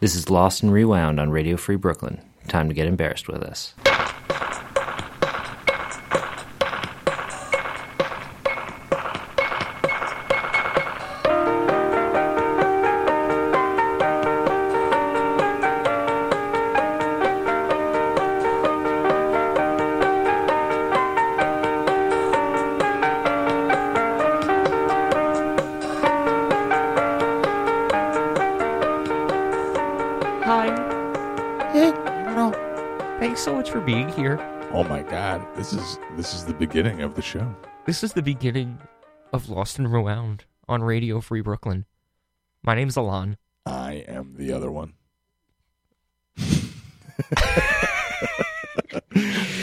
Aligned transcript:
This 0.00 0.14
is 0.14 0.30
Lost 0.30 0.62
and 0.62 0.72
Rewound 0.72 1.18
on 1.18 1.30
Radio 1.30 1.56
Free 1.56 1.74
Brooklyn. 1.74 2.20
Time 2.46 2.68
to 2.68 2.74
get 2.74 2.86
embarrassed 2.86 3.26
with 3.26 3.42
us. 3.42 3.74
God! 35.10 35.46
This 35.56 35.72
is 35.72 35.98
this 36.16 36.34
is 36.34 36.44
the 36.44 36.52
beginning 36.52 37.00
of 37.00 37.14
the 37.14 37.22
show. 37.22 37.54
This 37.86 38.04
is 38.04 38.12
the 38.12 38.20
beginning 38.20 38.78
of 39.32 39.48
Lost 39.48 39.78
and 39.78 39.90
Rewound 39.90 40.44
on 40.68 40.82
Radio 40.82 41.22
Free 41.22 41.40
Brooklyn. 41.40 41.86
My 42.62 42.74
name's 42.74 42.94
Alon. 42.94 43.38
I 43.64 44.04
am 44.06 44.34
the 44.36 44.52
other 44.52 44.70
one. 44.70 44.92
I'm 46.38 46.44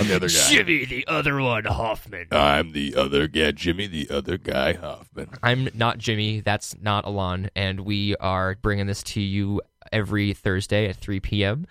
the 0.08 0.16
other 0.16 0.30
guy. 0.30 0.50
Jimmy, 0.50 0.86
the 0.86 1.05
other 1.08 1.39
one, 1.39 1.66
Hoffman. 1.66 2.30
I'm 2.31 2.72
the 2.72 2.95
other 2.95 3.27
guy, 3.27 3.52
Jimmy, 3.52 3.86
the 3.86 4.09
other 4.09 4.39
guy, 4.39 4.73
Hoffman. 4.73 5.30
I'm 5.44 5.70
not 5.75 6.00
Jimmy. 6.00 6.39
That's 6.39 6.75
not 6.81 7.05
Alon. 7.05 7.52
And 7.55 7.81
we 7.81 8.16
are 8.17 8.55
bringing 8.64 8.88
this 8.88 9.03
to 9.03 9.22
you 9.22 9.62
every 9.91 10.34
Thursday 10.34 10.89
at 10.89 10.95
3 10.95 11.20
p.m. 11.20 11.67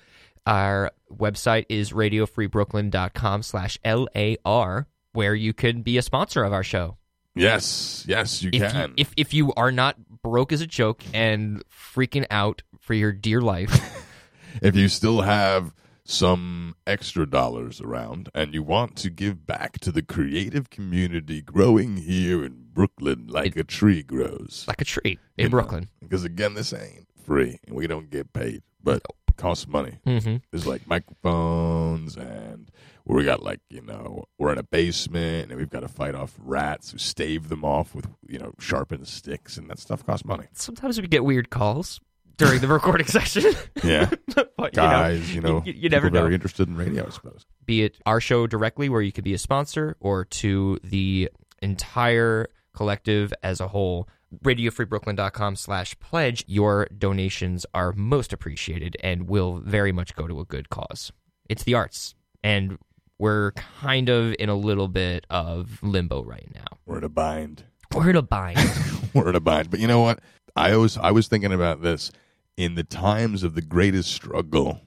Our 0.47 0.91
website 1.13 1.67
is 1.69 1.93
radiofreebrooklyn.com 1.93 3.43
slash 3.43 3.79
L-A-R, 3.85 4.87
where 5.13 5.35
you 5.35 5.53
can 5.53 5.83
be 5.83 5.97
a 5.99 6.03
sponsor 6.03 6.45
of 6.45 6.53
our 6.53 6.63
show. 6.63 6.97
Yes, 7.35 8.05
yes, 8.07 8.43
you 8.43 8.51
If 8.53 8.63
you, 8.63 8.69
can. 8.69 8.95
if, 8.97 9.13
if 9.17 9.35
you 9.35 9.53
are 9.55 9.73
not 9.73 9.97
broke 10.23 10.53
as 10.53 10.61
a 10.61 10.67
joke 10.67 11.03
and 11.13 11.63
freaking 11.69 12.27
out 12.31 12.63
for 12.81 12.95
your 12.95 13.11
dear 13.13 13.41
life, 13.41 14.07
if 14.63 14.77
you 14.77 14.89
still 14.89 15.23
have 15.23 15.73
some 16.05 16.77
extra 16.87 17.27
dollars 17.29 17.81
around 17.81 18.29
and 18.35 18.53
you 18.55 18.63
want 18.63 18.95
to 18.97 19.09
give 19.11 19.47
back 19.47 19.79
to 19.81 19.91
the 19.91 20.03
creative 20.03 20.69
community 20.71 21.41
growing 21.41 21.97
here 21.97 22.45
in 22.45 22.67
Brooklyn 22.75 23.27
like 23.29 23.57
a 23.57 23.65
tree 23.65 24.03
grows. 24.03 24.65
like 24.69 24.83
a 24.83 24.85
tree 24.85 25.19
You 25.37 25.45
in 25.45 25.45
know, 25.47 25.51
Brooklyn. 25.51 25.89
Because 26.01 26.23
again, 26.25 26.53
this 26.55 26.73
ain't 26.75 27.09
free 27.25 27.59
and 27.67 27.75
we 27.75 27.87
don't 27.87 28.11
get 28.11 28.33
paid, 28.35 28.63
but 28.83 28.97
it 28.97 29.07
costs 29.37 29.67
money. 29.69 29.99
hmm 30.05 30.37
There's 30.51 30.67
like 30.67 30.87
microphones 30.87 32.17
and 32.17 32.71
we 33.07 33.25
got 33.25 33.43
like, 33.43 33.61
you 33.71 33.83
know, 33.83 34.25
we're 34.39 34.53
in 34.53 34.59
a 34.59 34.63
basement 34.63 35.51
and 35.51 35.59
we've 35.59 35.69
got 35.71 35.81
to 35.81 35.89
fight 35.89 36.15
off 36.15 36.35
rats 36.39 36.91
who 36.91 36.99
stave 36.99 37.49
them 37.49 37.65
off 37.65 37.95
with, 37.95 38.07
you 38.29 38.39
know, 38.39 38.53
sharpened 38.59 39.07
sticks 39.07 39.57
and 39.57 39.69
that 39.71 39.79
stuff 39.79 40.05
costs 40.07 40.25
money. 40.25 40.47
Sometimes 40.55 41.01
we 41.01 41.07
get 41.07 41.25
weird 41.25 41.51
calls 41.51 42.01
during 42.39 42.61
the 42.61 42.69
recording 42.69 43.07
session. 43.19 43.53
Yeah. 43.83 44.09
but, 44.35 44.47
you 44.75 44.83
know, 44.83 44.89
Guys, 44.89 45.35
you 45.35 45.41
know, 45.43 45.63
you, 45.67 45.75
you 45.75 45.89
never 45.91 46.09
know. 46.11 46.23
very 46.23 46.35
interested 46.35 46.67
in 46.67 46.77
radio, 46.77 47.07
I 47.07 47.11
suppose. 47.11 47.45
be 47.67 47.83
it 47.85 47.97
our 48.07 48.21
show 48.21 48.47
directly 48.47 48.89
where 48.89 49.03
you 49.03 49.13
could 49.13 49.25
be 49.25 49.35
a 49.35 49.39
sponsor 49.39 49.97
or 50.01 50.25
to 50.27 50.79
the 50.83 51.31
entire 51.61 52.47
collective 52.75 53.33
as 53.43 53.61
a 53.61 53.69
whole 53.69 54.09
radiofreebrooklyn.com 54.43 55.57
slash 55.57 55.99
pledge 56.01 56.45
your 56.47 56.87
donations 56.97 57.67
are 57.75 57.93
most 57.93 58.33
appreciated 58.33 58.97
and 59.03 59.29
will 59.29 59.59
very 59.59 59.93
much 59.93 60.15
go 60.17 60.27
to 60.27 60.41
a 60.41 60.45
good 60.45 60.69
cause 60.71 61.13
it's 61.49 61.63
the 61.65 61.75
arts 61.75 62.15
and 62.43 62.79
we're 63.19 63.53
kind 63.53 64.09
of 64.09 64.35
in 64.39 64.49
a 64.49 64.55
little 64.55 64.89
bit 64.89 65.27
of 65.31 65.79
limbo 65.83 66.23
right 66.25 66.49
now 66.55 66.79
We're 66.87 66.99
in 66.99 67.05
a 67.05 67.09
bind. 67.09 67.65
we're 67.95 68.11
in 68.11 68.17
a 68.17 68.23
bind 68.23 68.59
We're 69.15 69.29
in 69.29 69.37
a 69.37 69.41
bind. 69.41 69.71
But 69.71 69.79
you 69.79 69.87
know 69.87 70.01
what? 70.01 70.19
I 70.57 70.77
was 70.77 70.97
I 70.99 71.13
was 71.13 71.29
thinking 71.29 71.53
about 71.53 71.83
this. 71.83 72.11
In 72.57 72.75
the 72.75 72.83
times 72.83 73.45
of 73.45 73.55
the 73.55 73.63
greatest 73.63 74.11
struggle 74.13 74.81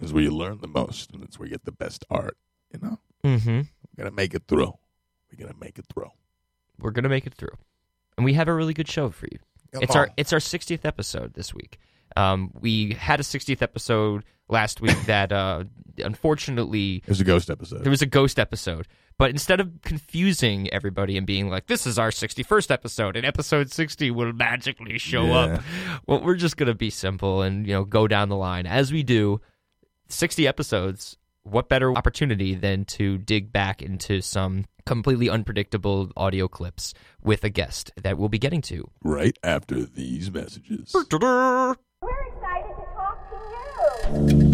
is 0.00 0.10
where 0.10 0.22
you 0.22 0.30
learn 0.30 0.60
the 0.62 0.68
most 0.68 1.12
and 1.12 1.22
it's 1.22 1.38
where 1.38 1.46
you 1.46 1.52
get 1.52 1.66
the 1.66 1.72
best 1.72 2.02
art. 2.10 2.38
You 2.72 2.80
know? 2.80 2.98
mm-hmm. 3.24 3.50
We're 3.58 4.04
gonna 4.04 4.16
make 4.16 4.32
it 4.32 4.44
through. 4.48 4.72
We're 5.30 5.44
gonna 5.44 5.58
make 5.60 5.78
it 5.78 5.84
through. 5.92 6.10
we're 6.78 6.92
gonna 6.92 7.10
make 7.10 7.26
it 7.26 7.34
through 7.34 7.52
and 8.18 8.24
we 8.26 8.34
have 8.34 8.48
a 8.48 8.52
really 8.54 8.74
good 8.74 8.88
show 8.88 9.08
for 9.08 9.26
you 9.32 9.38
Come 9.72 9.82
it's 9.84 9.96
our 9.96 10.10
it's 10.18 10.32
our 10.34 10.38
60th 10.38 10.84
episode 10.84 11.32
this 11.34 11.54
week. 11.54 11.78
Um, 12.16 12.50
we 12.60 12.92
had 12.94 13.20
a 13.20 13.22
60th 13.22 13.62
episode 13.62 14.24
last 14.48 14.80
week 14.82 14.96
that 15.06 15.30
uh, 15.32 15.64
unfortunately 15.98 16.96
It 17.06 17.08
was 17.08 17.20
a 17.20 17.24
ghost 17.24 17.48
episode. 17.50 17.84
there 17.84 17.90
was 17.90 18.02
a 18.02 18.06
ghost 18.06 18.38
episode. 18.38 18.86
But 19.18 19.30
instead 19.30 19.58
of 19.60 19.82
confusing 19.82 20.70
everybody 20.72 21.16
and 21.16 21.26
being 21.26 21.48
like, 21.50 21.66
"This 21.66 21.86
is 21.88 21.98
our 21.98 22.10
61st 22.10 22.70
episode," 22.70 23.16
and 23.16 23.26
episode 23.26 23.70
60 23.72 24.12
will 24.12 24.32
magically 24.32 24.96
show 24.96 25.24
Yeah. 25.24 25.38
up, 25.38 25.62
well, 26.06 26.20
we're 26.22 26.36
just 26.36 26.56
gonna 26.56 26.74
be 26.74 26.88
simple 26.90 27.42
and 27.42 27.66
you 27.66 27.72
know 27.72 27.84
go 27.84 28.06
down 28.06 28.28
the 28.28 28.36
line 28.36 28.64
as 28.66 28.92
we 28.92 29.02
do. 29.02 29.40
60 30.08 30.46
episodes. 30.46 31.16
What 31.50 31.70
better 31.70 31.96
opportunity 31.96 32.54
than 32.54 32.84
to 32.86 33.16
dig 33.16 33.52
back 33.52 33.80
into 33.80 34.20
some 34.20 34.66
completely 34.84 35.30
unpredictable 35.30 36.10
audio 36.14 36.46
clips 36.46 36.92
with 37.22 37.42
a 37.42 37.48
guest 37.48 37.90
that 37.96 38.18
we'll 38.18 38.28
be 38.28 38.38
getting 38.38 38.60
to. 38.62 38.90
right 39.02 39.36
after 39.42 39.84
these 39.84 40.30
messages. 40.30 40.94
We're 40.94 41.72
excited 41.72 42.74
to 42.76 42.86
talk 42.94 43.30
to 43.30 44.36
you. 44.36 44.47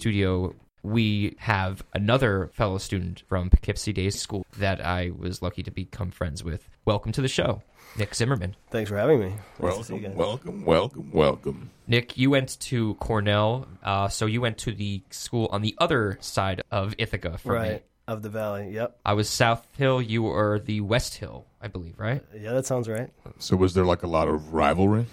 Studio, 0.00 0.54
we 0.82 1.36
have 1.40 1.84
another 1.92 2.48
fellow 2.54 2.78
student 2.78 3.22
from 3.28 3.50
Poughkeepsie 3.50 3.92
Day 3.92 4.08
School 4.08 4.46
that 4.56 4.82
I 4.82 5.10
was 5.14 5.42
lucky 5.42 5.62
to 5.62 5.70
become 5.70 6.10
friends 6.10 6.42
with. 6.42 6.66
Welcome 6.86 7.12
to 7.12 7.20
the 7.20 7.28
show, 7.28 7.60
Nick 7.98 8.14
Zimmerman. 8.14 8.56
Thanks 8.70 8.88
for 8.88 8.96
having 8.96 9.20
me. 9.20 9.34
Nice 9.58 9.76
to 9.76 9.84
see 9.84 9.96
you 9.96 10.00
Welcome, 10.08 10.10
guys. 10.12 10.16
welcome, 10.16 10.64
welcome, 10.64 11.10
welcome. 11.12 11.70
Nick, 11.86 12.16
you 12.16 12.30
went 12.30 12.58
to 12.60 12.94
Cornell, 12.94 13.68
uh, 13.84 14.08
so 14.08 14.24
you 14.24 14.40
went 14.40 14.56
to 14.58 14.72
the 14.72 15.02
school 15.10 15.50
on 15.52 15.60
the 15.60 15.74
other 15.76 16.16
side 16.22 16.62
of 16.70 16.94
Ithaca 16.96 17.36
from 17.36 17.52
right 17.52 17.72
me. 17.72 17.80
of 18.08 18.22
the 18.22 18.30
valley. 18.30 18.70
Yep. 18.70 19.00
I 19.04 19.12
was 19.12 19.28
South 19.28 19.66
Hill, 19.76 20.00
you 20.00 20.22
were 20.22 20.58
the 20.60 20.80
West 20.80 21.16
Hill, 21.16 21.44
I 21.60 21.68
believe, 21.68 21.98
right? 21.98 22.24
Yeah, 22.34 22.54
that 22.54 22.64
sounds 22.64 22.88
right. 22.88 23.10
So 23.38 23.54
was 23.54 23.74
there 23.74 23.84
like 23.84 24.02
a 24.02 24.06
lot 24.08 24.28
of 24.28 24.54
rivalry? 24.54 25.04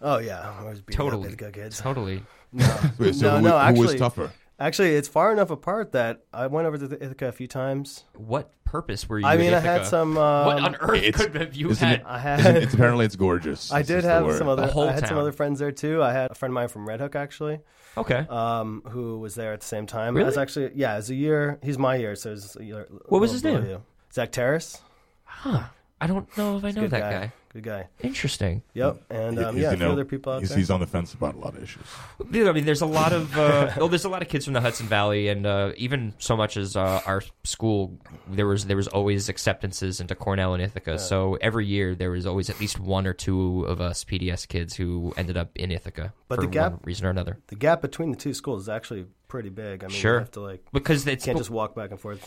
Oh 0.00 0.18
yeah, 0.18 0.54
I 0.60 0.62
was 0.62 0.80
beating 0.80 0.96
Totally. 0.96 1.26
up 1.26 1.32
Ithaca 1.32 1.50
kids. 1.50 1.80
Totally. 1.80 2.22
No, 2.52 2.78
Wait, 2.98 3.14
so 3.14 3.30
no, 3.30 3.36
who, 3.36 3.42
no. 3.42 3.50
who 3.50 3.56
Actually, 3.56 3.86
was 3.86 3.94
tougher? 3.96 4.32
actually, 4.58 4.94
it's 4.94 5.08
far 5.08 5.32
enough 5.32 5.50
apart 5.50 5.92
that 5.92 6.22
I 6.32 6.46
went 6.46 6.66
over 6.66 6.78
to 6.78 7.02
Ithaca 7.02 7.28
a 7.28 7.32
few 7.32 7.46
times. 7.46 8.04
What 8.14 8.50
purpose 8.64 9.08
were 9.08 9.18
you 9.18 9.26
I 9.26 9.34
in 9.34 9.40
mean, 9.40 9.54
I 9.54 9.60
had 9.60 9.86
some. 9.86 10.16
Um, 10.18 10.46
what 10.46 10.58
on 10.60 10.76
earth 10.76 11.02
it's- 11.02 11.22
could 11.24 11.34
have 11.36 11.54
you 11.54 11.70
had? 11.74 12.00
it- 12.00 12.06
I 12.06 12.18
had. 12.18 12.40
it's 12.56 12.74
apparently 12.74 13.06
it's 13.06 13.16
gorgeous. 13.16 13.72
I 13.72 13.82
did 13.82 14.04
have 14.04 14.30
some 14.36 14.48
other. 14.48 14.66
Whole 14.66 14.88
I 14.88 14.92
had 14.92 15.06
some 15.08 15.18
other 15.18 15.32
friends 15.32 15.58
there 15.58 15.72
too. 15.72 16.02
I 16.02 16.12
had 16.12 16.30
a 16.30 16.34
friend 16.34 16.50
of 16.52 16.54
mine 16.54 16.68
from 16.68 16.86
Red 16.88 17.00
Hook 17.00 17.16
actually, 17.16 17.60
Okay. 17.96 18.26
um, 18.28 18.82
who 18.88 19.18
was 19.18 19.34
there 19.34 19.52
at 19.52 19.60
the 19.60 19.66
same 19.66 19.86
time. 19.86 20.14
Really? 20.14 20.24
I 20.24 20.28
was 20.28 20.38
actually 20.38 20.72
yeah, 20.74 20.98
it's 20.98 21.08
a 21.10 21.14
year. 21.14 21.58
He's 21.62 21.78
my 21.78 21.96
year, 21.96 22.14
so 22.16 22.32
it's 22.32 22.56
a 22.56 22.64
year. 22.64 22.86
What 23.06 23.20
was 23.20 23.30
his 23.32 23.42
name? 23.44 23.64
you. 23.64 23.82
Zach 24.12 24.32
Terrace. 24.32 24.80
Huh. 25.24 25.64
I 26.00 26.06
don't 26.06 26.28
know 26.38 26.56
if 26.58 26.64
I 26.64 26.70
know 26.70 26.86
that 26.88 27.00
guy. 27.00 27.10
guy. 27.12 27.32
Good 27.50 27.62
guy. 27.62 27.88
Interesting. 28.02 28.62
Yep. 28.74 29.04
And 29.10 29.38
um, 29.38 29.54
He's, 29.54 29.62
yeah, 29.62 29.68
a 29.68 29.70
you 29.72 29.76
few 29.78 29.86
know, 29.86 29.92
other 29.92 30.04
people 30.04 30.32
out 30.34 30.40
he's, 30.40 30.50
there. 30.50 30.58
he's 30.58 30.70
on 30.70 30.80
the 30.80 30.86
fence 30.86 31.14
about 31.14 31.34
a 31.34 31.38
lot 31.38 31.56
of 31.56 31.62
issues. 31.62 31.82
Dude, 32.30 32.46
I 32.46 32.52
mean, 32.52 32.66
there's 32.66 32.82
a 32.82 32.86
lot 32.86 33.12
of 33.14 33.36
uh, 33.38 33.70
oh, 33.78 33.88
there's 33.88 34.04
a 34.04 34.08
lot 34.10 34.20
of 34.20 34.28
kids 34.28 34.44
from 34.44 34.52
the 34.54 34.60
Hudson 34.60 34.86
Valley, 34.86 35.28
and 35.28 35.46
uh, 35.46 35.72
even 35.78 36.12
so 36.18 36.36
much 36.36 36.56
as 36.58 36.76
uh, 36.76 37.00
our 37.06 37.22
school, 37.44 37.98
there 38.28 38.46
was 38.46 38.66
there 38.66 38.76
was 38.76 38.86
always 38.88 39.28
acceptances 39.30 40.00
into 40.00 40.14
Cornell 40.14 40.52
and 40.54 40.62
Ithaca. 40.62 40.98
So 40.98 41.38
every 41.40 41.66
year 41.66 41.94
there 41.94 42.10
was 42.10 42.26
always 42.26 42.50
at 42.50 42.60
least 42.60 42.78
one 42.78 43.06
or 43.06 43.14
two 43.14 43.62
of 43.66 43.80
us 43.80 44.04
PDS 44.04 44.46
kids 44.46 44.76
who 44.76 45.14
ended 45.16 45.36
up 45.38 45.50
in 45.54 45.70
Ithaca 45.72 46.12
But 46.28 46.36
for 46.36 46.40
the 46.42 46.48
gap- 46.48 46.72
one 46.72 46.80
reason 46.84 47.06
or 47.06 47.10
another. 47.10 47.38
the 47.46 47.56
gap 47.56 47.80
between 47.80 48.10
the 48.10 48.16
two 48.18 48.34
schools 48.34 48.62
is 48.62 48.68
actually 48.68 49.06
pretty 49.26 49.48
big. 49.48 49.84
I 49.84 49.88
mean, 49.88 49.96
Sure. 49.96 50.14
you 50.14 50.18
have 50.20 50.30
to 50.32 50.40
like 50.40 50.64
Because 50.72 51.06
it's 51.06 51.24
can't 51.24 51.38
just 51.38 51.50
walk 51.50 51.74
back 51.74 51.90
and 51.90 51.98
forth. 52.00 52.26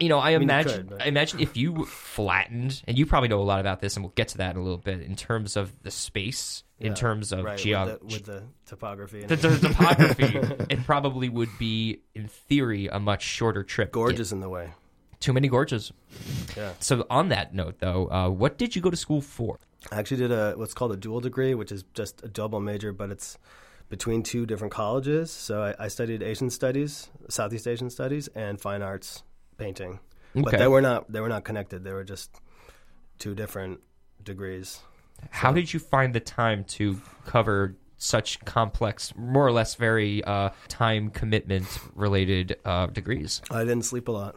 You 0.00 0.08
know, 0.08 0.20
I 0.20 0.30
mean, 0.30 0.40
you 0.40 0.44
imagine. 0.44 0.72
could, 0.72 0.90
but- 0.90 1.02
I 1.02 1.06
imagine 1.06 1.40
if 1.40 1.56
you 1.56 1.84
flattened, 1.86 2.82
and 2.86 2.96
you 2.96 3.04
probably 3.04 3.28
know 3.28 3.40
a 3.40 3.42
lot 3.42 3.60
about 3.60 3.80
this, 3.80 3.96
and 3.96 4.04
we'll 4.04 4.12
get 4.14 4.28
to 4.28 4.38
that 4.38 4.54
in 4.54 4.60
a 4.60 4.62
little 4.62 4.78
bit. 4.78 5.00
In 5.02 5.16
terms 5.16 5.56
of 5.56 5.72
the 5.82 5.90
space, 5.90 6.62
in 6.78 6.94
terms 6.94 7.32
of 7.32 7.44
right, 7.44 7.58
geog- 7.58 8.00
with, 8.00 8.00
the, 8.00 8.14
with 8.14 8.24
the 8.24 8.42
topography. 8.66 9.20
And 9.22 9.28
the, 9.28 9.36
the 9.36 9.68
topography, 9.68 10.64
it 10.70 10.84
probably 10.84 11.28
would 11.28 11.50
be, 11.58 12.00
in 12.14 12.28
theory, 12.28 12.88
a 12.88 13.00
much 13.00 13.22
shorter 13.22 13.64
trip. 13.64 13.92
gorges 13.92 14.32
in 14.32 14.40
the 14.40 14.48
way. 14.48 14.70
Too 15.20 15.32
many 15.32 15.48
gorges. 15.48 15.92
Yeah. 16.56 16.72
So, 16.80 17.06
on 17.10 17.28
that 17.28 17.54
note, 17.54 17.78
though, 17.78 18.10
uh, 18.10 18.28
what 18.28 18.58
did 18.58 18.74
you 18.74 18.82
go 18.82 18.90
to 18.90 18.96
school 18.96 19.20
for? 19.20 19.58
I 19.90 19.98
actually 19.98 20.18
did 20.18 20.32
a 20.32 20.54
what's 20.56 20.74
called 20.74 20.92
a 20.92 20.96
dual 20.96 21.20
degree, 21.20 21.54
which 21.54 21.72
is 21.72 21.84
just 21.94 22.22
a 22.22 22.28
double 22.28 22.60
major, 22.60 22.92
but 22.92 23.10
it's 23.10 23.36
between 23.88 24.22
two 24.22 24.46
different 24.46 24.72
colleges. 24.72 25.30
So 25.30 25.62
I, 25.78 25.84
I 25.84 25.88
studied 25.88 26.22
Asian 26.22 26.50
studies, 26.50 27.10
Southeast 27.28 27.66
Asian 27.66 27.90
studies, 27.90 28.28
and 28.28 28.60
fine 28.60 28.82
arts 28.82 29.22
painting. 29.62 30.00
But 30.34 30.58
they 30.58 30.66
were 30.66 30.80
not 30.80 31.10
they 31.12 31.20
were 31.20 31.28
not 31.28 31.44
connected. 31.44 31.84
They 31.84 31.92
were 31.92 32.04
just 32.04 32.40
two 33.18 33.34
different 33.34 33.80
degrees. 34.22 34.80
How 35.30 35.52
did 35.52 35.72
you 35.72 35.78
find 35.78 36.14
the 36.14 36.20
time 36.20 36.64
to 36.76 37.00
cover 37.26 37.76
such 37.96 38.44
complex, 38.44 39.14
more 39.16 39.46
or 39.46 39.52
less 39.52 39.76
very 39.76 40.24
uh, 40.24 40.50
time 40.68 41.10
commitment 41.10 41.66
related 41.94 42.56
uh, 42.64 42.86
degrees? 42.86 43.40
I 43.50 43.60
didn't 43.60 43.84
sleep 43.84 44.08
a 44.08 44.12
lot. 44.12 44.36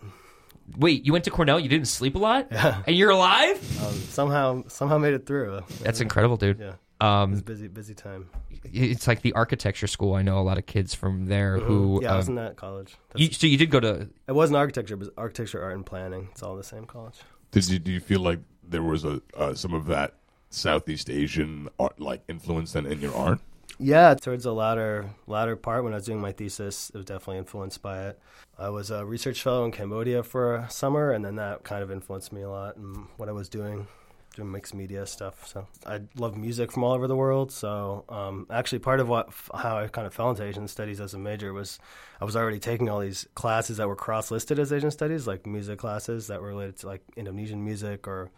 Wait, 0.78 1.06
you 1.06 1.12
went 1.14 1.26
to 1.26 1.32
Cornell? 1.32 1.60
You 1.60 1.70
didn't 1.70 1.88
sleep 1.88 2.16
a 2.16 2.20
lot, 2.20 2.48
and 2.52 2.96
you're 2.96 3.12
alive? 3.12 3.58
Um, 3.86 3.94
somehow 3.94 4.64
somehow 4.68 4.98
made 4.98 5.14
it 5.14 5.26
through. 5.26 5.62
That's 5.82 6.02
incredible, 6.02 6.38
dude. 6.38 6.60
Yeah, 6.60 6.74
Um, 7.02 7.32
was 7.32 7.42
busy 7.42 7.68
busy 7.68 7.94
time. 7.94 8.30
it's 8.64 9.08
like 9.08 9.22
the 9.22 9.34
architecture 9.34 9.88
school. 9.88 10.14
I 10.14 10.22
know 10.22 10.40
a 10.40 10.42
lot 10.42 10.58
of 10.58 10.66
kids 10.66 10.94
from 10.94 11.26
there 11.26 11.60
who. 11.60 12.00
yeah, 12.02 12.14
I 12.14 12.18
was 12.18 12.30
um, 12.30 12.38
in 12.38 12.44
that 12.44 12.56
college. 12.56 12.96
You, 13.16 13.32
so 13.32 13.48
you 13.48 13.58
did 13.58 13.70
go 13.70 13.80
to. 13.80 14.10
it 14.28 14.32
wasn't 14.32 14.58
architecture, 14.58 14.96
but 14.96 15.10
architecture, 15.18 15.62
art, 15.62 15.76
and 15.76 15.86
planning. 15.86 16.30
It's 16.32 16.42
all 16.42 16.56
the 16.56 16.64
same 16.64 16.86
college. 16.86 17.20
Did 17.52 17.70
you 17.70 17.80
do 17.80 17.92
you 17.92 18.00
feel 18.00 18.22
like 18.22 18.40
there 18.64 18.84
was 18.84 19.04
a 19.04 19.22
uh, 19.36 19.54
some 19.54 19.74
of 19.74 19.88
that 19.88 20.16
Southeast 20.50 21.10
Asian 21.10 21.68
art 21.80 22.00
like 22.00 22.24
influence 22.30 22.74
then 22.74 22.86
in 22.86 23.02
your 23.02 23.16
art? 23.16 23.40
Yeah, 23.78 24.14
towards 24.14 24.46
the 24.46 24.54
latter 24.54 25.10
latter 25.28 25.56
part 25.56 25.84
when 25.84 25.94
I 25.94 25.98
was 25.98 26.06
doing 26.06 26.22
my 26.22 26.32
thesis, 26.32 26.90
it 26.92 26.98
was 26.98 27.06
definitely 27.06 27.40
influenced 27.40 27.82
by 27.82 28.08
it. 28.08 28.20
I 28.58 28.70
was 28.70 28.90
a 28.90 29.06
research 29.06 29.42
fellow 29.42 29.66
in 29.66 29.72
Cambodia 29.72 30.24
for 30.24 30.56
a 30.56 30.70
summer, 30.70 31.12
and 31.12 31.26
then 31.26 31.36
that 31.36 31.64
kind 31.64 31.84
of 31.84 31.92
influenced 31.92 32.32
me 32.32 32.42
a 32.42 32.50
lot 32.50 32.78
in 32.78 33.08
what 33.18 33.28
I 33.28 33.34
was 33.34 33.50
doing, 33.50 33.88
doing 34.36 34.52
mixed 34.52 34.74
media 34.74 35.06
stuff. 35.06 35.48
So 35.48 35.68
I 35.86 36.02
love 36.16 36.38
music 36.38 36.72
from 36.72 36.84
all 36.84 36.94
over 36.94 37.08
the 37.08 37.16
world. 37.16 37.52
So 37.52 38.06
um, 38.10 38.46
actually, 38.50 38.80
part 38.80 39.00
of 39.00 39.08
what 39.10 39.30
how 39.54 39.78
I 39.80 39.88
kind 39.88 40.06
of 40.06 40.14
fell 40.14 40.30
into 40.30 40.44
Asian 40.44 40.68
studies 40.68 41.00
as 41.02 41.14
a 41.14 41.20
major 41.20 41.54
was 41.54 41.80
I 42.22 42.26
was 42.26 42.36
already 42.36 42.60
taking 42.60 42.90
all 42.90 43.00
these 43.00 43.28
classes 43.36 43.78
that 43.78 43.88
were 43.88 43.96
cross 43.96 44.32
listed 44.32 44.60
as 44.60 44.72
Asian 44.72 44.92
studies, 44.92 45.26
like 45.28 45.46
music 45.46 45.80
classes 45.80 46.28
that 46.28 46.42
were 46.42 46.50
related 46.50 46.78
to 46.78 46.88
like 46.88 47.02
Indonesian 47.16 47.64
music 47.64 48.08
or 48.08 48.30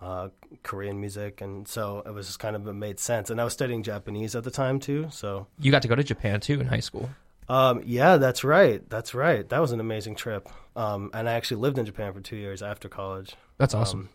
uh, 0.00 0.28
Korean 0.62 0.98
music, 1.00 1.40
and 1.40 1.68
so 1.68 2.02
it 2.06 2.12
was 2.12 2.26
just 2.26 2.38
kind 2.38 2.56
of 2.56 2.66
it 2.66 2.72
made 2.72 2.98
sense. 2.98 3.28
And 3.30 3.40
I 3.40 3.44
was 3.44 3.52
studying 3.52 3.82
Japanese 3.82 4.34
at 4.34 4.44
the 4.44 4.50
time 4.50 4.80
too, 4.80 5.08
so 5.10 5.46
You 5.58 5.70
got 5.70 5.82
to 5.82 5.88
go 5.88 5.94
to 5.94 6.04
Japan 6.04 6.40
too 6.40 6.60
in 6.60 6.66
high 6.66 6.80
school. 6.80 7.10
um, 7.50 7.82
yeah, 7.84 8.16
that's 8.16 8.42
right, 8.42 8.88
that's 8.88 9.14
right. 9.14 9.46
That 9.50 9.60
was 9.60 9.72
an 9.72 9.80
amazing 9.80 10.14
trip, 10.14 10.48
um, 10.74 11.10
and 11.12 11.28
I 11.28 11.32
actually 11.32 11.58
lived 11.60 11.76
in 11.76 11.84
Japan 11.84 12.14
for 12.14 12.20
two 12.20 12.36
years 12.36 12.62
after 12.62 12.88
college. 12.88 13.34
That's 13.58 13.74
awesome. 13.74 14.08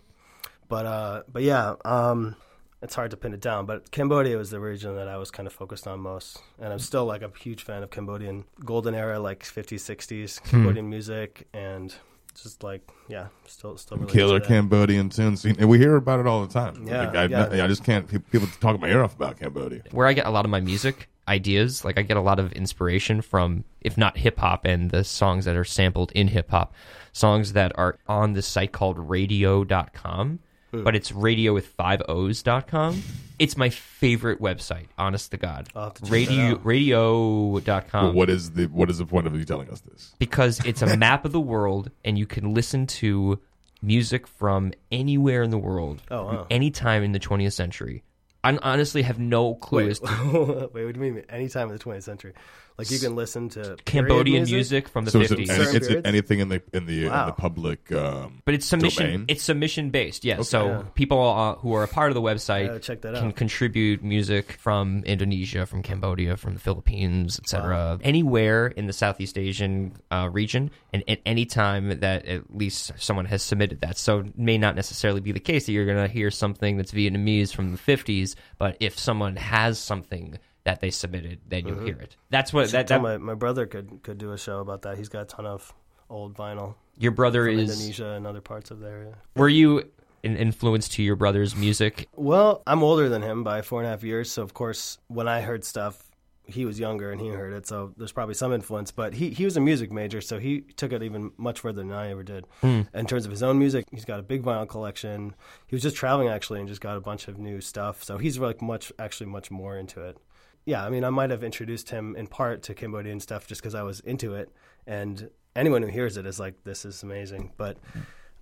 But 0.67 0.85
uh, 0.85 1.23
but 1.31 1.43
yeah, 1.43 1.75
um, 1.85 2.35
it's 2.81 2.95
hard 2.95 3.11
to 3.11 3.17
pin 3.17 3.33
it 3.33 3.41
down. 3.41 3.65
But 3.65 3.91
Cambodia 3.91 4.37
was 4.37 4.49
the 4.49 4.59
region 4.59 4.95
that 4.95 5.07
I 5.07 5.17
was 5.17 5.31
kind 5.31 5.47
of 5.47 5.53
focused 5.53 5.87
on 5.87 5.99
most, 5.99 6.41
and 6.59 6.71
I'm 6.71 6.79
still 6.79 7.05
like 7.05 7.21
a 7.21 7.31
huge 7.39 7.63
fan 7.63 7.83
of 7.83 7.89
Cambodian 7.89 8.45
golden 8.63 8.95
era, 8.95 9.19
like 9.19 9.43
50s, 9.43 9.79
60s 9.79 10.43
Cambodian 10.43 10.89
music, 10.89 11.47
and 11.53 11.93
just 12.41 12.63
like 12.63 12.89
yeah, 13.07 13.27
still 13.45 13.77
still 13.77 13.97
really 13.97 14.11
Killer. 14.11 14.39
Cambodian 14.39 15.09
tunes, 15.09 15.45
and 15.45 15.69
we 15.69 15.77
hear 15.77 15.95
about 15.95 16.19
it 16.19 16.27
all 16.27 16.45
the 16.45 16.53
time. 16.53 16.87
Yeah, 16.87 17.07
Like, 17.07 17.15
I, 17.15 17.25
yeah. 17.25 17.63
I 17.63 17.67
just 17.67 17.83
can't. 17.83 18.07
People 18.31 18.47
talk 18.59 18.79
my 18.79 18.89
ear 18.89 19.03
off 19.03 19.15
about 19.15 19.39
Cambodia. 19.39 19.83
Where 19.91 20.07
I 20.07 20.13
get 20.13 20.25
a 20.25 20.31
lot 20.31 20.45
of 20.45 20.51
my 20.51 20.59
music 20.59 21.09
ideas, 21.27 21.83
like 21.83 21.97
I 21.97 22.01
get 22.03 22.17
a 22.17 22.21
lot 22.21 22.39
of 22.39 22.51
inspiration 22.53 23.21
from, 23.21 23.63
if 23.81 23.97
not 23.97 24.17
hip 24.17 24.39
hop 24.39 24.65
and 24.65 24.91
the 24.91 25.03
songs 25.03 25.45
that 25.45 25.55
are 25.55 25.63
sampled 25.63 26.11
in 26.11 26.27
hip 26.29 26.51
hop, 26.51 26.73
songs 27.13 27.53
that 27.53 27.71
are 27.75 27.97
on 28.07 28.33
this 28.33 28.45
site 28.45 28.71
called 28.71 28.97
radiooooo.com. 28.97 30.39
But 30.83 30.95
it's 30.95 31.11
radio 31.11 31.53
with 31.53 31.67
five 31.67 32.01
O's 32.09 32.41
dot 32.43 32.67
com. 32.67 33.01
It's 33.37 33.57
my 33.57 33.69
favorite 33.69 34.39
website, 34.41 34.85
honest 34.97 35.31
to 35.31 35.37
God. 35.37 35.67
I'll 35.75 35.85
have 35.85 35.93
to 35.95 36.01
check 36.03 36.11
Radio 36.11 36.35
that 36.35 36.51
out. 36.55 36.63
radiooooo.com. 36.63 38.05
But 38.07 38.15
what 38.15 38.29
is 38.29 38.51
the 38.51 38.65
what 38.67 38.89
is 38.89 38.97
the 38.97 39.05
point 39.05 39.27
of 39.27 39.35
you 39.37 39.45
telling 39.45 39.69
us 39.69 39.81
this? 39.81 40.13
because 40.19 40.59
it's 40.65 40.81
a 40.81 40.97
map 41.05 41.25
of 41.25 41.31
the 41.31 41.39
world 41.39 41.91
and 42.03 42.17
you 42.17 42.25
can 42.25 42.53
listen 42.53 42.87
to 42.87 43.39
music 43.81 44.25
from 44.27 44.71
anywhere 44.91 45.43
in 45.43 45.49
the 45.51 45.57
world 45.57 46.01
Oh, 46.09 46.23
wow. 46.25 46.47
anytime 46.49 47.03
in 47.03 47.11
the 47.11 47.19
20th 47.19 47.53
century 47.53 48.03
i 48.43 48.57
honestly 48.63 49.01
have 49.03 49.19
no 49.19 49.53
clue 49.55 49.83
Wait, 49.83 49.91
as 49.91 49.99
to 49.99 50.07
wait, 50.73 50.85
what 50.85 50.93
do 50.95 51.05
you 51.05 51.13
mean? 51.13 51.23
Any 51.29 51.49
time 51.49 51.67
in 51.69 51.73
the 51.77 51.83
20th 51.83 52.03
century, 52.03 52.33
like 52.77 52.91
you 52.91 52.99
can 52.99 53.15
listen 53.15 53.49
to 53.49 53.77
cambodian 53.85 54.43
music, 54.43 54.89
from 54.89 55.05
the 55.05 55.11
So 55.11 55.21
is 55.21 55.31
50s 55.31 55.39
it, 55.43 55.49
any, 55.49 55.61
it's 55.77 55.87
periods? 55.87 56.07
anything 56.07 56.39
in 56.39 56.49
the 56.49 56.61
in 56.73 56.85
the 56.85 57.05
in 57.05 57.11
the 57.11 57.33
public. 57.37 57.91
Um, 57.91 58.41
but 58.45 58.53
it's 58.53 58.65
submission 58.65 59.05
Domain? 59.05 59.25
it's 59.27 59.43
submission 59.43 59.89
based 59.91 60.25
yeah 60.25 60.41
so 60.41 60.67
Yeah. 60.67 60.83
people 60.95 61.21
uh, 61.21 61.55
who 61.55 61.73
are 61.73 61.83
a 61.83 61.87
part 61.87 62.09
of 62.11 62.15
the 62.15 62.21
website 62.21 62.67
Yeah, 62.67 62.79
check 62.79 63.01
that 63.01 63.15
can 63.15 63.27
out. 63.29 63.35
contribute 63.35 64.03
music 64.03 64.53
from 64.59 65.03
indonesia 65.05 65.65
from 65.65 65.81
cambodia 65.83 66.35
from 66.37 66.53
the 66.53 66.59
philippines 66.59 67.39
etc 67.39 67.97
anywhere 68.03 68.67
in 68.67 68.87
the 68.87 68.93
southeast 68.93 69.37
asian 69.37 69.93
uh, 70.11 70.29
region 70.31 70.71
and 70.93 71.03
at 71.07 71.19
any 71.25 71.45
time 71.45 71.99
that 71.99 72.25
at 72.25 72.55
least 72.55 72.91
someone 72.97 73.25
has 73.25 73.41
submitted 73.41 73.81
that 73.81 73.97
so 73.97 74.19
it 74.19 74.37
may 74.37 74.57
not 74.57 74.75
necessarily 74.75 75.21
be 75.21 75.31
the 75.31 75.39
case 75.39 75.65
that 75.65 75.71
you're 75.71 75.85
going 75.85 75.97
to 76.07 76.11
hear 76.11 76.29
something 76.31 76.77
that's 76.77 76.91
vietnamese 76.91 77.53
from 77.53 77.71
the 77.71 77.77
50s 77.77 78.35
but 78.57 78.75
if 78.79 78.97
someone 78.99 79.35
has 79.35 79.79
something 79.79 80.37
that 80.65 80.81
they 80.81 80.91
submitted 80.91 81.39
then 81.47 81.65
you'll 81.65 81.77
mm-hmm. 81.77 81.85
hear 81.85 81.97
it 81.97 82.17
that's 82.29 82.51
what 82.51 82.69
that, 82.71 82.87
that 82.87 83.01
my, 83.01 83.17
my 83.17 83.33
brother 83.33 83.65
could 83.65 84.03
could 84.03 84.17
do 84.17 84.31
a 84.33 84.37
show 84.37 84.59
about 84.59 84.81
that. 84.81 84.97
He's 84.97 85.09
got 85.09 85.21
a 85.21 85.25
ton 85.25 85.45
of 85.45 85.73
old 86.09 86.35
vinyl 86.35 86.75
your 86.97 87.11
brother 87.11 87.47
is 87.47 87.71
Indonesia 87.71 88.11
and 88.11 88.27
other 88.27 88.41
parts 88.41 88.71
of 88.71 88.79
the 88.79 88.87
area. 88.87 89.15
were 89.35 89.49
you 89.49 89.83
an 90.23 90.35
influence 90.37 90.89
to 90.89 91.03
your 91.03 91.15
brother's 91.15 91.55
music 91.55 92.07
Well, 92.15 92.63
I'm 92.67 92.83
older 92.83 93.09
than 93.09 93.21
him 93.21 93.43
by 93.43 93.61
four 93.61 93.79
and 93.79 93.87
a 93.87 93.91
half 93.91 94.03
years, 94.03 94.31
so 94.31 94.41
of 94.43 94.53
course, 94.53 94.97
when 95.07 95.27
I 95.27 95.41
heard 95.41 95.63
stuff, 95.63 96.03
he 96.47 96.65
was 96.65 96.79
younger 96.79 97.11
and 97.11 97.19
he 97.19 97.27
heard 97.29 97.53
it, 97.53 97.65
so 97.67 97.93
there's 97.97 98.11
probably 98.11 98.35
some 98.35 98.53
influence. 98.53 98.91
But 98.91 99.13
he 99.13 99.31
he 99.31 99.45
was 99.45 99.57
a 99.57 99.61
music 99.61 99.91
major, 99.91 100.21
so 100.21 100.39
he 100.39 100.61
took 100.61 100.91
it 100.91 101.01
even 101.03 101.31
much 101.37 101.59
further 101.59 101.81
than 101.81 101.91
I 101.91 102.11
ever 102.11 102.23
did. 102.23 102.45
Hmm. 102.61 102.81
In 102.93 103.05
terms 103.05 103.25
of 103.25 103.31
his 103.31 103.43
own 103.43 103.59
music, 103.59 103.85
he's 103.91 104.05
got 104.05 104.19
a 104.19 104.23
big 104.23 104.43
vinyl 104.43 104.67
collection. 104.67 105.35
He 105.67 105.75
was 105.75 105.81
just 105.81 105.95
traveling 105.95 106.29
actually 106.29 106.59
and 106.59 106.67
just 106.67 106.81
got 106.81 106.97
a 106.97 107.01
bunch 107.01 107.27
of 107.27 107.37
new 107.37 107.61
stuff, 107.61 108.03
so 108.03 108.17
he's 108.17 108.37
like 108.37 108.61
much 108.61 108.91
actually 108.99 109.27
much 109.27 109.49
more 109.49 109.77
into 109.77 110.01
it. 110.01 110.17
Yeah, 110.65 110.83
I 110.83 110.89
mean, 110.89 111.03
I 111.03 111.11
might 111.11 111.29
have 111.29 111.43
introduced 111.43 111.91
him 111.91 112.15
in 112.15 112.27
part 112.27 112.63
to 112.63 112.73
Cambodian 112.73 113.19
stuff 113.19 113.45
just 113.47 113.61
because 113.61 113.75
I 113.75 113.83
was 113.83 113.99
into 113.99 114.33
it, 114.33 114.49
and 114.87 115.29
anyone 115.55 115.83
who 115.83 115.89
hears 115.89 116.17
it 116.17 116.25
is 116.25 116.39
like, 116.39 116.63
"This 116.63 116.85
is 116.85 117.03
amazing." 117.03 117.53
But 117.55 117.77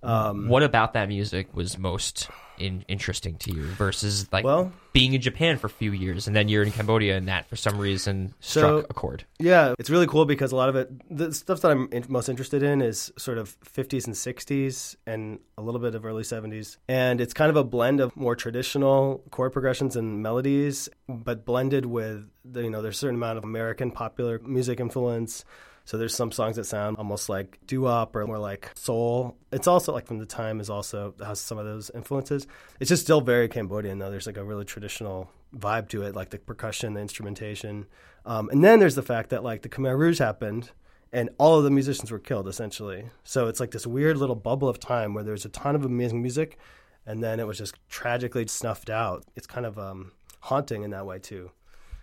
um, 0.04 0.48
what 0.48 0.62
about 0.62 0.92
that 0.94 1.08
music 1.08 1.54
was 1.54 1.78
most 1.78 2.28
in, 2.58 2.84
interesting 2.86 3.36
to 3.38 3.52
you 3.52 3.64
versus 3.64 4.28
like 4.32 4.44
Well- 4.44 4.70
being 4.92 5.12
in 5.12 5.20
Japan 5.20 5.58
for 5.58 5.66
a 5.66 5.70
few 5.70 5.90
years 5.90 6.28
and 6.28 6.36
then 6.36 6.46
you're 6.48 6.62
in 6.62 6.70
Cambodia 6.70 7.16
and 7.16 7.26
that 7.26 7.48
for 7.48 7.56
some 7.56 7.78
reason 7.78 8.32
struck 8.38 8.82
So- 8.82 8.86
a 8.88 8.94
chord. 8.94 9.24
Yeah, 9.40 9.74
it's 9.76 9.90
really 9.90 10.06
cool 10.06 10.24
because 10.24 10.52
a 10.52 10.56
lot 10.56 10.68
of 10.68 10.76
it, 10.76 10.88
the 11.10 11.32
stuff 11.34 11.62
that 11.62 11.72
I'm 11.72 11.88
in, 11.90 12.04
most 12.08 12.28
interested 12.28 12.62
in 12.62 12.80
is 12.80 13.12
sort 13.18 13.38
of 13.38 13.56
50s 13.64 14.06
and 14.06 14.14
60s 14.14 14.94
and 15.04 15.40
a 15.58 15.62
little 15.62 15.80
bit 15.80 15.96
of 15.96 16.04
early 16.04 16.22
70s. 16.22 16.76
And 16.88 17.20
it's 17.20 17.34
kind 17.34 17.50
of 17.50 17.56
a 17.56 17.64
blend 17.64 17.98
of 18.00 18.16
more 18.16 18.36
traditional 18.36 19.24
chord 19.32 19.52
progressions 19.52 19.96
and 19.96 20.22
melodies, 20.22 20.88
but 21.08 21.44
blended 21.44 21.86
with, 21.86 22.28
the, 22.44 22.62
you 22.62 22.70
know, 22.70 22.82
there's 22.82 22.94
a 22.96 22.98
certain 22.98 23.16
amount 23.16 23.38
of 23.38 23.42
American 23.44 23.90
popular 23.90 24.38
music 24.44 24.78
influence. 24.78 25.44
So 25.84 25.98
there's 25.98 26.14
some 26.14 26.32
songs 26.32 26.56
that 26.56 26.64
sound 26.64 26.96
almost 26.96 27.28
like 27.28 27.58
doo-wop 27.66 28.16
or 28.16 28.26
more 28.26 28.38
like 28.38 28.70
soul. 28.74 29.36
It's 29.52 29.66
also 29.66 29.92
like 29.92 30.06
from 30.06 30.18
the 30.18 30.26
time 30.26 30.58
is 30.60 30.70
also 30.70 31.14
has 31.22 31.40
some 31.40 31.58
of 31.58 31.66
those 31.66 31.90
influences. 31.94 32.46
It's 32.80 32.88
just 32.88 33.02
still 33.02 33.20
very 33.20 33.48
Cambodian 33.48 33.98
though. 33.98 34.10
There's 34.10 34.26
like 34.26 34.38
a 34.38 34.44
really 34.44 34.64
traditional 34.64 35.30
vibe 35.54 35.88
to 35.90 36.02
it, 36.02 36.16
like 36.16 36.30
the 36.30 36.38
percussion, 36.38 36.94
the 36.94 37.00
instrumentation. 37.00 37.86
Um, 38.24 38.48
and 38.48 38.64
then 38.64 38.78
there's 38.78 38.94
the 38.94 39.02
fact 39.02 39.30
that 39.30 39.44
like 39.44 39.62
the 39.62 39.68
Khmer 39.68 39.96
Rouge 39.96 40.18
happened 40.18 40.70
and 41.12 41.28
all 41.38 41.58
of 41.58 41.64
the 41.64 41.70
musicians 41.70 42.10
were 42.10 42.18
killed 42.18 42.48
essentially. 42.48 43.10
So 43.22 43.48
it's 43.48 43.60
like 43.60 43.70
this 43.72 43.86
weird 43.86 44.16
little 44.16 44.36
bubble 44.36 44.68
of 44.68 44.80
time 44.80 45.12
where 45.12 45.22
there's 45.22 45.44
a 45.44 45.50
ton 45.50 45.76
of 45.76 45.84
amazing 45.84 46.22
music 46.22 46.58
and 47.06 47.22
then 47.22 47.40
it 47.40 47.46
was 47.46 47.58
just 47.58 47.74
tragically 47.90 48.46
snuffed 48.46 48.88
out. 48.88 49.24
It's 49.36 49.46
kind 49.46 49.66
of 49.66 49.78
um, 49.78 50.12
haunting 50.40 50.82
in 50.82 50.92
that 50.92 51.04
way 51.04 51.18
too. 51.18 51.50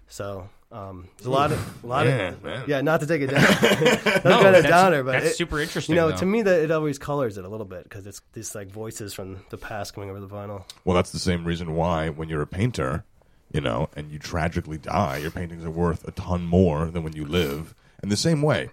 So 0.08 0.50
um, 0.72 1.08
there's 1.18 1.26
a 1.28 1.30
lot 1.32 1.52
of 1.52 1.84
a 1.84 1.88
lot 1.88 2.06
Man, 2.06 2.34
of 2.34 2.44
man. 2.44 2.64
yeah, 2.68 2.82
not 2.82 3.02
to 3.02 3.06
take 3.08 3.22
it 3.22 3.28
down, 3.28 3.42
No, 4.24 4.42
kind 4.42 4.56
of 4.56 4.64
that's- 4.64 4.64
downer, 4.70 5.04
but 5.04 5.12
that's 5.14 5.26
it- 5.28 5.36
super 5.36 5.60
interesting, 5.60 5.96
You 5.96 6.02
know, 6.02 6.10
though. 6.12 6.18
to 6.18 6.26
me, 6.26 6.42
that 6.44 6.62
it 6.64 6.72
always 6.72 6.98
colors 6.98 7.38
it 7.38 7.46
a 7.46 7.50
little 7.50 7.66
bit 7.66 7.84
because 7.84 8.06
it's 8.08 8.22
these 8.34 8.56
like 8.56 8.70
voices 8.70 9.14
from 9.14 9.40
the 9.50 9.58
past 9.58 9.94
coming 9.94 10.10
over 10.10 10.20
the 10.20 10.28
vinyl. 10.28 10.64
Well, 10.86 10.96
that's 10.96 11.12
the 11.12 11.20
same 11.20 11.44
reason 11.46 11.76
why 11.76 12.10
when 12.10 12.30
you're 12.30 12.42
a 12.42 12.48
painter, 12.48 13.04
you 13.52 13.60
know, 13.62 13.90
and 13.96 14.12
you 14.12 14.18
tragically 14.20 14.78
die, 14.78 15.18
your 15.18 15.32
paintings 15.32 15.66
are 15.66 15.72
worth 15.72 16.08
a 16.08 16.12
ton 16.12 16.44
more 16.46 16.86
than 16.86 17.04
when 17.04 17.14
you 17.14 17.26
live. 17.26 17.76
And 18.02 18.12
the 18.12 18.18
same 18.18 18.42
way, 18.42 18.70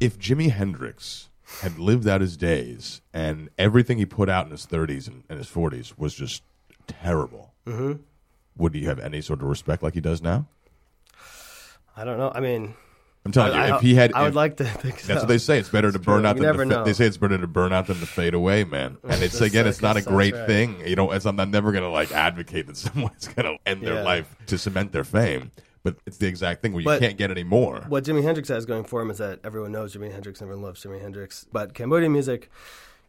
if 0.00 0.18
Jimi 0.18 0.50
Hendrix 0.50 1.28
had 1.60 1.78
lived 1.78 2.08
out 2.08 2.20
his 2.22 2.36
days 2.38 3.02
and 3.12 3.50
everything 3.58 3.98
he 3.98 4.06
put 4.06 4.28
out 4.30 4.46
in 4.46 4.50
his 4.52 4.66
30s 4.66 5.06
and, 5.06 5.22
and 5.28 5.38
his 5.38 5.48
40s 5.48 5.98
was 5.98 6.14
just 6.14 6.42
terrible, 6.88 7.52
would 8.56 8.74
he 8.74 8.84
have 8.84 8.98
any 8.98 9.20
sort 9.20 9.40
of 9.42 9.48
respect 9.48 9.82
like 9.82 9.94
he 9.94 10.00
does 10.00 10.22
now? 10.22 10.46
I 11.96 12.04
don't 12.04 12.18
know. 12.18 12.32
I 12.34 12.40
mean, 12.40 12.74
I'm 13.24 13.32
telling 13.32 13.52
I, 13.52 13.68
you, 13.68 13.72
I- 13.74 13.76
if 13.76 13.82
he 13.82 13.94
had, 13.94 14.12
I 14.14 14.24
would 14.24 14.34
like 14.34 14.56
to. 14.56 14.64
That's 14.64 15.08
what 15.08 15.28
they 15.28 15.38
say. 15.38 15.58
It's 15.58 15.68
better 15.68 15.92
to 15.92 15.98
burn 15.98 16.20
true. 16.22 16.26
out 16.28 16.36
You 16.36 16.42
than 16.42 16.68
to 16.70 16.74
fa- 16.76 16.82
they 16.84 16.92
say 16.92 17.06
it's 17.06 17.16
better 17.18 17.38
to 17.38 17.46
burn 17.46 17.72
out 17.72 17.86
than 17.86 17.98
to 17.98 18.06
fade 18.06 18.34
away, 18.34 18.64
man. 18.64 18.96
And 19.04 19.22
it's 19.22 19.40
again, 19.40 19.66
it's 19.66 19.82
not 19.82 19.96
a 19.96 20.02
great 20.02 20.34
right. 20.34 20.46
thing. 20.46 20.80
You 20.86 20.96
know, 20.96 21.10
As 21.10 21.26
I'm 21.26 21.36
not 21.36 21.48
never 21.48 21.70
gonna 21.72 21.90
like 21.90 22.10
advocate 22.12 22.66
that 22.66 22.76
someone's 22.86 23.28
gonna 23.28 23.56
end 23.66 23.82
their 23.82 23.94
Yeah. 23.94 24.02
life 24.02 24.34
to 24.46 24.58
cement 24.58 24.92
their 24.92 25.04
fame, 25.04 25.50
but 25.84 25.96
it's 26.06 26.16
the 26.16 26.26
exact 26.26 26.62
thing 26.62 26.72
where 26.72 26.80
you 26.80 26.86
But- 26.86 27.00
can't 27.00 27.16
get 27.18 27.30
any 27.30 27.44
more. 27.44 27.84
what 27.88 28.04
Jimi 28.04 28.22
Hendrix 28.22 28.48
has 28.48 28.66
going 28.66 28.84
for 28.84 29.00
him 29.02 29.10
is 29.10 29.18
that 29.18 29.40
everyone 29.44 29.72
knows 29.72 29.94
Jimi 29.94 30.10
Hendrix, 30.10 30.40
everyone 30.42 30.62
loves 30.64 30.82
Jimi 30.82 31.00
Hendrix. 31.00 31.46
But 31.52 31.74
Cambodian 31.74 32.12
music, 32.12 32.50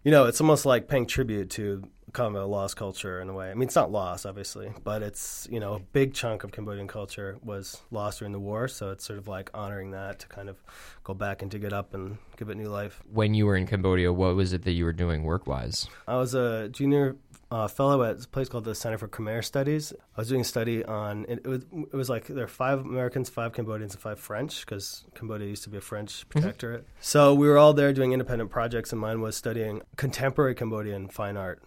you 0.04 0.12
know, 0.12 0.26
it's 0.26 0.42
almost 0.42 0.66
like 0.66 0.88
paying 0.88 1.06
tribute 1.08 1.50
to 1.52 1.84
kind 2.14 2.36
of 2.36 2.42
a 2.42 2.46
lost 2.46 2.76
culture 2.78 3.20
in 3.20 3.30
a 3.30 3.34
way. 3.34 3.50
I 3.50 3.54
mean, 3.54 3.64
it's 3.64 3.76
not 3.76 3.92
lost, 3.92 4.26
obviously, 4.26 4.72
but 4.84 5.02
it's, 5.02 5.48
you 5.52 5.60
know, 5.60 5.74
a 5.74 5.80
big 5.80 6.14
chunk 6.14 6.44
of 6.44 6.52
Cambodian 6.52 6.88
culture 6.88 7.38
was 7.44 7.82
lost 7.92 8.20
during 8.20 8.32
the 8.32 8.40
war. 8.40 8.68
So 8.68 8.92
it's 8.92 9.04
sort 9.04 9.20
of 9.20 9.28
like 9.28 9.50
honoring 9.54 9.92
that 9.92 10.20
to 10.20 10.28
kind 10.28 10.50
of 10.50 10.64
go 11.04 11.14
back 11.14 11.42
and 11.42 11.52
dig 11.52 11.64
it 11.64 11.74
up 11.74 11.94
and 11.94 12.18
give 12.38 12.50
it 12.50 12.56
new 12.56 12.70
life. 12.70 13.02
When 13.12 13.34
you 13.34 13.46
were 13.46 13.56
in 13.56 13.68
Cambodia, 13.68 14.14
what 14.14 14.36
was 14.36 14.54
it 14.54 14.64
that 14.64 14.72
you 14.72 14.86
were 14.86 14.94
doing 14.94 15.24
work 15.24 15.48
wise? 15.48 15.88
I 16.08 16.16
was 16.18 16.34
a 16.36 16.70
junior 16.70 17.16
uh, 17.54 17.68
fellow 17.68 18.04
at 18.04 18.24
a 18.24 18.28
place 18.28 18.50
called 18.50 18.64
the 18.64 18.74
Center 18.74 18.98
for 18.98 19.08
Khmer 19.08 19.44
Studies. 19.44 19.94
I 20.18 20.22
was 20.22 20.28
doing 20.28 20.42
a 20.42 20.44
study 20.44 20.84
on 20.84 21.26
it. 21.30 21.40
It 21.44 21.48
was, 21.48 21.62
it 21.72 21.94
was 21.94 22.10
like 22.10 22.26
there 22.26 22.46
are 22.46 22.48
five 22.48 22.80
Americans, 22.80 23.30
five 23.30 23.54
Cambodians, 23.54 23.94
and 23.94 24.02
five 24.02 24.20
French 24.20 24.66
because 24.66 25.04
Cambodia 25.14 25.48
used 25.48 25.64
to 25.64 25.70
be 25.70 25.78
a 25.78 25.82
French 25.82 26.28
protectorate. 26.30 26.88
So 27.00 27.36
we 27.36 27.48
were 27.48 27.60
all 27.60 27.74
there 27.74 27.94
doing 27.94 28.12
independent 28.12 28.50
projects, 28.50 28.92
and 28.92 29.00
mine 29.00 29.22
was 29.22 29.36
studying 29.36 29.82
contemporary 29.98 30.56
Cambodian 30.56 31.10
fine 31.10 31.38
art. 31.38 31.62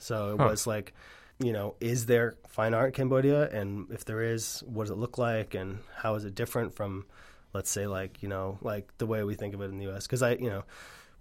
So 0.00 0.34
it 0.34 0.38
Huh. 0.38 0.48
was 0.50 0.66
like, 0.66 0.94
you 1.38 1.52
know, 1.52 1.74
is 1.80 2.06
there 2.06 2.36
fine 2.48 2.74
art 2.74 2.88
in 2.88 2.92
Cambodia, 2.94 3.48
and 3.50 3.90
if 3.90 4.04
there 4.04 4.22
is, 4.22 4.62
what 4.66 4.84
does 4.84 4.90
it 4.90 4.96
look 4.98 5.18
like, 5.18 5.54
and 5.54 5.78
how 5.96 6.14
is 6.16 6.24
it 6.24 6.34
different 6.34 6.74
from, 6.74 7.06
let's 7.54 7.70
say, 7.70 7.86
like 7.86 8.22
you 8.22 8.28
know, 8.28 8.58
like 8.62 8.92
the 8.98 9.06
way 9.06 9.22
we 9.24 9.34
think 9.34 9.54
of 9.54 9.60
it 9.62 9.66
in 9.66 9.78
the 9.78 9.84
U.S. 9.84 10.06
Because 10.06 10.22
I, 10.22 10.32
you 10.32 10.50
know 10.50 10.64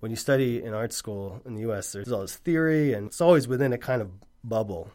when 0.02 0.12
you 0.12 0.16
study 0.16 0.64
in 0.64 0.74
art 0.74 0.94
school 0.94 1.42
in 1.46 1.56
the 1.56 1.62
U.S., 1.62 1.92
there's 1.92 2.12
all 2.12 2.22
this 2.22 2.36
theory, 2.38 2.94
and 2.94 3.08
it's 3.08 3.22
always 3.22 3.48
within 3.50 3.74
a 3.74 3.78
kind 3.78 4.02
of 4.02 4.10
bubble, 4.44 4.92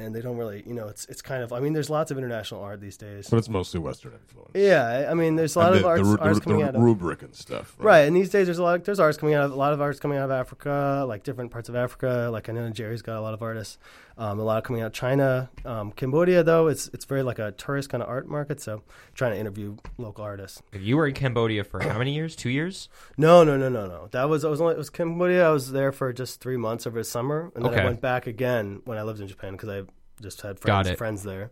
and 0.00 0.14
they 0.14 0.20
don't 0.20 0.36
really, 0.36 0.62
you 0.66 0.74
know, 0.74 0.88
it's 0.88 1.04
it's 1.06 1.22
kind 1.22 1.42
of. 1.42 1.52
I 1.52 1.60
mean, 1.60 1.72
there's 1.72 1.90
lots 1.90 2.10
of 2.10 2.18
international 2.18 2.62
art 2.62 2.80
these 2.80 2.96
days. 2.96 3.28
but 3.30 3.36
it's 3.38 3.48
mostly 3.48 3.80
Western 3.80 4.12
influence. 4.14 4.50
Yeah, 4.54 4.84
I- 4.86 5.10
I 5.10 5.14
mean, 5.14 5.36
there's 5.36 5.54
a 5.56 5.58
lot 5.58 5.68
And 5.68 5.76
of 5.76 5.82
the, 5.82 5.88
arts, 5.88 6.02
the, 6.02 6.08
ru- 6.08 6.18
arts 6.20 6.38
the, 6.38 6.44
coming 6.44 6.60
the 6.60 6.66
out 6.68 6.74
of 6.76 6.82
rubric 6.82 7.22
and 7.22 7.34
stuff. 7.34 7.74
right, 7.78 8.00
and 8.00 8.16
these 8.16 8.30
days 8.30 8.46
there's 8.46 8.58
a 8.58 8.62
lot. 8.62 8.76
Of, 8.76 8.84
there's 8.84 9.00
arts 9.00 9.18
coming 9.18 9.34
out 9.34 9.44
of 9.44 9.52
a 9.52 9.56
lot 9.56 9.72
of 9.72 9.80
arts 9.80 10.00
coming 10.00 10.18
out 10.18 10.24
of 10.24 10.30
Africa, 10.30 11.04
like 11.06 11.22
different 11.22 11.50
parts 11.50 11.68
of 11.68 11.76
Africa. 11.76 12.28
Like 12.32 12.48
I 12.48 12.52
know 12.52 12.68
Jerry's 12.70 13.02
got 13.02 13.16
a 13.18 13.20
lot 13.20 13.34
of 13.34 13.42
artists. 13.42 13.78
Um, 14.18 14.38
a 14.38 14.42
lot 14.44 14.64
coming 14.64 14.82
out 14.82 14.88
of 14.88 14.92
China, 14.92 15.48
um, 15.64 15.92
Cambodia 15.92 16.42
though. 16.42 16.66
It's 16.66 16.88
it's 16.92 17.06
very 17.06 17.22
like 17.22 17.38
a 17.38 17.52
tourist 17.52 17.88
kind 17.88 18.02
of 18.02 18.08
art 18.10 18.28
market. 18.28 18.60
So 18.60 18.82
trying 19.14 19.32
to 19.32 19.38
interview 19.38 19.76
local 19.96 20.22
artists. 20.24 20.60
You 20.74 20.98
were 20.98 21.06
in 21.06 21.14
Cambodia 21.14 21.64
for 21.64 21.80
how 21.82 21.96
many 21.96 22.12
years? 22.14 22.36
Two 22.36 22.50
years? 22.50 22.90
No, 23.16 23.44
no, 23.44 23.56
no, 23.56 23.70
no, 23.70 23.86
no. 23.86 24.08
That 24.10 24.28
was 24.28 24.44
I 24.44 24.50
was 24.50 24.60
only 24.60 24.74
it 24.74 24.78
was 24.78 24.90
Cambodia. 24.90 25.48
I 25.48 25.50
was 25.52 25.72
there 25.72 25.90
for 25.90 26.12
just 26.12 26.40
three 26.42 26.58
months 26.58 26.86
over 26.86 26.98
the 26.98 27.04
summer, 27.04 27.50
and 27.54 27.64
then 27.64 27.72
Okay. 27.72 27.80
I 27.80 27.84
went 27.86 28.02
back 28.02 28.26
again 28.26 28.82
when 28.84 28.98
I 28.98 29.04
lived 29.04 29.20
in 29.20 29.26
Japan 29.28 29.52
because 29.52 29.70
I 29.70 29.82
just 30.20 30.42
had 30.42 30.60
Got 30.60 30.84
friends 30.84 30.88
it. 30.88 30.98
friends 30.98 31.22
there, 31.22 31.50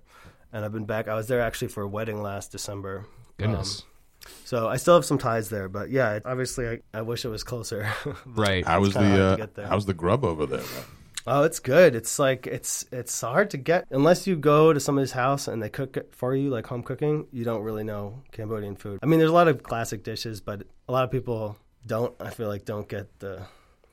and 0.52 0.64
I've 0.64 0.72
been 0.72 0.84
back. 0.86 1.08
I 1.08 1.14
was 1.14 1.28
there 1.28 1.40
actually 1.40 1.68
for 1.68 1.82
a 1.82 1.88
wedding 1.88 2.22
last 2.22 2.52
December. 2.52 3.06
Goodness. 3.36 3.80
Um, 3.82 4.32
so 4.44 4.68
I 4.68 4.76
still 4.76 4.94
have 4.94 5.04
some 5.04 5.18
ties 5.18 5.48
there, 5.48 5.68
but 5.68 5.90
yeah, 5.90 6.14
it- 6.14 6.22
obviously 6.26 6.68
I, 6.68 6.78
I 6.92 7.02
wish 7.02 7.24
it 7.24 7.28
was 7.28 7.44
closer. 7.44 7.88
right. 8.26 8.66
How 8.66 8.80
was 8.80 8.94
the 8.94 9.00
to 9.00 9.62
uh, 9.62 9.68
how's 9.68 9.86
the 9.86 9.94
grub 9.94 10.24
over 10.24 10.44
there? 10.46 10.58
Man? 10.60 10.84
oh, 11.26 11.42
it's 11.44 11.60
good. 11.60 11.94
It's 11.94 12.18
like 12.18 12.46
it's 12.46 12.84
it's 12.90 13.20
hard 13.20 13.50
to 13.50 13.56
get 13.58 13.86
unless 13.90 14.26
you 14.26 14.34
go 14.36 14.72
to 14.72 14.80
somebody's 14.80 15.12
house 15.12 15.46
and 15.48 15.62
they 15.62 15.68
cook 15.70 15.96
it 15.96 16.14
for 16.14 16.34
you, 16.34 16.50
like 16.50 16.66
home 16.66 16.82
cooking. 16.82 17.26
You 17.32 17.44
don't 17.44 17.62
really 17.62 17.84
know 17.84 18.22
Cambodian 18.32 18.76
food. 18.76 18.98
I 19.02 19.06
mean, 19.06 19.18
there's 19.18 19.30
a 19.30 19.34
lot 19.34 19.48
of 19.48 19.62
classic 19.62 20.02
dishes, 20.02 20.40
but 20.40 20.62
a 20.88 20.92
lot 20.92 21.04
of 21.04 21.10
people 21.10 21.56
don't. 21.86 22.14
I 22.20 22.30
feel 22.30 22.48
like 22.48 22.64
don't 22.64 22.88
get 22.88 23.18
the 23.20 23.42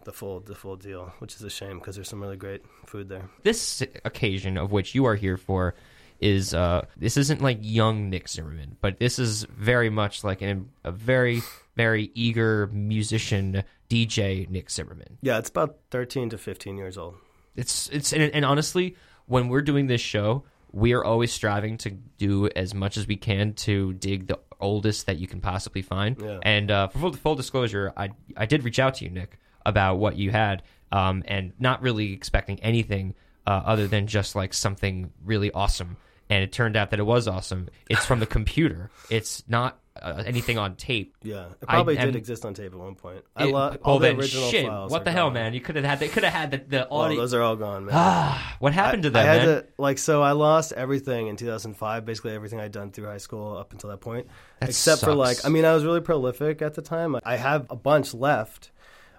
the 0.05 0.13
full 0.13 0.39
the 0.39 0.55
full 0.55 0.77
deal, 0.77 1.13
which 1.19 1.35
is 1.35 1.41
a 1.41 1.49
shame 1.49 1.79
because 1.79 1.95
there's 1.95 2.09
some 2.09 2.21
really 2.21 2.37
great 2.37 2.63
food 2.85 3.09
there. 3.09 3.29
this 3.43 3.83
occasion 4.05 4.57
of 4.57 4.71
which 4.71 4.95
you 4.95 5.05
are 5.05 5.15
here 5.15 5.37
for 5.37 5.75
is 6.21 6.53
uh 6.53 6.85
this 6.95 7.17
isn't 7.17 7.41
like 7.41 7.57
young 7.61 8.09
Nick 8.09 8.29
Zimmerman, 8.29 8.77
but 8.79 8.99
this 8.99 9.19
is 9.19 9.43
very 9.43 9.89
much 9.89 10.23
like 10.23 10.41
an, 10.41 10.69
a 10.83 10.91
very 10.91 11.41
very 11.75 12.11
eager 12.13 12.67
musician 12.67 13.63
DJ 13.89 14.49
Nick 14.49 14.69
Zimmerman. 14.71 15.17
Yeah, 15.21 15.37
it's 15.39 15.49
about 15.49 15.77
13 15.91 16.29
to 16.29 16.37
15 16.37 16.77
years 16.77 16.97
old. 16.97 17.15
It's 17.55 17.89
it's 17.89 18.13
and, 18.13 18.23
and 18.33 18.45
honestly, 18.45 18.95
when 19.25 19.49
we're 19.49 19.61
doing 19.61 19.87
this 19.87 20.01
show, 20.01 20.43
we 20.71 20.93
are 20.93 21.03
always 21.03 21.31
striving 21.31 21.77
to 21.79 21.91
do 22.17 22.49
as 22.55 22.73
much 22.73 22.97
as 22.97 23.07
we 23.07 23.15
can 23.15 23.53
to 23.53 23.93
dig 23.93 24.27
the 24.27 24.39
oldest 24.59 25.07
that 25.07 25.17
you 25.17 25.27
can 25.27 25.41
possibly 25.41 25.81
find. 25.81 26.17
Yeah. 26.21 26.39
And 26.43 26.71
uh, 26.71 26.87
for 26.89 26.99
full, 26.99 27.13
full 27.13 27.35
disclosure, 27.35 27.93
I 27.97 28.09
I 28.37 28.45
did 28.45 28.63
reach 28.63 28.79
out 28.79 28.95
to 28.95 29.05
you, 29.05 29.11
Nick, 29.11 29.39
about 29.65 29.95
what 29.97 30.17
you 30.17 30.31
had, 30.31 30.63
um, 30.91 31.23
and 31.27 31.53
not 31.59 31.81
really 31.81 32.13
expecting 32.13 32.59
anything 32.61 33.15
uh, 33.47 33.61
other 33.65 33.87
than 33.87 34.07
just 34.07 34.35
like 34.35 34.53
something 34.53 35.11
really 35.23 35.51
awesome. 35.51 35.97
And 36.29 36.43
it 36.43 36.51
turned 36.51 36.75
out 36.75 36.89
that 36.89 36.99
it 36.99 37.03
was 37.05 37.27
awesome. 37.27 37.69
It's 37.89 38.05
from 38.05 38.19
the 38.19 38.25
computer. 38.37 38.89
It's 39.11 39.43
not 39.47 39.77
uh, 40.01 40.23
anything 40.25 40.57
on 40.57 40.75
tape. 40.75 41.15
Yeah, 41.21 41.49
it 41.61 41.67
probably 41.67 41.97
am- 41.99 42.07
did 42.07 42.15
exist 42.15 42.43
on 42.45 42.55
tape 42.55 42.73
at 42.73 42.79
one 42.79 42.95
point. 42.95 43.23
I 43.35 43.43
It- 43.43 43.53
lo- 43.53 43.69
well, 43.69 43.77
all 43.83 43.99
the 43.99 44.07
then 44.07 44.17
original 44.17 44.49
shit. 44.49 44.65
files. 44.65 44.91
What 44.91 45.03
the 45.05 45.11
hell, 45.11 45.27
gone. 45.27 45.33
man? 45.35 45.53
You 45.53 45.61
could 45.61 45.75
have 45.75 45.85
had. 45.85 45.99
They 45.99 46.07
could 46.07 46.23
have 46.23 46.33
had 46.33 46.51
the, 46.51 46.57
the 46.57 46.87
Well, 46.89 47.01
audio. 47.01 47.17
those 47.21 47.33
are 47.35 47.41
all 47.43 47.55
gone, 47.55 47.85
man. 47.85 47.93
ah, 47.95 48.55
what 48.59 48.73
happened 48.73 49.03
to 49.03 49.09
I, 49.09 49.11
them, 49.11 49.21
I 49.21 49.25
had 49.33 49.45
man? 49.45 49.47
to 49.61 49.67
like 49.77 49.97
so 49.99 50.23
I 50.23 50.31
lost 50.31 50.73
everything 50.73 51.27
in 51.27 51.35
2005. 51.35 52.03
Basically 52.05 52.31
everything 52.33 52.59
I'd 52.59 52.71
done 52.71 52.89
through 52.91 53.05
high 53.05 53.17
school 53.19 53.55
up 53.55 53.71
until 53.71 53.91
that 53.91 53.99
point, 54.01 54.27
That 54.61 54.69
except 54.69 55.01
for 55.01 55.13
like 55.13 55.45
I 55.45 55.49
mean 55.49 55.63
I 55.63 55.75
was 55.75 55.85
really 55.85 56.01
prolific 56.01 56.63
at 56.63 56.73
the 56.73 56.81
time. 56.81 57.15
I 57.23 57.35
have 57.37 57.67
a 57.69 57.75
bunch 57.75 58.15
left, 58.15 58.71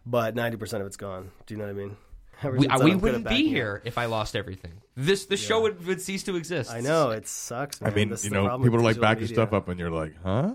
but 0.07 0.35
90 0.35 0.57
percent 0.57 0.81
of 0.81 0.87
it's 0.87 0.97
gone. 0.97 1.31
Do 1.47 1.55
you 1.55 1.59
know 1.59 1.67
what 1.67 1.71
I 1.71 1.75
mean? 1.75 1.97
Ever 2.43 2.57
we, 2.57 2.63
since 2.63 2.73
uh, 2.73 2.79
then, 2.79 2.89
we 2.89 2.95
wouldn't 2.97 3.25
be 3.25 3.31
backing 3.31 3.47
here 3.47 3.83
if 3.85 3.97
I 3.99 4.07
lost 4.07 4.37
everything. 4.37 4.73
This 4.95 5.25
the 5.27 5.37
show 5.39 5.63
would, 5.63 5.87
would 5.87 6.03
cease 6.03 6.23
to 6.25 6.37
exist. 6.37 6.71
I 6.71 6.81
know 6.81 7.11
it 7.11 7.27
sucks. 7.27 7.81
I 7.83 7.91
mean, 7.91 8.11
This 8.11 8.25
you 8.25 8.31
know, 8.31 8.59
people 8.59 8.77
are 8.77 8.81
like 8.83 8.97
digital 8.97 9.01
back 9.03 9.17
your 9.19 9.23
media. 9.23 9.35
stuff 9.37 9.53
up, 9.53 9.69
and 9.69 9.81
you're 9.81 9.91
like, 9.91 10.15
huh? 10.23 10.55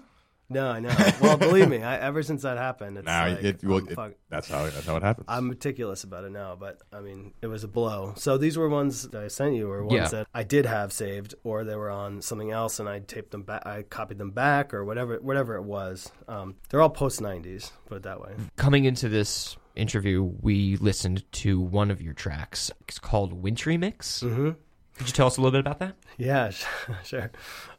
No, 0.52 0.70
I 0.70 0.80
know. 0.80 0.96
Well, 1.22 1.38
believe 1.38 1.70
me, 1.70 1.82
I, 1.82 1.98
ever 2.00 2.22
since 2.24 2.42
that 2.44 2.58
happened, 2.58 2.98
it's 2.98 3.06
Now 3.06 3.28
like, 3.30 3.44
it, 3.44 3.64
well, 3.64 3.78
it- 3.78 3.92
fuck- 3.96 4.14
that's 4.30 4.48
how 4.50 4.64
that's 4.66 4.86
how 4.86 4.96
it 4.98 5.04
happens. 5.04 5.26
I'm 5.30 5.48
meticulous 5.48 6.04
about 6.04 6.24
it 6.26 6.32
now, 6.32 6.56
but 6.60 6.80
I 6.92 7.00
mean, 7.02 7.34
it 7.42 7.48
was 7.48 7.64
a 7.64 7.68
blow. 7.68 8.14
So 8.18 8.38
these 8.38 8.58
were 8.58 8.70
ones 8.70 9.08
that 9.10 9.24
I 9.24 9.28
sent 9.28 9.56
you, 9.56 9.72
or 9.72 9.84
ones 9.86 9.94
Yeah. 9.94 10.08
that 10.10 10.28
I 10.34 10.44
did 10.44 10.66
have 10.66 10.92
saved, 10.94 11.36
or 11.44 11.64
they 11.64 11.76
were 11.76 11.90
on 11.90 12.22
something 12.22 12.52
else, 12.52 12.80
and 12.80 12.88
I 12.90 13.00
taped 13.00 13.32
them 13.32 13.44
back, 13.44 13.66
I 13.66 13.84
copied 13.84 14.18
them 14.18 14.32
back, 14.32 14.74
or 14.74 14.84
whatever, 14.86 15.18
whatever 15.22 15.56
it 15.56 15.64
was. 15.64 16.12
Um, 16.28 16.56
they're 16.70 16.82
all 16.82 16.90
post 16.90 17.20
'90s, 17.22 17.72
put 17.86 17.98
it 17.98 18.04
that 18.04 18.20
way. 18.22 18.32
Coming 18.58 18.86
into 18.86 19.10
this 19.10 19.56
interview, 19.76 20.22
we 20.42 20.76
listened 20.78 21.24
to 21.32 21.60
one 21.60 21.90
of 21.92 22.02
your 22.02 22.14
tracks. 22.14 22.72
It's 22.88 23.00
called 23.00 23.32
Wintry 23.34 23.78
Mix. 23.78 24.22
Mm-hmm. 24.22 24.50
Could 24.98 25.08
you 25.08 25.14
tell 25.14 25.28
us 25.28 25.38
a 25.38 25.42
little 25.42 25.52
bit 25.52 25.62
about 25.62 25.80
that? 25.80 25.96
Yeah, 26.18 26.52
sure. 27.04 27.32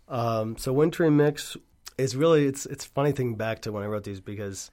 Um, 0.08 0.56
so 0.58 0.72
Wintry 0.72 1.10
Mix 1.10 1.56
is 1.98 2.16
really 2.16 2.46
it's 2.46 2.66
it's 2.66 2.84
funny 2.84 3.12
thing 3.12 3.34
back 3.34 3.60
to 3.62 3.72
when 3.72 3.82
I 3.82 3.86
wrote 3.86 4.04
these 4.04 4.20
because 4.20 4.70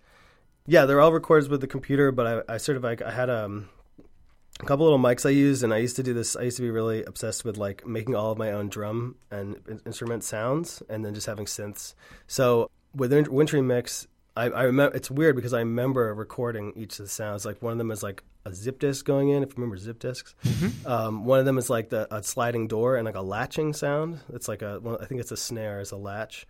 yeah, 0.65 0.85
they're 0.85 1.01
all 1.01 1.11
recorded 1.11 1.49
with 1.49 1.61
the 1.61 1.67
computer, 1.67 2.11
but 2.11 2.45
I, 2.49 2.53
I 2.53 2.57
sort 2.57 2.77
of 2.77 2.83
like 2.83 3.01
I 3.01 3.11
had 3.11 3.29
um, 3.29 3.69
a 4.59 4.65
couple 4.65 4.85
little 4.85 4.99
mics 4.99 5.25
I 5.25 5.31
used, 5.31 5.63
and 5.63 5.73
I 5.73 5.77
used 5.77 5.95
to 5.95 6.03
do 6.03 6.13
this. 6.13 6.35
I 6.35 6.43
used 6.43 6.57
to 6.57 6.63
be 6.63 6.69
really 6.69 7.03
obsessed 7.03 7.43
with 7.45 7.57
like 7.57 7.87
making 7.87 8.15
all 8.15 8.31
of 8.31 8.37
my 8.37 8.51
own 8.51 8.69
drum 8.69 9.15
and 9.31 9.57
instrument 9.85 10.23
sounds, 10.23 10.83
and 10.89 11.03
then 11.03 11.13
just 11.13 11.27
having 11.27 11.45
synths. 11.45 11.95
So 12.27 12.69
with 12.93 13.13
Win- 13.13 13.31
Wintry 13.31 13.61
Mix, 13.61 14.07
I, 14.35 14.45
I 14.45 14.63
remember 14.63 14.95
it's 14.95 15.09
weird 15.09 15.35
because 15.35 15.53
I 15.53 15.59
remember 15.59 16.13
recording 16.13 16.73
each 16.75 16.99
of 16.99 17.05
the 17.05 17.09
sounds. 17.09 17.45
Like 17.45 17.61
one 17.61 17.71
of 17.71 17.77
them 17.77 17.91
is 17.91 18.03
like 18.03 18.23
a 18.45 18.53
zip 18.53 18.79
disc 18.79 19.05
going 19.05 19.29
in. 19.29 19.43
If 19.43 19.49
you 19.49 19.55
remember 19.55 19.77
zip 19.77 19.99
discs, 19.99 20.35
um, 20.85 21.25
one 21.25 21.39
of 21.39 21.45
them 21.45 21.57
is 21.57 21.69
like 21.69 21.89
the 21.89 22.13
a 22.13 22.21
sliding 22.21 22.67
door 22.67 22.95
and 22.95 23.05
like 23.05 23.15
a 23.15 23.21
latching 23.21 23.73
sound. 23.73 24.19
It's 24.33 24.47
like 24.47 24.61
a 24.61 24.79
one, 24.79 24.97
I 25.01 25.05
think 25.05 25.19
it's 25.19 25.31
a 25.31 25.37
snare 25.37 25.79
as 25.79 25.91
a 25.91 25.97
latch. 25.97 26.45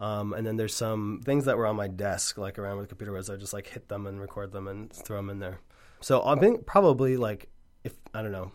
Um, 0.00 0.32
and 0.32 0.46
then 0.46 0.56
there's 0.56 0.74
some 0.74 1.20
things 1.24 1.44
that 1.44 1.58
were 1.58 1.66
on 1.66 1.76
my 1.76 1.86
desk, 1.86 2.38
like 2.38 2.58
around 2.58 2.76
where 2.76 2.84
the 2.84 2.88
computer 2.88 3.12
was. 3.12 3.28
I 3.28 3.36
just 3.36 3.52
like 3.52 3.68
hit 3.68 3.88
them 3.88 4.06
and 4.06 4.20
record 4.20 4.50
them 4.50 4.66
and 4.66 4.90
throw 4.92 5.18
them 5.18 5.30
in 5.30 5.38
there. 5.38 5.60
So 6.00 6.26
I 6.26 6.36
think 6.36 6.66
probably 6.66 7.18
like 7.18 7.50
if 7.84 7.92
I 8.14 8.22
don't 8.22 8.32
know, 8.32 8.50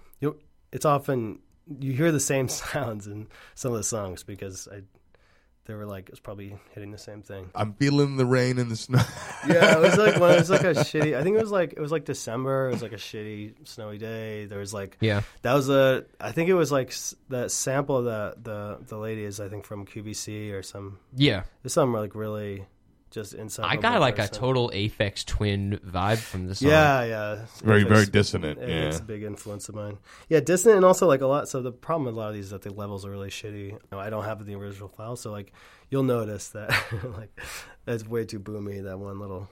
it's 0.76 0.86
often 0.86 1.40
you 1.80 1.94
hear 1.94 2.12
the 2.12 2.20
same 2.20 2.48
sounds 2.50 3.08
in 3.08 3.28
some 3.54 3.72
of 3.72 3.78
the 3.78 3.84
songs 3.84 4.24
because 4.24 4.68
I 4.72 4.82
they 5.66 5.74
were 5.74 5.86
like 5.86 6.06
it 6.10 6.12
was 6.12 6.20
probably 6.20 6.56
hitting 6.74 6.92
the 6.92 6.98
same 6.98 7.22
thing. 7.22 7.50
I'm 7.56 7.74
feeling 7.74 8.18
the 8.18 8.26
rain 8.26 8.60
and 8.60 8.70
the 8.72 8.76
snow. 8.76 9.02
Yeah, 9.48 9.78
it 9.78 9.82
was 9.82 9.96
like 9.98 10.20
when 10.20 10.32
it 10.32 10.40
was 10.40 10.50
like 10.50 10.64
a 10.64 10.74
shitty. 10.74 11.16
I 11.16 11.22
think 11.24 11.38
it 11.38 11.42
was 11.42 11.52
like 11.52 11.74
it 11.74 11.80
was 11.80 11.92
like 11.92 12.06
December. 12.06 12.70
It 12.70 12.74
was 12.74 12.82
like 12.82 12.94
a 12.94 12.98
shitty 12.98 13.54
snowy 13.68 13.98
day. 14.00 14.46
There 14.46 14.60
was 14.60 14.74
like 14.74 14.98
Yeah. 15.02 15.22
that 15.44 15.54
was 15.54 15.70
a. 15.70 16.06
I 16.20 16.32
think 16.32 16.50
it 16.50 16.56
was 16.56 16.72
like 16.72 16.90
s- 16.90 17.16
that 17.30 17.52
sample 17.52 17.98
of 17.98 18.06
the 18.06 18.36
the 18.42 18.78
the 18.88 18.98
lady 18.98 19.24
is 19.24 19.40
I 19.40 19.50
think 19.50 19.66
from 19.66 19.86
QVC 19.86 20.52
or 20.54 20.64
some. 20.64 20.98
Yeah. 21.16 21.44
There's 21.62 21.74
some 21.74 21.94
like 21.94 22.16
really 22.16 22.66
just 23.16 23.34
inside. 23.34 23.66
I 23.66 23.78
got 23.78 24.00
like 24.00 24.20
a 24.20 24.28
total 24.28 24.70
Aphex 24.70 25.26
Twin 25.26 25.80
vibe 25.84 26.20
from 26.20 26.46
this. 26.48 26.62
Yeah, 26.62 27.04
yeah. 27.04 27.46
very, 27.64 27.82
It's- 27.82 27.94
very 27.96 28.06
dissonant. 28.06 28.60
it- 28.60 28.70
Yeah. 28.70 28.76
It's 28.90 29.00
a 29.00 29.04
big 29.04 29.24
influence 29.24 29.68
of 29.70 29.74
mine. 29.76 29.98
Yeah, 30.30 30.42
dissonant 30.42 30.76
and 30.78 30.86
also 30.86 31.08
like 31.08 31.22
a 31.22 31.26
lot. 31.28 31.50
So 31.50 31.62
the 31.64 31.72
problem 31.72 32.06
with 32.06 32.14
a 32.16 32.18
lot 32.20 32.30
of 32.30 32.36
these 32.36 32.46
is 32.46 32.52
that 32.52 32.62
the 32.62 32.72
levels 32.74 33.06
are 33.06 33.10
really 33.10 33.30
shitty. 33.32 33.70
You 33.72 33.80
know, 33.92 34.00
I 34.00 34.12
don't 34.12 34.26
have 34.26 34.46
the 34.46 34.54
original 34.56 34.90
file, 34.90 35.16
so 35.16 35.32
like 35.32 35.52
you'll 35.90 36.04
notice 36.04 36.50
that 36.50 36.70
like 37.18 37.40
that's 37.86 38.06
way 38.08 38.26
too 38.26 38.40
boomy. 38.40 38.84
That 38.84 39.00
one 39.00 39.18
little 39.20 39.50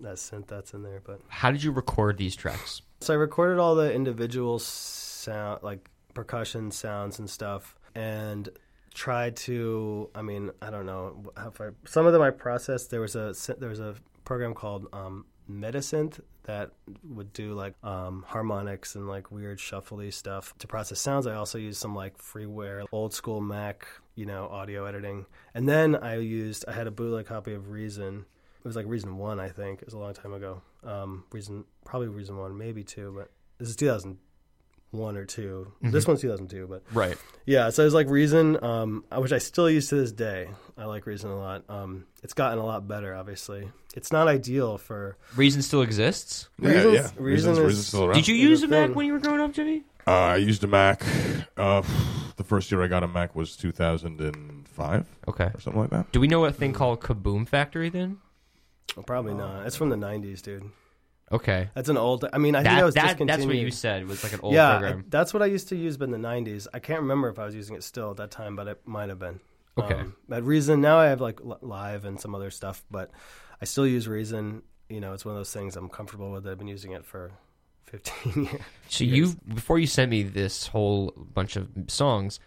that 0.00 0.16
synth 0.16 0.46
that's 0.46 0.72
in 0.72 0.82
there, 0.82 1.02
but 1.04 1.20
How 1.28 1.50
did 1.50 1.62
you 1.62 1.72
record 1.72 2.16
these 2.16 2.34
tracks? 2.34 2.80
so 3.00 3.12
I 3.12 3.16
recorded 3.16 3.58
all 3.58 3.74
the 3.74 3.92
individual 3.92 4.58
sound, 4.58 5.62
like 5.62 5.90
percussion 6.14 6.70
sounds 6.70 7.18
and 7.18 7.28
stuff, 7.28 7.74
and 7.94 8.48
tried 8.92 9.36
to. 9.36 10.10
I 10.14 10.22
mean, 10.22 10.50
I 10.60 10.70
don't 10.70 10.86
know 10.86 11.32
how 11.36 11.50
far. 11.50 11.74
Some 11.86 12.06
of 12.06 12.12
them 12.12 12.22
I 12.22 12.30
processed. 12.30 12.90
There 12.90 13.00
was 13.00 13.16
a 13.16 13.34
there 13.58 13.68
was 13.68 13.80
a 13.80 13.94
program 14.24 14.54
called 14.54 14.86
um, 14.92 15.26
Metasynth 15.50 16.20
that 16.44 16.70
would 17.08 17.32
do 17.32 17.54
like 17.54 17.74
um, 17.84 18.24
harmonics 18.26 18.94
and 18.94 19.08
like 19.08 19.30
weird 19.30 19.58
shuffly 19.58 20.12
stuff 20.12 20.54
to 20.58 20.66
process 20.66 21.00
sounds. 21.00 21.26
I 21.26 21.34
also 21.34 21.58
used 21.58 21.80
some 21.80 21.94
like 21.94 22.18
freeware, 22.18 22.84
old 22.92 23.14
school 23.14 23.40
Mac, 23.40 23.86
you 24.14 24.26
know, 24.26 24.48
audio 24.48 24.84
editing, 24.86 25.26
and 25.54 25.68
then 25.68 25.96
I 25.96 26.16
used. 26.18 26.64
I 26.68 26.72
had 26.72 26.86
a 26.86 26.90
bootleg 26.90 27.26
copy 27.26 27.54
of 27.54 27.70
Reason. 27.70 28.24
It 28.58 28.68
was 28.68 28.76
like 28.76 28.86
Reason 28.86 29.16
One, 29.16 29.40
I 29.40 29.48
think. 29.48 29.80
It 29.82 29.86
was 29.86 29.94
a 29.94 29.98
long 29.98 30.14
time 30.14 30.32
ago. 30.32 30.62
Um, 30.84 31.24
Reason, 31.32 31.64
probably 31.84 32.08
Reason 32.08 32.36
One, 32.36 32.56
maybe 32.56 32.84
two, 32.84 33.12
but 33.16 33.30
this 33.58 33.68
is 33.68 33.76
2001 34.92 35.16
or 35.16 35.24
2 35.24 35.72
This 35.90 36.06
one's 36.06 36.20
2002, 36.20 36.66
but 36.68 36.82
Right. 36.92 37.16
yeah. 37.46 37.70
So 37.70 37.82
it 37.82 37.86
was 37.86 37.94
like 37.94 38.08
Reason, 38.08 38.62
um, 38.62 39.04
which 39.16 39.32
I 39.32 39.38
still 39.38 39.68
use 39.70 39.88
to 39.88 39.94
this 39.96 40.12
day. 40.12 40.48
I 40.76 40.84
like 40.84 41.06
Reason 41.06 41.30
a 41.30 41.36
lot. 41.36 41.64
Um, 41.68 42.04
it's 42.22 42.34
gotten 42.34 42.58
a 42.58 42.64
lot 42.64 42.86
better, 42.86 43.14
obviously. 43.14 43.68
It's 43.96 44.12
not 44.12 44.28
ideal 44.28 44.78
for. 44.78 45.16
Reason 45.36 45.62
still 45.62 45.82
exists. 45.82 46.48
Yeah, 46.60 46.68
Reason's- 46.70 46.94
yeah. 46.94 47.00
Reason 47.00 47.22
Reason's, 47.24 47.58
is- 47.58 47.64
Reason's 47.64 47.86
still 47.86 48.04
around. 48.04 48.14
Did 48.14 48.28
you 48.28 48.34
use 48.34 48.62
a 48.62 48.66
a 48.66 48.68
Mac 48.68 48.86
thing. 48.88 48.94
when 48.96 49.06
you 49.06 49.12
were 49.14 49.18
growing 49.18 49.40
up, 49.40 49.52
Jimmy? 49.52 49.84
Uh, 50.06 50.10
I 50.10 50.36
used 50.36 50.62
a 50.64 50.66
Mac. 50.66 51.04
Uh, 51.56 51.82
the 52.36 52.44
first 52.44 52.70
year 52.72 52.82
I 52.82 52.86
got 52.88 53.02
a 53.02 53.08
Mac 53.08 53.34
was 53.36 53.56
2005 53.56 55.06
Okay. 55.28 55.50
or 55.54 55.60
something 55.60 55.80
like 55.80 55.90
that. 55.90 56.10
Do 56.12 56.20
we 56.20 56.26
know 56.28 56.44
a 56.44 56.52
thing 56.52 56.72
called 56.72 57.00
Kaboom 57.00 57.46
Factory 57.48 57.88
then? 57.88 58.18
Well, 58.96 59.04
probably 59.04 59.34
not. 59.34 59.66
It's 59.66 59.76
from 59.76 59.90
the 59.90 59.96
90s, 59.96 60.42
dude. 60.42 60.64
Okay. 61.32 61.68
That's 61.74 61.88
an 61.88 61.96
old. 61.96 62.24
I 62.32 62.38
mean, 62.38 62.54
I 62.54 62.58
think 62.62 62.70
that 62.70 62.76
That, 62.76 62.84
was 62.84 62.94
that 62.94 63.18
that's 63.26 63.44
what 63.46 63.56
you 63.56 63.70
said 63.70 64.06
was 64.06 64.22
like 64.22 64.32
an 64.34 64.40
old 64.42 64.52
yeah, 64.54 64.76
I- 64.76 64.78
program. 64.78 65.04
that's 65.08 65.32
what 65.32 65.42
I 65.42 65.46
used 65.46 65.68
to 65.68 65.76
use, 65.76 65.96
but 65.96 66.04
in 66.04 66.10
the 66.10 66.28
'90s, 66.28 66.66
I 66.74 66.78
can't 66.78 67.00
remember 67.00 67.28
if 67.28 67.38
I 67.38 67.44
was 67.46 67.54
using 67.54 67.74
it 67.76 67.82
still 67.82 68.10
at 68.10 68.16
that 68.18 68.30
time, 68.30 68.54
but 68.56 68.68
it 68.68 68.80
might 68.86 69.08
have 69.08 69.18
been. 69.18 69.40
Okay. 69.78 69.94
Um, 69.94 70.14
at 70.30 70.44
Reason 70.44 70.80
now 70.82 70.98
I 70.98 71.06
have 71.06 71.20
like 71.22 71.40
Live 71.62 72.04
and 72.04 72.20
some 72.20 72.34
other 72.34 72.50
stuff, 72.50 72.84
but 72.90 73.10
I 73.60 73.64
still 73.64 73.86
use 73.86 74.06
Reason. 74.06 74.62
You 74.90 75.00
know, 75.00 75.14
it's 75.14 75.24
one 75.24 75.34
of 75.34 75.38
those 75.38 75.52
things 75.52 75.76
I'm 75.76 75.88
comfortable 75.88 76.30
with. 76.30 76.46
I've 76.46 76.58
been 76.58 76.68
using 76.68 76.92
it 76.92 77.06
for 77.06 77.30
15 77.86 78.44
years. 78.44 78.60
So 78.88 79.04
you 79.04 79.34
before 79.54 79.78
you 79.78 79.86
sent 79.86 80.10
me 80.10 80.22
this 80.24 80.66
whole 80.66 81.12
bunch 81.16 81.56
of 81.56 81.68
songs, 81.88 82.40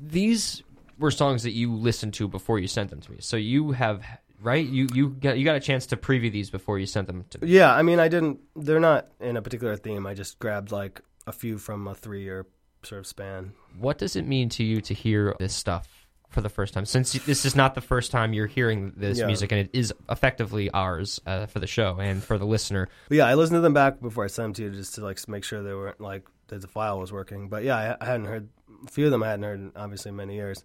these 0.00 0.62
were 0.98 1.10
songs 1.10 1.42
that 1.42 1.52
you 1.52 1.72
listened 1.74 2.14
to 2.14 2.28
before 2.28 2.58
you 2.60 2.68
sent 2.68 2.90
them 2.90 3.00
to 3.00 3.10
me. 3.10 3.18
So 3.20 3.36
you 3.36 3.72
have 3.72 4.04
right 4.40 4.66
you 4.66 4.88
you 4.92 5.10
got 5.10 5.38
you 5.38 5.44
got 5.44 5.56
a 5.56 5.60
chance 5.60 5.86
to 5.86 5.96
preview 5.96 6.30
these 6.30 6.50
before 6.50 6.78
you 6.78 6.86
sent 6.86 7.06
them 7.06 7.24
to 7.30 7.40
me. 7.40 7.48
Yeah, 7.48 7.74
I 7.74 7.82
mean, 7.82 7.98
I 8.00 8.08
didn't. 8.08 8.40
They're 8.56 8.80
not 8.80 9.08
in 9.20 9.36
a 9.36 9.42
particular 9.42 9.76
theme. 9.76 10.06
I 10.06 10.14
just 10.14 10.38
grabbed 10.38 10.70
like 10.72 11.00
a 11.26 11.32
few 11.32 11.58
from 11.58 11.86
a 11.88 11.94
three-year 11.94 12.46
sort 12.82 13.00
of 13.00 13.06
span. 13.06 13.52
What 13.78 13.98
does 13.98 14.16
it 14.16 14.26
mean 14.26 14.48
to 14.50 14.64
you 14.64 14.80
to 14.82 14.94
hear 14.94 15.34
this 15.38 15.54
stuff 15.54 15.88
for 16.30 16.40
the 16.40 16.48
first 16.48 16.74
time? 16.74 16.84
Since 16.86 17.12
this 17.24 17.44
is 17.44 17.56
not 17.56 17.74
the 17.74 17.80
first 17.80 18.10
time 18.10 18.32
you're 18.32 18.46
hearing 18.46 18.92
this 18.96 19.18
Yeah. 19.18 19.26
music, 19.26 19.50
and 19.52 19.60
it 19.62 19.70
is 19.72 19.92
effectively 20.08 20.70
ours 20.70 21.20
uh, 21.26 21.46
for 21.46 21.58
the 21.58 21.66
show 21.66 21.98
and 21.98 22.22
for 22.22 22.38
the 22.38 22.46
listener. 22.46 22.88
But 23.08 23.16
yeah, 23.18 23.26
I 23.26 23.34
listened 23.34 23.56
to 23.56 23.60
them 23.60 23.74
back 23.74 24.00
before 24.00 24.24
I 24.24 24.28
sent 24.28 24.44
them 24.46 24.52
to 24.54 24.62
you 24.64 24.70
just 24.70 24.94
to 24.94 25.02
like 25.02 25.18
make 25.28 25.44
sure 25.44 25.62
they 25.62 25.74
weren't 25.74 26.00
like 26.00 26.26
that 26.48 26.60
the 26.60 26.68
file 26.68 26.98
was 27.00 27.12
working. 27.12 27.48
But 27.48 27.64
yeah, 27.64 27.76
I, 28.00 28.04
I 28.04 28.08
hadn't 28.08 28.26
heard 28.26 28.48
a 28.86 28.90
few 28.90 29.06
of 29.06 29.10
them. 29.10 29.22
I 29.22 29.28
hadn't 29.30 29.42
heard 29.44 29.58
in 29.60 29.72
obviously 29.76 30.12
many 30.12 30.34
years. 30.36 30.62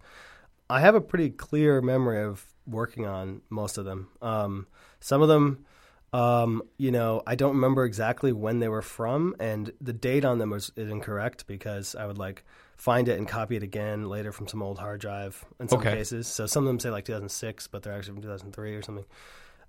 I 0.70 0.80
have 0.80 0.96
a 0.96 1.02
pretty 1.02 1.30
clear 1.30 1.82
memory 1.82 2.24
of 2.24 2.46
working 2.68 3.06
on 3.06 3.42
most 3.50 3.78
of 3.78 3.86
them. 3.86 4.10
Um, 4.22 4.68
some 5.00 5.22
of 5.22 5.28
them, 5.28 5.66
um, 6.14 6.62
you 6.78 6.92
know, 6.92 7.24
I 7.26 7.36
don't 7.36 7.56
remember 7.56 7.86
exactly 7.86 8.32
when 8.32 8.60
they 8.60 8.68
were 8.70 8.82
from, 8.82 9.36
and 9.40 9.72
the 9.82 9.94
date 9.94 10.24
on 10.26 10.38
them 10.38 10.52
was 10.52 10.72
is 10.76 10.90
incorrect 10.90 11.48
because 11.48 11.96
I 11.96 12.06
would 12.06 12.18
like 12.18 12.44
find 12.78 13.08
it 13.08 13.18
and 13.18 13.28
copy 13.28 13.56
it 13.56 13.64
again 13.64 14.10
later 14.10 14.32
from 14.32 14.48
some 14.48 14.62
old 14.62 14.78
hard 14.80 15.00
drive 15.02 15.44
in 15.60 15.68
some 15.70 15.80
Okay. 15.80 15.92
cases. 15.96 16.28
So 16.28 16.46
some 16.46 16.64
of 16.64 16.68
them 16.68 16.80
say 16.80 16.90
like 16.90 17.06
2006, 17.06 17.68
but 17.68 17.84
they're 17.84 17.94
actually 17.94 18.14
from 18.14 18.22
2003 18.24 18.76
or 18.76 18.82
something. 18.82 19.06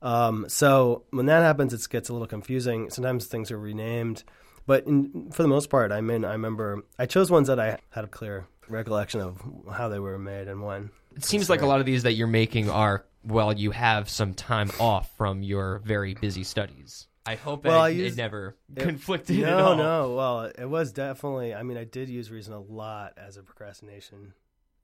Um, 0.02 0.46
so 0.48 1.04
when 1.10 1.26
that 1.26 1.42
happens, 1.42 1.72
it 1.72 1.88
gets 1.88 2.08
a 2.08 2.12
little 2.12 2.28
confusing. 2.28 2.90
Sometimes 2.90 3.26
things 3.26 3.50
are 3.50 3.58
renamed, 3.58 4.22
but 4.66 4.86
in, 4.86 5.30
for 5.32 5.42
the 5.42 5.48
most 5.48 5.70
part, 5.70 5.92
I 5.92 6.00
mean, 6.02 6.24
I 6.24 6.32
remember 6.32 6.82
I 6.98 7.06
chose 7.06 7.30
ones 7.30 7.48
that 7.48 7.58
I 7.58 7.78
had 7.90 8.04
a 8.04 8.08
clear 8.08 8.46
recollection 8.68 9.20
of 9.20 9.40
how 9.72 9.88
they 9.88 9.98
were 9.98 10.18
made 10.18 10.48
and 10.48 10.62
when. 10.62 10.90
It 11.16 11.24
seems 11.24 11.48
like 11.50 11.62
a 11.62 11.66
lot 11.66 11.80
of 11.80 11.86
these 11.86 12.02
that 12.04 12.12
you're 12.14 12.26
making 12.26 12.68
are 12.70 13.04
well, 13.26 13.52
you 13.52 13.70
have 13.70 14.08
some 14.10 14.34
time 14.34 14.70
off 14.78 15.10
from 15.16 15.42
your 15.42 15.78
very 15.78 16.12
busy 16.14 16.44
studies. 16.44 17.06
I 17.26 17.36
hope 17.36 17.64
Well, 17.64 17.78
that 17.78 17.84
I 17.84 17.88
it, 17.90 17.96
used- 17.96 18.18
it 18.18 18.22
never 18.22 18.54
It- 18.76 18.82
conflicted 18.82 19.38
no. 19.38 19.74
No, 19.76 20.14
Well, 20.14 20.40
it 20.58 20.68
was 20.68 20.92
definitely. 20.92 21.54
I 21.54 21.62
mean, 21.62 21.78
I 21.78 21.84
did 21.84 22.10
use 22.10 22.30
Reason 22.30 22.52
a 22.52 22.60
lot 22.60 23.14
as 23.16 23.38
a 23.38 23.42
procrastination 23.42 24.34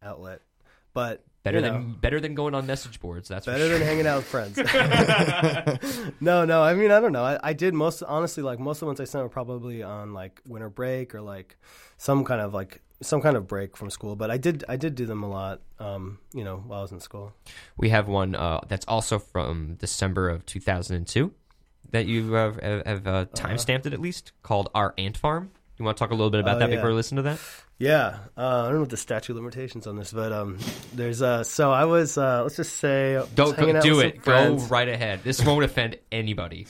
outlet, 0.03 0.41
but 0.95 1.23
Better 1.43 1.59
you 1.59 1.63
than 1.65 1.73
know, 1.89 1.95
better 2.01 2.19
than 2.21 2.35
going 2.35 2.55
on 2.55 2.67
message 2.67 2.99
boards. 3.01 3.29
That's 3.29 3.45
better 3.47 3.67
sure. 3.69 3.79
than 3.79 3.87
hanging 3.87 4.07
out 4.07 4.19
with 4.19 4.27
friends. 4.27 4.57
no, 6.21 6.45
no. 6.45 6.63
I 6.63 6.75
mean, 6.75 6.91
I 6.91 7.01
don't 7.01 7.13
know. 7.13 7.25
I, 7.25 7.39
I 7.43 7.53
did 7.53 7.75
most 7.75 8.03
honestly 8.03 8.43
like 8.43 8.59
most 8.59 8.77
of 8.77 8.81
the 8.81 8.87
ones 8.87 9.01
I 9.01 9.05
sent 9.05 9.23
were 9.23 9.29
probably 9.31 9.83
on 9.83 10.13
like 10.15 10.41
winter 10.47 10.69
break 10.71 11.15
or 11.15 11.21
like 11.21 11.57
some 11.97 12.25
kind 12.25 12.41
of 12.41 12.55
like 12.55 12.81
some 13.03 13.21
kind 13.21 13.37
of 13.37 13.47
break 13.47 13.77
from 13.77 13.91
school. 13.91 14.17
But 14.17 14.31
I 14.31 14.37
did 14.37 14.65
I 14.69 14.77
did 14.77 14.95
do 14.95 15.07
them 15.07 15.23
a 15.23 15.29
lot. 15.29 15.61
Um, 15.79 16.19
you 16.35 16.45
know, 16.45 16.57
while 16.67 16.81
I 16.81 16.83
was 16.83 16.93
in 16.93 17.01
school. 17.01 17.33
We 17.77 17.89
have 17.91 18.09
one 18.09 18.35
uh, 18.35 18.61
that's 18.69 18.85
also 18.87 19.19
from 19.19 19.75
December 19.77 20.29
of 20.29 20.45
2002 20.47 21.33
that 21.93 22.07
you 22.07 22.37
uh, 22.37 22.53
have, 22.63 22.87
have 22.87 23.07
uh, 23.07 23.25
time 23.35 23.59
stamped 23.59 23.87
it 23.87 23.93
at 23.93 24.01
least 24.01 24.33
called 24.43 24.69
Our 24.75 24.95
Ant 24.99 25.17
Farm. 25.17 25.51
You 25.77 25.85
want 25.85 25.97
to 25.97 25.99
talk 26.05 26.11
a 26.11 26.15
little 26.15 26.31
bit 26.31 26.41
about 26.41 26.57
Oh, 26.57 26.59
that 26.61 26.69
yeah. 26.71 26.77
before 26.77 26.91
we 26.91 26.95
listen 26.97 27.17
to 27.17 27.23
that? 27.23 27.39
Yeah, 27.81 28.19
uh, 28.37 28.41
I 28.41 28.65
don't 28.65 28.75
know 28.75 28.81
what 28.81 28.91
the 28.91 28.99
statute 28.99 29.33
of 29.33 29.39
limitations 29.39 29.87
on 29.87 29.97
this, 29.97 30.13
but 30.13 30.33
um, 30.33 30.59
there's 30.93 31.23
uh, 31.23 31.43
so 31.45 31.73
I 31.73 31.87
was 31.87 32.19
uh, 32.19 32.43
let's 32.43 32.57
just 32.57 32.77
say 32.77 33.25
Don't 33.35 33.57
go, 33.57 33.81
do 33.81 34.01
it. 34.01 34.21
Go 34.21 34.57
right 34.69 34.87
ahead. 34.87 35.25
This 35.25 35.43
won't 35.43 35.65
offend 35.65 35.97
anybody. 36.13 36.67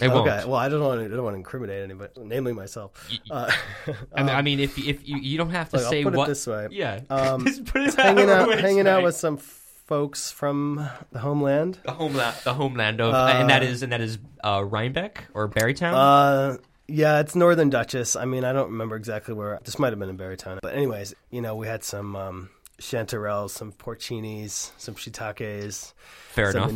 It 0.00 0.08
won't. 0.08 0.28
Okay, 0.28 0.44
well, 0.44 0.56
I 0.56 0.68
don't 0.68 0.82
want 0.82 0.98
to, 0.98 1.04
I 1.04 1.08
don't 1.10 1.22
want 1.22 1.34
to 1.34 1.38
incriminate 1.38 1.84
anybody, 1.84 2.12
namely 2.16 2.54
myself. 2.54 3.08
Uh, 3.30 3.52
I 4.12 4.22
mean, 4.24 4.34
I 4.34 4.42
mean, 4.42 4.58
if 4.58 4.76
if 4.78 5.08
you 5.08 5.18
you 5.18 5.38
don't 5.38 5.50
have 5.50 5.70
to 5.70 5.76
Look, 5.76 5.90
say 5.90 6.02
put 6.02 6.14
it 6.14 6.16
what. 6.16 6.26
this 6.26 6.44
way. 6.44 6.66
Yeah. 6.72 7.02
Um, 7.08 7.44
Just 7.46 7.64
put 7.64 7.82
it 7.82 7.94
hanging 7.94 8.28
out, 8.28 8.48
way 8.48 8.60
hanging 8.60 8.88
out 8.88 9.04
with 9.04 9.14
some 9.14 9.36
folks 9.36 10.32
from 10.32 10.88
the 11.12 11.20
homeland. 11.20 11.78
the 11.84 11.92
homeland, 11.92 12.36
the 12.42 12.54
homeland 12.54 13.00
of, 13.00 13.14
Uh, 13.14 13.28
and 13.36 13.50
that 13.50 13.62
is 13.62 13.84
and 13.84 13.92
that 13.92 14.00
is 14.00 14.18
uh, 14.42 14.64
Rhinebeck 14.66 15.24
or 15.34 15.48
Barrytown. 15.48 16.58
Yeah, 16.88 17.20
it's 17.20 17.34
Northern 17.34 17.68
Dutchess. 17.68 18.16
I 18.16 18.24
mean, 18.24 18.44
I 18.44 18.52
don't 18.54 18.70
remember 18.70 18.96
exactly 18.96 19.34
where. 19.34 19.60
This 19.62 19.78
might 19.78 19.90
have 19.90 19.98
been 19.98 20.08
in 20.08 20.16
Barrytown, 20.16 20.58
but 20.62 20.74
anyways, 20.74 21.14
you 21.30 21.42
know, 21.42 21.54
we 21.54 21.66
had 21.66 21.84
some 21.84 22.16
um, 22.16 22.50
chanterelles, 22.80 23.50
some 23.50 23.72
porcinis, 23.72 24.70
some 24.78 24.94
shiitakes, 24.94 25.92
Fair 26.30 26.52
some 26.52 26.62
enough. 26.62 26.72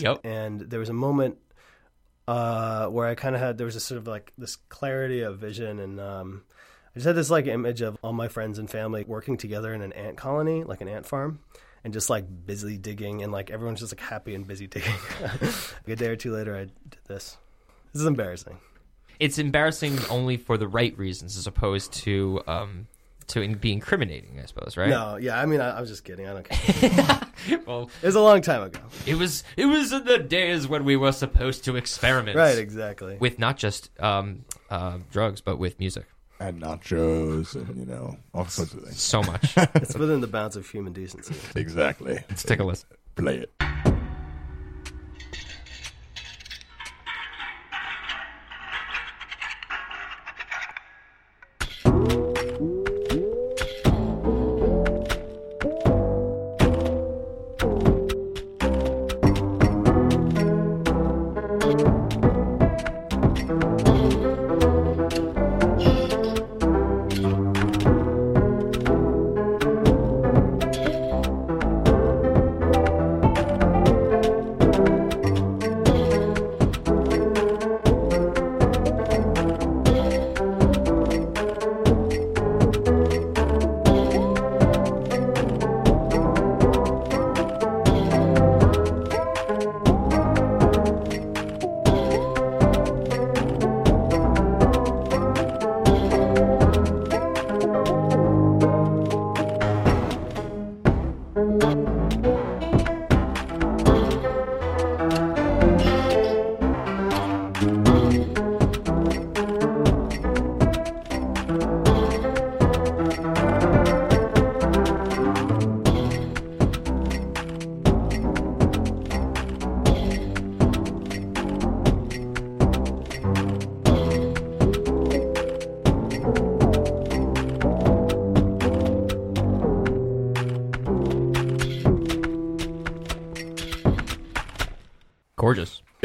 Yep. 0.00 0.20
And 0.24 0.60
there 0.60 0.80
was 0.80 0.88
a 0.88 0.94
moment 0.94 1.36
uh, 2.26 2.86
where 2.86 3.06
I 3.06 3.14
kind 3.14 3.34
of 3.34 3.42
had 3.42 3.58
there 3.58 3.66
was 3.66 3.76
a 3.76 3.80
sort 3.80 3.98
of 3.98 4.06
like 4.06 4.32
this 4.38 4.56
clarity 4.56 5.20
of 5.20 5.38
vision, 5.38 5.78
and 5.78 6.00
um, 6.00 6.44
I 6.94 6.94
just 6.94 7.06
had 7.06 7.16
this 7.16 7.30
like 7.30 7.46
image 7.46 7.82
of 7.82 7.98
all 8.02 8.14
my 8.14 8.28
friends 8.28 8.58
and 8.58 8.70
family 8.70 9.04
working 9.06 9.36
together 9.36 9.74
in 9.74 9.82
an 9.82 9.92
ant 9.92 10.16
colony, 10.16 10.64
like 10.64 10.80
an 10.80 10.88
ant 10.88 11.06
farm. 11.06 11.40
And 11.84 11.92
just 11.92 12.08
like 12.08 12.24
busy 12.46 12.78
digging, 12.78 13.22
and 13.22 13.30
like 13.30 13.50
everyone's 13.50 13.80
just 13.80 13.92
like 13.92 14.00
happy 14.00 14.34
and 14.34 14.46
busy 14.46 14.66
digging. 14.66 14.94
like 15.20 15.52
a 15.86 15.96
day 15.96 16.06
or 16.06 16.16
two 16.16 16.32
later, 16.32 16.56
I 16.56 16.60
did 16.60 16.98
this. 17.06 17.36
This 17.92 18.00
is 18.00 18.06
embarrassing. 18.06 18.58
It's 19.20 19.38
embarrassing 19.38 19.98
only 20.10 20.36
for 20.36 20.56
the 20.58 20.68
right 20.68 20.96
reasons, 20.98 21.36
as 21.36 21.46
opposed 21.46 21.92
to 22.04 22.42
um 22.46 22.86
to 23.28 23.40
in, 23.40 23.54
be 23.54 23.72
incriminating, 23.72 24.38
I 24.38 24.44
suppose, 24.44 24.76
right? 24.76 24.90
No, 24.90 25.16
yeah, 25.16 25.40
I 25.40 25.46
mean, 25.46 25.60
I, 25.62 25.78
I 25.78 25.80
was 25.80 25.88
just 25.88 26.04
kidding. 26.04 26.26
I 26.26 26.32
don't 26.34 26.48
care. 26.48 27.20
Well, 27.66 27.90
it 28.02 28.06
was 28.06 28.14
a 28.14 28.20
long 28.20 28.40
time 28.42 28.62
ago. 28.62 28.80
it 29.06 29.16
was 29.16 29.44
it 29.56 29.66
was 29.66 29.92
in 29.92 30.04
the 30.04 30.18
days 30.18 30.66
when 30.68 30.84
we 30.84 30.96
were 30.96 31.12
supposed 31.12 31.64
to 31.64 31.76
experiment, 31.76 32.36
Right, 32.36 32.56
exactly. 32.58 33.16
with 33.18 33.38
not 33.38 33.56
just 33.56 33.90
um 34.00 34.44
uh 34.70 34.98
drugs, 35.10 35.40
but 35.40 35.58
with 35.58 35.78
music. 35.78 36.04
and 36.40 36.60
nachos 36.62 37.54
and 37.54 37.76
you 37.76 37.86
know 37.86 38.16
all 38.34 38.46
sorts 38.46 38.72
of 38.74 38.82
things. 38.82 39.00
So 39.00 39.22
much. 39.22 39.54
It's 39.74 39.94
within 39.96 40.20
the 40.20 40.26
bounds 40.26 40.56
of 40.56 40.66
human 40.68 40.92
decency. 40.92 41.34
Exactly. 41.58 42.14
Let's 42.28 42.42
take 42.44 42.60
a 42.60 42.64
listen. 42.64 42.88
Play 43.16 43.38
it. 43.38 43.52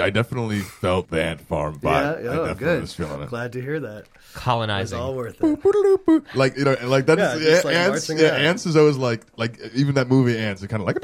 I 0.09 0.11
definitely 0.11 0.59
felt 0.61 1.09
the 1.09 1.23
ant 1.23 1.39
farm 1.41 1.75
vibe. 1.79 2.23
yeah, 2.23 2.29
I 2.31 2.33
oh, 2.33 2.45
definitely 2.47 2.55
good. 2.65 2.81
was 2.81 2.93
feeling 2.95 3.21
it. 3.21 3.29
Glad 3.29 3.53
to 3.53 3.61
hear 3.61 3.79
that. 3.79 3.97
It 3.99 4.07
was 4.07 4.33
Colonizing. 4.33 4.99
all 4.99 5.13
worth 5.15 5.37
it. 5.39 6.23
Like 6.35 6.57
you 6.57 6.63
know, 6.65 6.73
and 6.73 6.89
like 6.89 7.05
that's 7.05 7.19
Yeah, 7.19 7.37
just 7.51 7.65
like 7.65 7.75
ants. 7.75 8.09
marching 8.09 8.23
Yeah, 8.25 8.31
around. 8.31 8.41
ants 8.45 8.65
is 8.65 8.75
always 8.75 8.97
like 8.97 9.21
like 9.37 9.59
even 9.75 9.95
that 9.95 10.07
movie 10.07 10.37
ants. 10.37 10.63
It's 10.63 10.71
kind 10.71 10.81
of 10.81 10.87
like. 10.87 10.97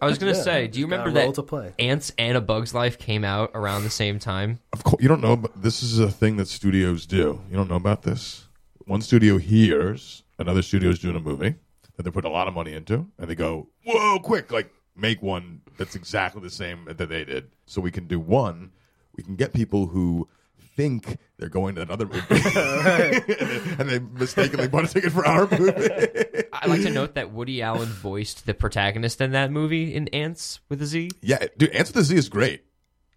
I 0.00 0.06
was 0.06 0.16
gonna 0.18 0.32
Yeah, 0.32 0.42
say, 0.42 0.66
do 0.68 0.80
you 0.80 0.86
got 0.86 0.94
a 0.94 0.98
remember 1.04 1.20
that 1.26 1.34
to 1.34 1.42
play. 1.42 1.74
Ants 1.78 2.12
and 2.16 2.36
A 2.36 2.40
Bug's 2.40 2.72
Life 2.74 2.98
came 2.98 3.24
out 3.24 3.50
around 3.54 3.84
the 3.84 3.90
same 3.90 4.18
time? 4.18 4.58
Of 4.72 4.84
course, 4.84 5.02
you 5.02 5.08
don't 5.08 5.20
know, 5.20 5.36
but 5.36 5.60
this 5.62 5.82
is 5.82 5.98
a 5.98 6.10
thing 6.10 6.36
that 6.38 6.48
studios 6.48 7.04
do. 7.06 7.40
You 7.50 7.56
don't 7.56 7.68
know 7.68 7.76
about 7.76 8.02
this. 8.02 8.46
One 8.86 9.02
studio 9.02 9.36
hears 9.38 10.22
another 10.38 10.62
studio's 10.62 10.98
doing 10.98 11.16
a 11.16 11.20
movie 11.20 11.56
that 11.96 12.04
they 12.04 12.10
put 12.10 12.24
a 12.24 12.30
lot 12.30 12.48
of 12.48 12.54
money 12.54 12.72
into, 12.72 13.06
and 13.18 13.28
they 13.28 13.34
go, 13.34 13.68
"Whoa, 13.84 14.18
quick! 14.18 14.50
Like, 14.50 14.70
make 14.96 15.20
one 15.22 15.60
that's 15.80 15.96
exactly 15.96 16.40
the 16.42 16.50
same 16.50 16.84
that 16.84 16.98
they 17.08 17.24
did, 17.24 17.50
so 17.66 17.80
we 17.80 17.90
can 17.90 18.06
do 18.06 18.20
one. 18.20 18.70
We 19.16 19.24
can 19.24 19.34
get 19.34 19.52
people 19.52 19.86
who." 19.88 20.28
Think 20.76 21.18
they're 21.36 21.50
going 21.50 21.74
to 21.74 21.82
another 21.82 22.06
movie, 22.06 22.22
and 22.30 23.88
they 23.90 23.98
mistakenly 23.98 24.66
bought 24.68 24.84
a 24.84 24.88
ticket 24.88 25.12
for 25.12 25.26
our 25.26 25.46
movie. 25.50 25.72
I 26.54 26.66
like 26.68 26.82
to 26.82 26.90
note 26.90 27.14
that 27.16 27.32
Woody 27.32 27.60
Allen 27.60 27.88
voiced 27.88 28.46
the 28.46 28.54
protagonist 28.54 29.20
in 29.20 29.32
that 29.32 29.50
movie 29.50 29.92
in 29.94 30.08
Ants 30.08 30.60
with 30.70 30.80
a 30.80 30.86
Z. 30.86 31.10
Yeah, 31.20 31.44
dude, 31.58 31.70
Ants 31.70 31.90
with 31.90 31.96
the 31.96 32.04
Z 32.04 32.16
is 32.16 32.28
great. 32.30 32.62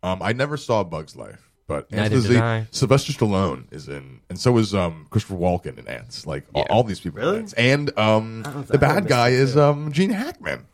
Um, 0.02 0.22
I 0.22 0.34
never 0.34 0.58
saw 0.58 0.84
Bug's 0.84 1.16
Life, 1.16 1.52
but 1.68 1.86
Ants 1.92 1.94
Neither 1.94 2.16
with 2.16 2.24
the 2.24 2.30
did 2.30 2.36
Z, 2.36 2.42
I. 2.42 2.68
Sylvester 2.72 3.14
Stallone 3.14 3.72
is 3.72 3.88
in, 3.88 4.22
and 4.30 4.38
so 4.40 4.58
is 4.58 4.74
um 4.76 5.08
Christopher 5.10 5.36
Walken 5.36 5.78
in 5.78 5.88
Ants. 5.88 6.26
Like 6.28 6.46
all, 6.54 6.66
Yeah. 6.68 6.74
all 6.74 6.84
these 6.84 7.00
people, 7.00 7.20
in 7.20 7.26
Really? 7.26 7.40
Ants. 7.40 7.54
and 7.54 7.98
um 7.98 8.42
don't- 8.44 8.68
the 8.68 8.74
I 8.74 8.78
bad 8.78 8.96
missed 9.04 9.08
guy 9.10 9.30
it, 9.30 9.34
is 9.36 9.54
too. 9.54 9.62
um 9.62 9.92
Gene 9.94 10.10
Hackman. 10.10 10.66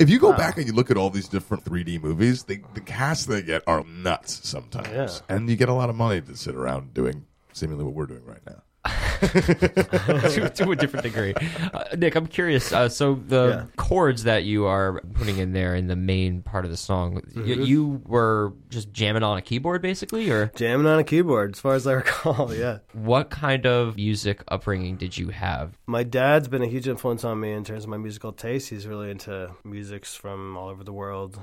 If 0.00 0.08
you 0.08 0.18
go 0.18 0.32
back 0.32 0.56
and 0.56 0.66
you 0.66 0.72
look 0.72 0.90
at 0.90 0.96
all 0.96 1.10
these 1.10 1.28
different 1.28 1.64
3D 1.64 2.02
movies, 2.02 2.44
they, 2.44 2.62
the 2.74 2.80
casts 2.80 3.26
they 3.26 3.42
get 3.42 3.62
are 3.66 3.84
nuts 3.84 4.48
sometimes, 4.48 4.88
Yeah. 4.88 5.08
and 5.28 5.48
you 5.50 5.56
get 5.56 5.68
a 5.68 5.74
lot 5.74 5.90
of 5.90 5.94
money 5.96 6.22
to 6.22 6.36
sit 6.36 6.54
around 6.54 6.94
doing 6.94 7.26
seemingly 7.52 7.84
what 7.84 7.92
we're 7.94 8.06
doing 8.06 8.24
right 8.24 8.40
now. 8.46 8.62
to, 9.20 10.50
to 10.54 10.70
a 10.70 10.76
different 10.76 11.02
degree. 11.04 11.34
Uh, 11.72 11.84
Nick, 11.96 12.14
I'm 12.14 12.26
curious. 12.26 12.72
Uh, 12.72 12.88
so 12.88 13.14
the 13.14 13.48
Yeah. 13.48 13.64
chords 13.76 14.24
that 14.24 14.44
you 14.44 14.66
are 14.66 15.00
putting 15.14 15.38
in 15.38 15.52
there 15.52 15.74
in 15.74 15.86
the 15.86 15.96
main 15.96 16.42
part 16.42 16.64
of 16.64 16.70
the 16.70 16.76
song, 16.76 17.20
Mm-hmm. 17.34 17.62
you 17.62 18.02
were 18.06 18.54
just 18.70 18.92
jamming 18.92 19.22
on 19.22 19.36
a 19.38 19.42
keyboard, 19.42 19.82
basically, 19.82 20.30
or 20.30 20.46
Jamming 20.56 20.86
on 20.86 20.98
a 20.98 21.04
keyboard, 21.04 21.54
as 21.54 21.60
far 21.60 21.74
as 21.74 21.86
I 21.86 21.92
recall, 22.02 22.54
yeah. 22.54 22.78
what 22.92 23.30
kind 23.30 23.66
of 23.66 23.96
music 23.96 24.42
upbringing 24.48 24.96
did 24.96 25.16
you 25.18 25.28
have? 25.28 25.76
My 25.86 26.02
dad's 26.02 26.48
been 26.48 26.62
a 26.62 26.66
huge 26.68 26.88
influence 26.88 27.24
on 27.24 27.38
me 27.40 27.52
in 27.52 27.64
terms 27.64 27.84
of 27.84 27.90
my 27.90 27.98
musical 27.98 28.32
taste. 28.32 28.70
He's 28.70 28.86
really 28.86 29.10
into 29.10 29.50
musics 29.64 30.14
from 30.14 30.56
all 30.56 30.68
over 30.68 30.84
the 30.84 30.92
world, 30.92 31.38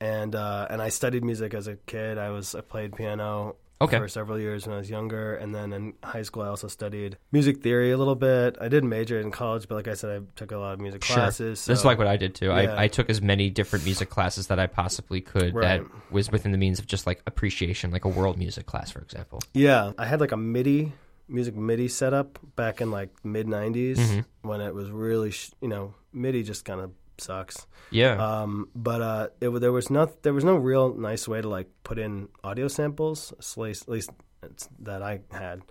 and 0.00 0.34
uh, 0.34 0.66
and 0.70 0.80
I 0.82 0.90
studied 0.90 1.24
music 1.24 1.54
as 1.54 1.66
a 1.66 1.76
kid. 1.76 2.18
I 2.18 2.30
was 2.30 2.54
I 2.54 2.60
played 2.60 2.94
piano 2.94 3.56
Okay. 3.80 3.98
for 3.98 4.08
several 4.08 4.38
years 4.40 4.66
when 4.66 4.74
I 4.74 4.78
was 4.78 4.88
younger, 4.88 5.34
and 5.34 5.54
then 5.54 5.72
in 5.72 5.94
high 6.02 6.22
school 6.22 6.42
I 6.42 6.48
also 6.48 6.66
studied 6.68 7.18
music 7.30 7.62
theory 7.62 7.90
a 7.92 7.98
little 7.98 8.14
bit. 8.14 8.56
I 8.60 8.68
didn't 8.68 8.88
major 8.88 9.20
in 9.20 9.30
college, 9.30 9.68
but 9.68 9.74
like 9.74 9.88
I 9.88 9.94
said, 9.94 10.22
I 10.22 10.24
took 10.34 10.50
a 10.52 10.56
lot 10.56 10.72
of 10.74 10.80
music 10.80 11.02
classes. 11.02 11.64
That's 11.66 11.82
so- 11.82 11.88
like 11.88 11.98
what 11.98 12.06
I 12.06 12.16
did 12.16 12.34
too. 12.34 12.46
Yeah. 12.46 12.54
I, 12.54 12.84
I 12.84 12.88
took 12.88 13.10
as 13.10 13.20
many 13.20 13.50
different 13.50 13.84
music 13.84 14.08
classes 14.08 14.46
that 14.46 14.58
I 14.58 14.66
possibly 14.66 15.20
could 15.20 15.54
Right. 15.54 15.82
that 15.82 16.12
was 16.12 16.30
within 16.30 16.52
the 16.52 16.58
means 16.58 16.78
of 16.78 16.86
just 16.86 17.06
like 17.06 17.20
appreciation, 17.26 17.90
like 17.90 18.04
a 18.04 18.08
world 18.08 18.38
music 18.38 18.64
class, 18.66 18.90
for 18.90 19.00
example. 19.00 19.40
Yeah, 19.52 19.92
I 19.98 20.06
had 20.06 20.20
like 20.20 20.32
a 20.32 20.36
MIDI 20.38 20.92
music 21.28 21.54
MIDI 21.56 21.88
setup 21.88 22.38
back 22.54 22.80
in 22.80 22.90
like 22.90 23.10
mid 23.24 23.46
'90s 23.46 23.96
Mm-hmm. 23.96 24.48
when 24.48 24.60
it 24.60 24.72
was 24.74 24.90
really 24.90 25.32
sh- 25.32 25.50
you 25.60 25.68
know 25.68 25.92
MIDI 26.12 26.42
just 26.44 26.64
kind 26.64 26.80
of 26.80 26.92
sucks. 27.18 27.66
Yeah. 27.90 28.14
Um, 28.14 28.68
but 28.74 29.02
uh, 29.02 29.28
it, 29.40 29.48
there 29.60 29.72
was 29.72 29.90
no 29.90 30.10
there 30.22 30.32
was 30.32 30.44
no 30.44 30.56
real 30.56 30.94
nice 30.94 31.26
way 31.28 31.40
to 31.40 31.48
like 31.48 31.68
put 31.84 31.98
in 31.98 32.28
audio 32.44 32.68
samples, 32.68 33.32
at 33.32 33.58
least, 33.58 33.82
at 33.82 33.88
least 33.88 34.10
that 34.80 35.02
I 35.02 35.20
had. 35.30 35.62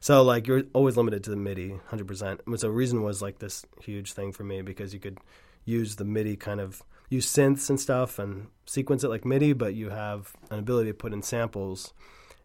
So 0.00 0.22
like 0.22 0.46
you're 0.46 0.64
always 0.72 0.96
limited 0.96 1.24
to 1.24 1.30
the 1.30 1.36
MIDI, 1.36 1.78
hundred 1.86 2.08
percent. 2.08 2.40
So 2.56 2.68
reason 2.68 3.02
was 3.02 3.22
like 3.22 3.38
this 3.38 3.64
huge 3.80 4.12
thing 4.12 4.32
for 4.32 4.44
me 4.44 4.62
because 4.62 4.92
you 4.92 5.00
could 5.00 5.18
use 5.64 5.96
the 5.96 6.04
MIDI 6.04 6.36
kind 6.36 6.60
of 6.60 6.82
use 7.08 7.30
synths 7.30 7.68
and 7.68 7.78
stuff 7.78 8.18
and 8.18 8.48
sequence 8.66 9.04
it 9.04 9.08
like 9.08 9.24
MIDI, 9.24 9.52
but 9.52 9.74
you 9.74 9.90
have 9.90 10.32
an 10.50 10.58
ability 10.58 10.90
to 10.90 10.94
put 10.94 11.12
in 11.12 11.22
samples. 11.22 11.92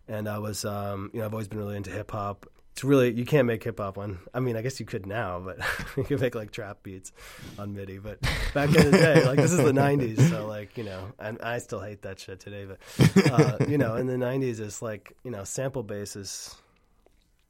And 0.08 0.28
I 0.28 0.40
was, 0.40 0.66
um, 0.66 1.10
you 1.14 1.20
know, 1.20 1.26
I've 1.26 1.34
always 1.34 1.48
been 1.48 1.60
really 1.60 1.78
into 1.78 1.90
hip 1.90 2.12
hop. 2.12 2.46
It's 2.78 2.84
really 2.84 3.12
you 3.12 3.26
can't 3.26 3.48
make 3.48 3.64
hip 3.64 3.80
hop 3.80 3.98
on. 3.98 4.20
I 4.36 4.40
mean, 4.40 4.56
I 4.56 4.62
guess 4.62 4.80
you 4.80 4.86
could 4.86 5.08
now, 5.08 5.40
but 5.40 5.58
you 5.98 6.04
could 6.04 6.22
make 6.22 6.36
like 6.36 6.52
trap 6.52 6.84
beats 6.84 7.12
on 7.58 7.74
MIDI. 7.74 7.98
But 7.98 8.22
back 8.54 8.68
in 8.70 8.92
the 8.92 8.92
day, 8.92 9.24
like 9.26 9.38
this 9.38 9.52
is 9.52 9.58
the 9.58 9.72
'90s, 9.72 10.30
so 10.30 10.46
like 10.46 10.78
you 10.78 10.84
know, 10.84 11.12
and 11.18 11.42
I 11.42 11.58
still 11.58 11.80
hate 11.80 12.04
that 12.04 12.20
shit 12.20 12.40
today. 12.40 12.66
But 12.66 13.32
uh, 13.32 13.58
you 13.68 13.80
know, 13.80 13.96
in 13.96 14.06
the 14.06 14.14
'90s, 14.14 14.60
it's 14.60 14.84
like 14.84 15.14
you 15.24 15.32
know, 15.32 15.44
sample 15.44 15.82
basis. 15.82 16.56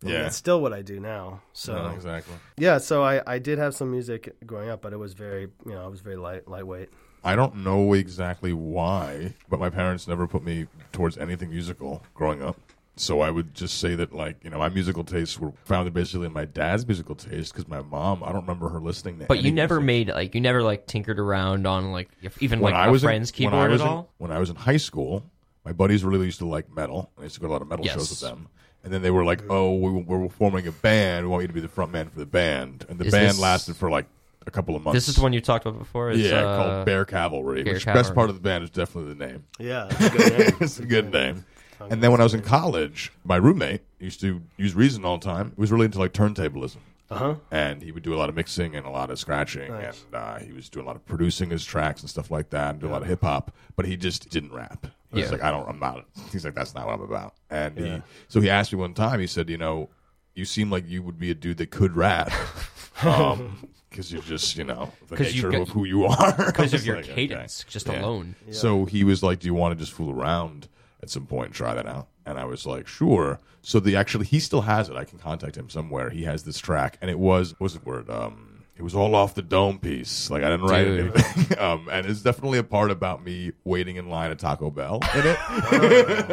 I 0.02 0.06
mean, 0.06 0.16
Yeah. 0.16 0.22
that's 0.24 0.38
still 0.38 0.62
what 0.62 0.72
I 0.72 0.82
do 0.82 0.98
now. 1.02 1.42
So 1.52 1.74
No, 1.74 1.90
exactly. 1.94 2.36
yeah, 2.56 2.78
so 2.78 3.04
I, 3.04 3.22
I 3.30 3.38
did 3.40 3.58
have 3.58 3.76
some 3.76 3.92
music 3.92 4.34
growing 4.46 4.70
up, 4.70 4.82
but 4.82 4.94
it 4.94 4.98
was 4.98 5.12
very 5.14 5.50
you 5.66 5.74
know 5.74 5.84
I 5.84 5.88
was 5.88 6.00
very 6.00 6.16
light 6.16 6.48
lightweight. 6.48 6.88
I 7.22 7.36
don't 7.36 7.58
know 7.66 7.92
exactly 7.92 8.54
why, 8.54 9.34
but 9.50 9.60
my 9.60 9.70
parents 9.70 10.08
never 10.08 10.26
put 10.26 10.42
me 10.46 10.68
towards 10.94 11.18
anything 11.18 11.50
musical 11.50 12.02
growing 12.14 12.42
up. 12.42 12.58
So 13.00 13.22
I 13.22 13.30
would 13.30 13.54
just 13.54 13.80
say 13.80 13.96
that, 13.96 14.14
like, 14.14 14.44
you 14.44 14.50
know, 14.50 14.58
my 14.60 14.70
musical 14.70 15.04
tastes 15.04 15.40
were 15.40 15.52
founded 15.66 15.94
basically 15.94 16.26
in 16.28 16.34
my 16.34 16.46
dad's 16.46 16.86
musical 16.88 17.16
taste 17.16 17.54
because 17.54 17.68
my 17.68 17.82
mom, 17.82 18.24
I 18.24 18.28
don't 18.32 18.42
remember 18.42 18.70
her 18.70 18.80
listening 18.80 19.20
to 19.20 19.26
but 19.26 19.44
you 19.44 19.52
never 19.52 19.80
music. 19.80 20.08
made 20.08 20.16
like 20.16 20.36
you 20.36 20.42
never 20.42 20.64
like 20.64 20.88
tinkered 20.88 21.20
around 21.20 21.66
on 21.68 21.92
like 21.92 22.10
even 22.40 22.60
when 22.60 22.74
like 22.74 22.84
I 22.86 22.88
a 22.88 22.92
was 22.92 23.04
friend's 23.04 23.32
in, 23.32 23.46
when 23.46 23.52
keyboard 23.52 23.70
I 23.70 23.72
was 23.72 23.82
at 23.82 23.86
in- 23.86 23.92
all. 23.94 24.14
when 24.18 24.32
I 24.32 24.40
was 24.40 24.50
in 24.50 24.56
high 24.56 24.78
school, 24.78 25.24
my 25.66 25.72
buddies 25.74 26.04
really 26.04 26.26
used 26.26 26.40
to 26.40 26.48
like 26.48 26.70
metal. 26.76 27.12
I 27.20 27.24
used 27.24 27.36
to 27.36 27.42
go 27.42 27.48
to 27.48 27.52
a 27.52 27.54
lot 27.54 27.62
of 27.62 27.68
metal 27.68 27.86
Yes. 27.86 27.96
shows 27.96 28.10
with 28.10 28.20
them. 28.22 28.48
And 28.84 28.94
then 28.94 29.02
they 29.02 29.12
were 29.12 29.26
like, 29.26 29.42
"Oh, 29.50 29.76
we, 29.76 29.90
we're 30.04 30.30
forming 30.30 30.66
a 30.68 30.72
band. 30.72 31.26
We 31.26 31.32
want 31.32 31.42
you 31.42 31.48
to 31.48 31.54
be 31.54 31.60
the 31.62 31.68
front 31.68 31.92
man 31.92 32.10
for 32.10 32.20
the 32.20 32.26
band." 32.26 32.86
And 32.88 32.98
the 33.00 33.06
Is 33.06 33.12
band 33.12 33.30
this- 33.32 33.40
lasted 33.40 33.76
for 33.76 33.90
like 33.90 34.06
a 34.46 34.52
couple 34.52 34.76
of 34.78 34.82
months. 34.82 34.96
This 34.96 35.10
is 35.10 35.16
the 35.16 35.22
one 35.22 35.34
you 35.34 35.42
talked 35.42 35.66
about 35.66 35.78
before. 35.78 36.12
It's, 36.12 36.20
yeah, 36.22 36.38
uh, 36.38 36.58
called 36.64 36.86
Bear 36.86 37.04
Cavalry. 37.04 37.64
Bear 37.64 37.74
which 37.74 37.84
Cavalry. 37.86 38.04
best 38.04 38.16
part 38.16 38.30
of 38.30 38.36
the 38.36 38.42
band 38.42 38.64
is 38.64 38.70
definitely 38.70 39.14
the 39.14 39.26
name. 39.28 39.44
Yeah, 39.60 39.88
that's 39.90 40.06
a 40.06 40.18
good 40.18 40.38
name. 40.40 40.58
it's 40.62 40.80
a 40.80 40.86
good 40.86 41.12
name. 41.12 41.46
And 41.80 42.02
then 42.04 42.12
when 42.12 42.20
I 42.22 42.24
was 42.24 42.34
in 42.34 42.42
college, 42.42 43.12
my 43.24 43.36
roommate 43.36 43.82
used 44.00 44.20
to 44.22 44.42
use 44.58 44.76
Reason 44.76 45.04
all 45.06 45.18
the 45.18 45.26
time. 45.26 45.52
He 45.56 45.62
was 45.62 45.72
really 45.72 45.86
into 45.86 46.00
like 46.00 46.14
turntablism. 46.14 46.78
Uh-huh. 47.10 47.36
And 47.52 47.82
he 47.82 47.94
would 47.94 48.04
do 48.04 48.14
a 48.14 48.18
lot 48.18 48.28
of 48.28 48.36
mixing 48.36 48.76
and 48.76 48.86
a 48.86 48.90
lot 48.90 49.10
of 49.10 49.18
scratching, 49.18 49.70
Nice. 49.72 50.04
and 50.08 50.16
uh, 50.16 50.40
he 50.40 50.52
was 50.52 50.68
doing 50.68 50.84
a 50.86 50.88
lot 50.88 50.98
of 50.98 51.06
producing 51.06 51.50
his 51.50 51.64
tracks 51.64 52.02
and 52.02 52.10
stuff 52.10 52.30
like 52.30 52.50
that, 52.50 52.72
and 52.72 52.80
do 52.82 52.88
a 52.88 52.90
lot 52.90 53.02
of 53.02 53.08
hip 53.08 53.22
hop. 53.22 53.56
But 53.78 53.86
he 53.86 53.96
just 53.96 54.30
didn't 54.30 54.52
rap. 54.52 54.88
He's 55.14 55.24
Yeah. 55.26 55.32
like, 55.32 55.42
I 55.44 55.52
don't, 55.52 55.70
I'm 55.70 55.80
not. 55.80 56.06
He's 56.34 56.44
like, 56.44 56.54
that's 56.54 56.76
not 56.76 56.86
what 56.86 56.96
I'm 56.96 57.02
about. 57.02 57.34
And 57.50 57.78
he, 57.78 58.02
so 58.28 58.42
he 58.42 58.50
asked 58.50 58.74
me 58.74 58.80
one 58.80 58.94
time. 58.94 59.22
He 59.22 59.28
said, 59.28 59.50
you 59.50 59.58
know, 59.58 59.88
you 60.36 60.44
seem 60.44 60.70
like 60.70 60.86
you 60.86 61.02
would 61.02 61.18
be 61.18 61.32
a 61.32 61.34
dude 61.34 61.58
that 61.60 61.72
could 61.72 61.96
rap, 61.96 62.30
um, 63.04 63.70
because 63.90 64.12
you're 64.12 64.22
just, 64.24 64.58
you 64.58 64.64
know, 64.66 64.92
the 65.08 65.16
'Cause 65.16 65.34
you've 65.34 65.52
got- 65.52 65.62
of 65.62 65.70
who 65.70 65.86
you 65.86 66.06
are. 66.06 66.34
Because 66.48 66.74
of 66.74 66.86
your 66.86 66.98
like, 66.98 67.06
okay. 67.06 67.28
cadence, 67.28 67.64
just 67.70 67.88
Yeah. 67.88 68.02
alone. 68.02 68.36
So 68.52 68.84
he 68.86 69.04
was 69.06 69.24
like, 69.24 69.40
"Do 69.40 69.48
you 69.48 69.54
want 69.54 69.78
to 69.78 69.80
just 69.84 69.94
fool 69.94 70.12
around 70.12 70.68
at 71.02 71.10
some 71.10 71.26
point 71.26 71.48
and 71.48 71.56
try 71.56 71.74
that 71.74 71.88
out?" 71.88 72.08
And 72.26 72.38
I 72.40 72.46
was 72.46 72.66
like, 72.66 72.88
"Sure." 72.88 73.40
So 73.62 73.80
the 73.80 73.96
actually 73.96 74.26
he 74.26 74.40
still 74.40 74.62
has 74.62 74.90
it. 74.90 74.96
I 74.96 75.04
can 75.04 75.20
contact 75.20 75.58
him 75.58 75.70
somewhere. 75.70 76.10
He 76.10 76.24
has 76.24 76.44
this 76.44 76.58
track, 76.60 76.98
and 77.02 77.10
it 77.12 77.20
was 77.20 77.52
what 77.54 77.62
was 77.62 77.74
the 77.74 77.80
word? 77.82 78.10
Um, 78.10 78.64
it 78.78 78.84
was 78.84 78.94
all 78.94 79.16
off 79.16 79.34
the 79.34 79.42
dome 79.42 79.80
piece. 79.80 80.30
Like 80.30 80.44
I 80.44 80.50
didn't 80.50 80.68
write 80.68 80.86
Dude. 80.86 81.16
anything. 81.16 81.60
um, 81.60 81.90
and 81.92 82.06
it's 82.06 82.22
definitely 82.22 82.60
a 82.60 82.64
part 82.64 82.92
about 82.92 83.24
me 83.24 83.52
waiting 83.64 83.96
in 83.96 84.10
line 84.10 84.32
at 84.32 84.40
Taco 84.40 84.70
Bell 84.70 85.00
in 85.16 85.26
it. 85.26 85.38
Oh, 85.50 85.80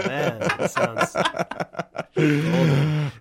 man, 0.07 0.39
that 0.39 0.71
sounds. 0.71 1.13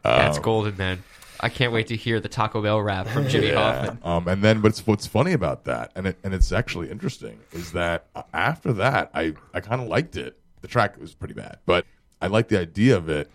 That's 0.03 0.39
golden, 0.39 0.77
man. 0.77 1.03
I 1.39 1.49
can't 1.49 1.73
wait 1.73 1.87
to 1.87 1.95
hear 1.95 2.19
the 2.19 2.29
Taco 2.29 2.61
Bell 2.61 2.81
rap 2.81 3.07
from 3.07 3.27
Jimmy 3.27 3.51
Hoffman. 3.51 3.99
Um, 4.03 4.27
and 4.27 4.41
then 4.41 4.61
what's 4.61 4.85
what's 4.85 5.07
funny 5.07 5.33
about 5.33 5.65
that, 5.65 5.91
and 5.95 6.07
it, 6.07 6.17
and 6.23 6.33
it's 6.33 6.51
actually 6.51 6.89
interesting, 6.89 7.39
is 7.51 7.71
that 7.73 8.05
uh, 8.15 8.23
after 8.33 8.71
that, 8.73 9.11
I 9.13 9.33
I 9.53 9.59
kind 9.59 9.81
of 9.81 9.87
liked 9.87 10.15
it. 10.15 10.37
The 10.63 10.69
track 10.69 10.97
was 10.97 11.13
pretty 11.13 11.33
bad, 11.33 11.59
but 11.65 11.85
I 12.21 12.27
like 12.27 12.47
the 12.47 12.57
idea 12.57 12.95
of 12.95 13.09
it. 13.09 13.29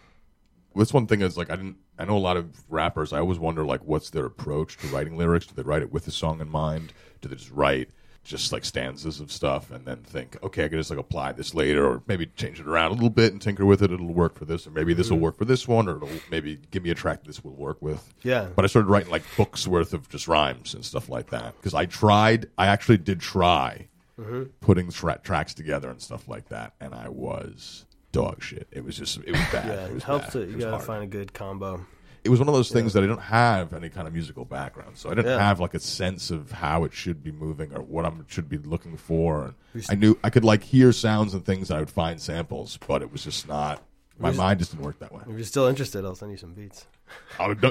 This 0.74 0.94
one 0.94 1.06
thing 1.06 1.20
is 1.20 1.36
like 1.36 1.50
I 1.50 1.56
didn't. 1.56 1.76
I 1.98 2.06
know 2.06 2.16
a 2.16 2.18
lot 2.18 2.38
of 2.38 2.64
rappers. 2.70 3.12
I 3.12 3.18
always 3.18 3.38
wonder 3.38 3.66
like 3.66 3.84
what's 3.84 4.08
their 4.08 4.24
approach 4.24 4.78
to 4.78 4.86
writing 4.86 5.18
lyrics. 5.18 5.46
Do 5.46 5.54
they 5.54 5.62
write 5.62 5.82
it 5.82 5.92
with 5.92 6.06
the 6.06 6.10
song 6.10 6.40
in 6.40 6.48
mind? 6.48 6.94
Do 7.20 7.28
they 7.28 7.36
just 7.36 7.50
write 7.50 7.90
just 8.24 8.50
like 8.50 8.64
stanzas 8.64 9.20
of 9.20 9.30
stuff 9.30 9.70
and 9.70 9.84
then 9.84 9.98
think, 10.04 10.42
okay, 10.42 10.64
I 10.64 10.68
can 10.68 10.78
just 10.78 10.88
like 10.88 10.98
apply 10.98 11.32
this 11.32 11.54
later, 11.54 11.86
or 11.86 12.02
maybe 12.06 12.24
change 12.26 12.60
it 12.60 12.66
around 12.66 12.92
a 12.92 12.94
little 12.94 13.10
bit 13.10 13.32
and 13.32 13.42
tinker 13.42 13.66
with 13.66 13.82
it. 13.82 13.92
It'll 13.92 14.06
work 14.06 14.34
for 14.34 14.46
this, 14.46 14.66
or 14.66 14.70
maybe 14.70 14.94
this 14.94 15.10
will 15.10 15.18
mm-hmm. 15.18 15.24
work 15.24 15.36
for 15.36 15.44
this 15.44 15.68
one, 15.68 15.86
or 15.86 15.96
it'll 15.96 16.08
maybe 16.30 16.58
give 16.70 16.82
me 16.82 16.88
a 16.88 16.94
track 16.94 17.24
this 17.24 17.44
will 17.44 17.56
work 17.56 17.82
with. 17.82 18.14
Yeah. 18.22 18.48
But 18.56 18.64
I 18.64 18.68
started 18.68 18.88
writing 18.88 19.10
like 19.10 19.24
books 19.36 19.66
worth 19.66 19.92
of 19.92 20.08
just 20.08 20.28
rhymes 20.28 20.72
and 20.72 20.82
stuff 20.82 21.10
like 21.10 21.28
that 21.28 21.56
because 21.56 21.74
I 21.74 21.84
tried. 21.84 22.48
I 22.56 22.68
actually 22.68 22.96
did 22.96 23.20
try 23.20 23.88
Mm-hmm. 24.18 24.42
putting 24.60 24.90
tra- 24.90 25.20
tracks 25.22 25.54
together 25.54 25.88
and 25.90 26.00
stuff 26.02 26.26
like 26.28 26.48
that, 26.48 26.74
and 26.80 26.92
I 26.94 27.08
was 27.08 27.86
dog 28.12 28.42
shit. 28.42 28.66
It 28.72 28.84
was 28.84 28.96
just 28.96 29.18
it 29.18 29.30
was 29.32 29.40
bad. 29.52 29.66
Yeah, 29.66 29.86
it 29.86 29.94
was 29.94 30.02
helps 30.02 30.34
bad. 30.34 30.42
It 30.42 30.48
you 30.50 30.56
was 30.56 30.64
got 30.64 30.70
to 30.72 30.76
hard. 30.78 30.86
find 30.86 31.04
a 31.04 31.06
good 31.06 31.32
combo. 31.32 31.86
It 32.24 32.30
was 32.30 32.40
one 32.40 32.48
of 32.48 32.54
those 32.54 32.70
things 32.70 32.92
that 32.94 33.04
I 33.04 33.06
don't 33.06 33.20
have 33.22 33.72
any 33.72 33.88
kind 33.88 34.08
of 34.08 34.12
musical 34.12 34.44
background, 34.44 34.96
so 34.98 35.08
I 35.08 35.14
didn't 35.14 35.30
Yeah. 35.30 35.38
have 35.38 35.60
like 35.60 35.72
a 35.74 35.78
sense 35.78 36.30
of 36.32 36.50
how 36.50 36.82
it 36.84 36.92
should 36.92 37.22
be 37.22 37.30
moving 37.30 37.72
or 37.72 37.80
what 37.80 38.04
I 38.04 38.12
should 38.26 38.48
be 38.48 38.58
looking 38.58 38.96
for. 38.96 39.54
And 39.72 39.86
I 39.88 39.94
knew 39.94 40.18
I 40.24 40.30
could 40.30 40.44
like 40.44 40.64
hear 40.64 40.90
sounds 40.92 41.32
and 41.32 41.44
things. 41.44 41.70
I 41.70 41.78
would 41.78 41.88
find 41.90 42.20
samples, 42.20 42.76
but 42.88 43.02
it 43.02 43.12
was 43.12 43.22
just 43.22 43.46
not. 43.46 43.82
My 44.18 44.32
mind 44.32 44.58
just 44.58 44.72
didn't 44.72 44.84
work 44.84 44.98
that 44.98 45.12
way. 45.12 45.22
If 45.28 45.36
you're 45.36 45.44
still 45.44 45.66
interested, 45.68 46.04
I'll 46.04 46.16
send 46.16 46.32
you 46.32 46.38
some 46.38 46.54
beats. 46.54 46.86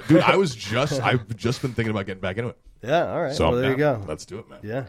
Dude, 0.08 0.22
I 0.22 0.38
was 0.38 0.56
just 0.56 1.02
I've 1.02 1.36
just 1.36 1.62
been 1.62 1.74
thinking 1.74 1.92
about 1.92 2.06
getting 2.06 2.22
back 2.22 2.38
into 2.38 2.52
it. 2.52 2.58
Yeah, 2.82 3.12
all 3.12 3.22
right. 3.22 3.34
So 3.36 3.50
well, 3.50 3.60
there 3.60 3.72
you 3.72 3.78
go. 3.78 4.02
Let's 4.08 4.26
do 4.26 4.40
it, 4.40 4.50
man. 4.50 4.60
Yeah. 4.64 4.86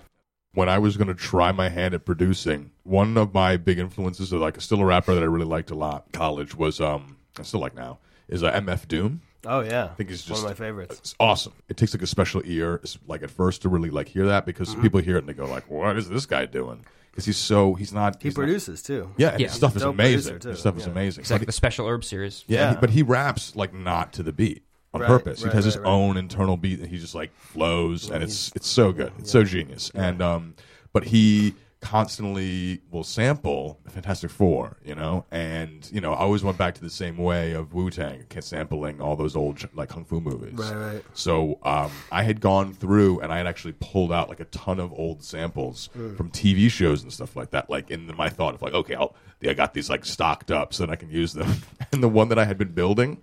When 0.54 0.68
I 0.68 0.78
was 0.78 0.96
going 0.96 1.08
to 1.08 1.14
try 1.14 1.52
my 1.52 1.68
hand 1.68 1.94
at 1.94 2.04
producing, 2.04 2.70
one 2.84 3.16
of 3.16 3.34
my 3.34 3.56
big 3.56 3.78
influences, 3.78 4.32
of 4.32 4.40
like 4.40 4.60
still 4.60 4.80
a 4.80 4.84
rapper 4.84 5.14
that 5.14 5.22
I 5.22 5.26
really 5.26 5.44
liked 5.46 5.70
a 5.70 5.74
lot, 5.74 6.10
college 6.12 6.54
was 6.54 6.80
um, 6.80 7.16
I 7.38 7.42
still 7.42 7.60
like 7.60 7.74
now 7.74 7.98
is 8.28 8.42
uh, 8.42 8.52
MF 8.52 8.88
Doom. 8.88 9.22
Oh 9.46 9.60
yeah. 9.60 9.84
I 9.84 9.88
think 9.88 10.10
he's 10.10 10.22
just 10.22 10.42
one 10.42 10.50
of 10.52 10.58
my 10.58 10.64
favorites. 10.66 10.98
It's 10.98 11.14
awesome. 11.20 11.52
It 11.68 11.76
takes 11.76 11.94
like 11.94 12.02
a 12.02 12.06
special 12.06 12.42
ear, 12.44 12.80
like 13.06 13.22
at 13.22 13.30
first 13.30 13.62
to 13.62 13.68
really 13.68 13.90
like 13.90 14.08
hear 14.08 14.26
that 14.26 14.44
because 14.46 14.70
Mm-hmm. 14.70 14.82
people 14.82 15.00
hear 15.00 15.16
it 15.16 15.20
and 15.20 15.28
they 15.28 15.32
go 15.32 15.46
like, 15.46 15.70
"What 15.70 15.96
is 15.96 16.08
this 16.08 16.26
guy 16.26 16.44
doing?" 16.46 16.84
Because 17.12 17.24
he's 17.24 17.36
so 17.36 17.74
he's 17.74 17.92
not. 17.92 18.20
He 18.22 18.28
he's 18.28 18.36
not- 18.36 18.42
produces 18.42 18.82
too. 18.82 19.10
yeah, 19.16 19.30
and 19.30 19.40
Yeah. 19.40 19.46
his 19.48 19.56
stuff 19.56 19.76
is 19.76 19.82
amazing. 19.82 20.34
His 20.34 20.42
too. 20.42 20.54
stuff 20.56 20.76
is 20.76 20.86
amazing. 20.86 21.22
It's 21.22 21.30
like 21.30 21.40
But 21.40 21.46
the 21.46 21.52
Special 21.52 21.86
Herb 21.86 22.04
series. 22.04 22.44
yeah, 22.48 22.58
Yeah. 22.60 22.70
he- 22.72 22.76
but 22.80 22.90
he 22.90 23.02
raps 23.02 23.54
like 23.56 23.72
not 23.72 24.12
to 24.14 24.22
the 24.24 24.32
beat 24.32 24.62
on 24.94 25.00
Right, 25.02 25.06
purpose. 25.08 25.42
right, 25.42 25.50
he 25.52 25.56
has 25.56 25.64
his 25.64 25.76
right, 25.76 25.84
right. 25.84 25.90
own 25.90 26.16
internal 26.16 26.56
beat, 26.56 26.80
and 26.80 26.88
he 26.88 26.98
just 26.98 27.14
like 27.14 27.34
flows, 27.36 28.10
and 28.10 28.22
it's 28.22 28.50
it's 28.54 28.68
so 28.68 28.92
good. 28.92 29.12
It's 29.18 29.30
so 29.30 29.44
genius. 29.44 29.90
And 29.94 30.22
um, 30.22 30.54
but 30.92 31.04
he 31.04 31.54
constantly 31.80 32.80
will 32.90 33.04
sample 33.04 33.78
Fantastic 33.88 34.30
Four, 34.30 34.76
you 34.84 34.94
know, 34.94 35.24
and 35.30 35.88
you 35.92 36.00
know, 36.00 36.12
I 36.12 36.18
always 36.20 36.42
went 36.42 36.58
back 36.58 36.74
to 36.76 36.80
the 36.80 36.90
same 36.90 37.16
way 37.18 37.52
of 37.52 37.74
Wu 37.74 37.90
Tang, 37.90 38.24
sampling 38.40 39.00
all 39.00 39.16
those 39.16 39.34
old 39.36 39.62
like 39.74 39.88
kung 39.88 40.04
fu 40.04 40.20
movies. 40.20 40.54
Right, 40.54 40.74
right. 40.74 41.04
So 41.14 41.58
um, 41.64 41.90
I 42.12 42.22
had 42.22 42.40
gone 42.40 42.72
through 42.72 43.20
and 43.20 43.32
I 43.32 43.38
had 43.38 43.46
actually 43.46 43.74
pulled 43.80 44.12
out 44.12 44.28
like 44.28 44.40
a 44.40 44.44
ton 44.46 44.78
of 44.80 44.92
old 44.92 45.22
samples 45.24 45.90
Hmm. 45.92 46.14
from 46.16 46.30
TV 46.30 46.70
shows 46.70 47.02
and 47.02 47.12
stuff 47.12 47.34
like 47.36 47.50
that. 47.50 47.68
Like 47.68 47.90
in 47.90 48.10
my 48.16 48.28
thought 48.28 48.54
of 48.54 48.62
like, 48.62 48.74
okay, 48.74 48.94
I'll, 48.94 49.14
I 49.46 49.54
got 49.54 49.74
these 49.74 49.90
like 49.90 50.04
stocked 50.04 50.50
up 50.50 50.72
so 50.72 50.86
that 50.86 50.92
I 50.92 50.96
can 50.96 51.10
use 51.10 51.32
them. 51.32 51.52
and 51.92 52.02
the 52.02 52.08
one 52.08 52.28
that 52.28 52.38
I 52.38 52.44
had 52.44 52.58
been 52.58 52.72
building, 52.72 53.18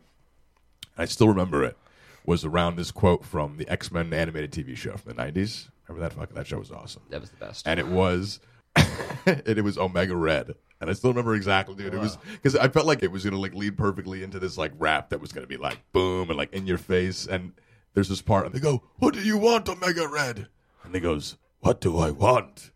I 0.98 1.06
still 1.06 1.28
remember 1.28 1.64
it, 1.64 1.78
was 2.26 2.46
around 2.46 2.76
this 2.76 2.92
quote 2.92 3.26
from 3.26 3.58
the 3.58 3.68
X 3.70 3.92
Men 3.92 4.14
animated 4.14 4.52
TV 4.52 4.76
show 4.76 4.98
from 4.98 5.16
the 5.16 5.22
'90s. 5.22 5.70
Remember 5.88 6.08
that? 6.10 6.18
Fuck, 6.18 6.34
that 6.34 6.48
show 6.48 6.60
was 6.60 6.72
awesome. 6.72 7.04
That 7.10 7.22
was 7.22 7.30
the 7.30 7.38
best. 7.38 7.68
And 7.68 7.80
it 7.80 7.88
was, 7.88 8.40
and 8.76 9.44
it 9.46 9.64
was 9.64 9.78
Omega 9.78 10.16
Red. 10.16 10.56
And 10.82 10.90
I 10.90 10.94
still 10.94 11.12
remember 11.12 11.36
exactly, 11.36 11.76
dude. 11.76 11.94
It 11.94 12.00
was 12.00 12.18
because 12.32 12.56
I 12.56 12.68
felt 12.68 12.86
like 12.86 13.04
it 13.04 13.12
was 13.12 13.24
gonna 13.24 13.40
like 13.40 13.54
lead 13.54 13.78
perfectly 13.78 14.24
into 14.24 14.40
this 14.40 14.58
like 14.58 14.74
rap 14.78 15.10
that 15.10 15.22
was 15.22 15.32
gonna 15.32 15.48
be 15.48 15.58
like 15.58 15.80
boom 15.94 16.30
and 16.30 16.38
like 16.38 16.54
in 16.54 16.68
your 16.68 16.78
face. 16.78 17.28
And 17.28 17.54
there's 17.94 18.10
this 18.10 18.22
part, 18.22 18.46
and 18.46 18.54
they 18.54 18.60
go, 18.60 18.84
"What 18.98 19.14
do 19.14 19.22
you 19.22 19.38
want, 19.38 19.70
Omega 19.70 20.08
Red?" 20.08 20.48
And 20.84 20.94
he 20.94 21.00
goes, 21.00 21.38
"What 21.60 21.80
do 21.80 21.98
I 21.98 22.12
want? 22.12 22.72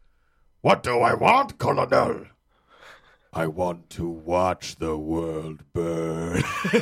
What 0.62 0.84
do 0.84 1.00
I 1.00 1.14
want, 1.14 1.58
Colonel?" 1.58 2.26
I 3.32 3.46
want 3.48 3.90
to 3.92 4.08
watch 4.10 4.78
the 4.78 4.98
world 4.98 5.64
burn. 5.74 6.38
and 6.64 6.74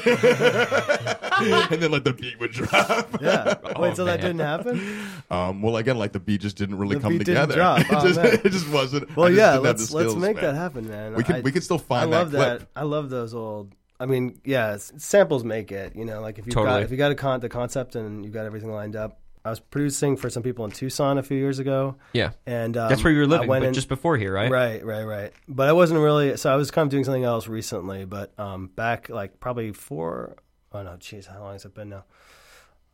then 1.82 1.92
like 1.92 2.04
the 2.06 2.16
beat 2.18 2.40
would 2.40 2.52
drop. 2.52 3.22
Yeah. 3.22 3.56
Wait, 3.80 3.96
so 3.98 4.06
that 4.06 4.22
man. 4.22 4.38
didn't 4.38 4.40
happen? 4.40 4.98
Um, 5.30 5.62
well, 5.62 5.76
again, 5.78 5.98
like 5.98 6.14
the 6.14 6.20
beat 6.22 6.40
just 6.42 6.56
didn't 6.58 6.78
really 6.78 6.96
The 6.96 7.02
come 7.02 7.18
beat 7.18 7.26
didn't 7.26 7.50
together. 7.50 7.56
drop. 7.56 7.80
it, 7.82 7.88
Oh, 7.92 8.08
just, 8.08 8.22
man. 8.22 8.34
it 8.46 8.50
just 8.52 8.70
wasn't. 8.70 9.10
I 9.12 9.14
Well, 9.16 9.28
just 9.30 9.38
yeah. 9.38 9.52
didn't 9.54 9.66
have 9.66 9.78
the 9.78 9.84
Let's 9.84 9.94
let's 9.94 10.10
skills, 10.10 10.16
make 10.16 10.36
man. 10.38 10.46
that 10.46 10.56
happen, 10.56 10.90
man. 10.90 11.14
We 11.16 11.24
can 11.24 11.36
I- 11.36 11.42
we 11.42 11.52
can 11.52 11.62
still 11.62 11.78
I 11.78 11.80
find 11.80 12.12
love 12.12 12.32
that 12.32 12.60
clip. 12.60 12.74
that. 12.74 12.80
I 12.80 12.84
love 12.84 13.10
those 13.10 13.34
old. 13.34 13.74
I 14.00 14.06
mean, 14.06 14.40
yeah, 14.46 14.74
s- 14.74 14.94
samples 14.98 15.44
make 15.44 15.72
it. 15.72 15.96
You 15.96 16.06
know, 16.06 16.22
like 16.22 16.40
if 16.40 16.46
you 16.46 16.52
Totally. 16.54 16.76
got 16.78 16.84
if 16.84 16.92
you 16.92 16.98
got 16.98 17.12
a 17.12 17.16
con- 17.16 17.40
the 17.42 17.50
concept 17.50 17.96
and 17.96 18.24
you 18.24 18.32
got 18.32 18.46
everything 18.46 18.72
lined 18.72 18.96
up. 18.96 19.20
I 19.48 19.50
was 19.50 19.62
producing 19.62 20.18
for 20.18 20.30
some 20.30 20.44
people 20.44 20.66
in 20.66 20.72
Tucson 20.72 21.18
a 21.18 21.24
few 21.24 21.38
years 21.38 21.58
ago, 21.58 21.96
yeah. 22.12 22.32
and 22.46 22.76
um, 22.76 22.90
That's 22.90 23.02
where 23.02 23.14
you 23.14 23.20
were 23.20 23.28
living, 23.28 23.48
went 23.48 23.62
but 23.64 23.70
in- 23.70 23.74
just 23.74 23.88
before 23.88 24.18
here, 24.18 24.34
right? 24.34 24.52
Right, 24.52 24.84
right, 24.86 25.04
right. 25.04 25.32
But 25.48 25.70
I 25.70 25.74
wasn't 25.74 26.02
really. 26.02 26.36
So 26.36 26.52
I 26.52 26.58
was 26.58 26.70
kind 26.70 26.86
of 26.86 26.92
doing 26.92 27.06
something 27.06 27.24
else 27.24 27.48
recently. 27.48 28.04
But 28.04 28.38
um, 28.38 28.68
back 28.68 29.08
like 29.08 29.40
probably 29.40 29.72
four. 29.72 30.36
Oh 30.74 30.84
no, 30.84 30.92
jeez, 31.00 31.26
how 31.28 31.40
long 31.40 31.54
has 31.54 31.64
it 31.64 31.74
been 31.74 31.88
now? 31.90 32.04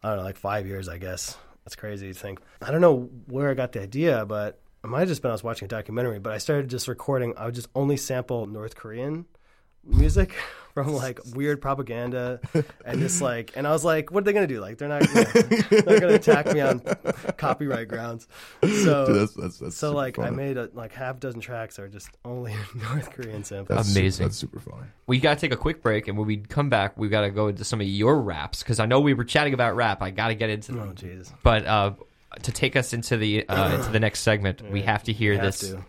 I 0.03 0.09
don't 0.09 0.17
know, 0.17 0.23
like 0.23 0.37
five 0.37 0.67
years, 0.67 0.87
I 0.87 0.99
guess. 0.99 1.35
That's 1.65 1.75
crazy 1.75 2.13
to 2.13 2.13
think. 2.13 2.39
I 2.61 2.69
don't 2.69 2.81
know 2.81 3.09
where 3.25 3.49
I 3.49 3.55
got 3.55 3.71
the 3.71 3.81
idea, 3.81 4.25
but 4.25 4.59
it 4.83 4.87
might 4.87 4.99
have 4.99 5.07
just 5.07 5.23
been 5.23 5.31
I 5.31 5.33
was 5.33 5.43
watching 5.43 5.65
a 5.65 5.69
documentary. 5.69 6.19
But 6.19 6.33
I 6.33 6.37
started 6.37 6.69
just 6.69 6.87
recording. 6.87 7.33
I 7.35 7.45
would 7.45 7.55
just 7.55 7.69
only 7.73 7.97
sample 7.97 8.45
North 8.45 8.75
Korean 8.75 9.25
music 9.85 10.33
from 10.73 10.91
like 10.93 11.19
weird 11.35 11.61
propaganda 11.61 12.39
and 12.83 12.99
just 12.99 13.21
like 13.21 13.51
and 13.55 13.67
I 13.67 13.71
was 13.71 13.85
like 13.85 14.09
what 14.11 14.21
are 14.21 14.25
they 14.25 14.33
gonna 14.33 14.47
do 14.47 14.59
like 14.59 14.79
they're 14.79 14.87
not 14.89 15.01
gonna, 15.07 15.25
they're 15.69 15.99
gonna 15.99 16.13
attack 16.15 16.51
me 16.51 16.61
on 16.61 16.79
copyright 17.37 17.87
grounds 17.87 18.27
so 18.63 19.05
Dude, 19.05 19.15
that's, 19.15 19.33
that's, 19.33 19.59
that's 19.59 19.77
so 19.77 19.89
super 19.89 19.95
like 19.95 20.17
I 20.17 20.31
made 20.31 20.57
a, 20.57 20.69
like 20.73 20.91
half 20.91 21.19
dozen 21.19 21.41
tracks 21.41 21.75
that 21.75 21.83
are 21.83 21.89
just 21.89 22.09
only 22.25 22.55
North 22.75 23.11
Korean 23.11 23.43
samples. 23.43 23.77
That's 23.77 23.89
su- 23.93 23.99
Amazing. 23.99 24.25
that's 24.25 24.37
super 24.37 24.59
funny. 24.59 24.87
We 25.05 25.19
got 25.19 25.37
to 25.37 25.41
take 25.41 25.53
a 25.53 25.57
quick 25.57 25.83
break, 25.83 26.07
and 26.07 26.17
when 26.17 26.25
we 26.25 26.37
come 26.37 26.69
back, 26.69 26.97
we 26.97 27.09
got 27.09 27.21
to 27.21 27.29
go 27.29 27.47
into 27.49 27.63
some 27.63 27.79
of 27.81 27.87
your 27.87 28.19
raps 28.21 28.63
because 28.63 28.79
I 28.79 28.85
know 28.85 28.99
we 28.99 29.13
were 29.13 29.23
chatting 29.25 29.53
about 29.53 29.75
rap. 29.75 30.01
I 30.01 30.09
got 30.11 30.29
to 30.29 30.35
get 30.35 30.49
into 30.49 30.71
them. 30.71 30.89
oh 30.89 30.93
jeez. 30.93 31.31
But 31.43 31.65
uh, 31.65 31.91
to 32.41 32.51
take 32.51 32.75
us 32.75 32.93
into 32.93 33.17
the 33.17 33.47
uh, 33.47 33.75
into 33.75 33.91
the 33.91 33.99
next 33.99 34.21
segment, 34.21 34.61
we 34.71 34.81
have 34.81 35.03
to 35.03 35.13
hear 35.13 35.33
have 35.33 35.43
this. 35.43 35.59
to. 35.59 35.83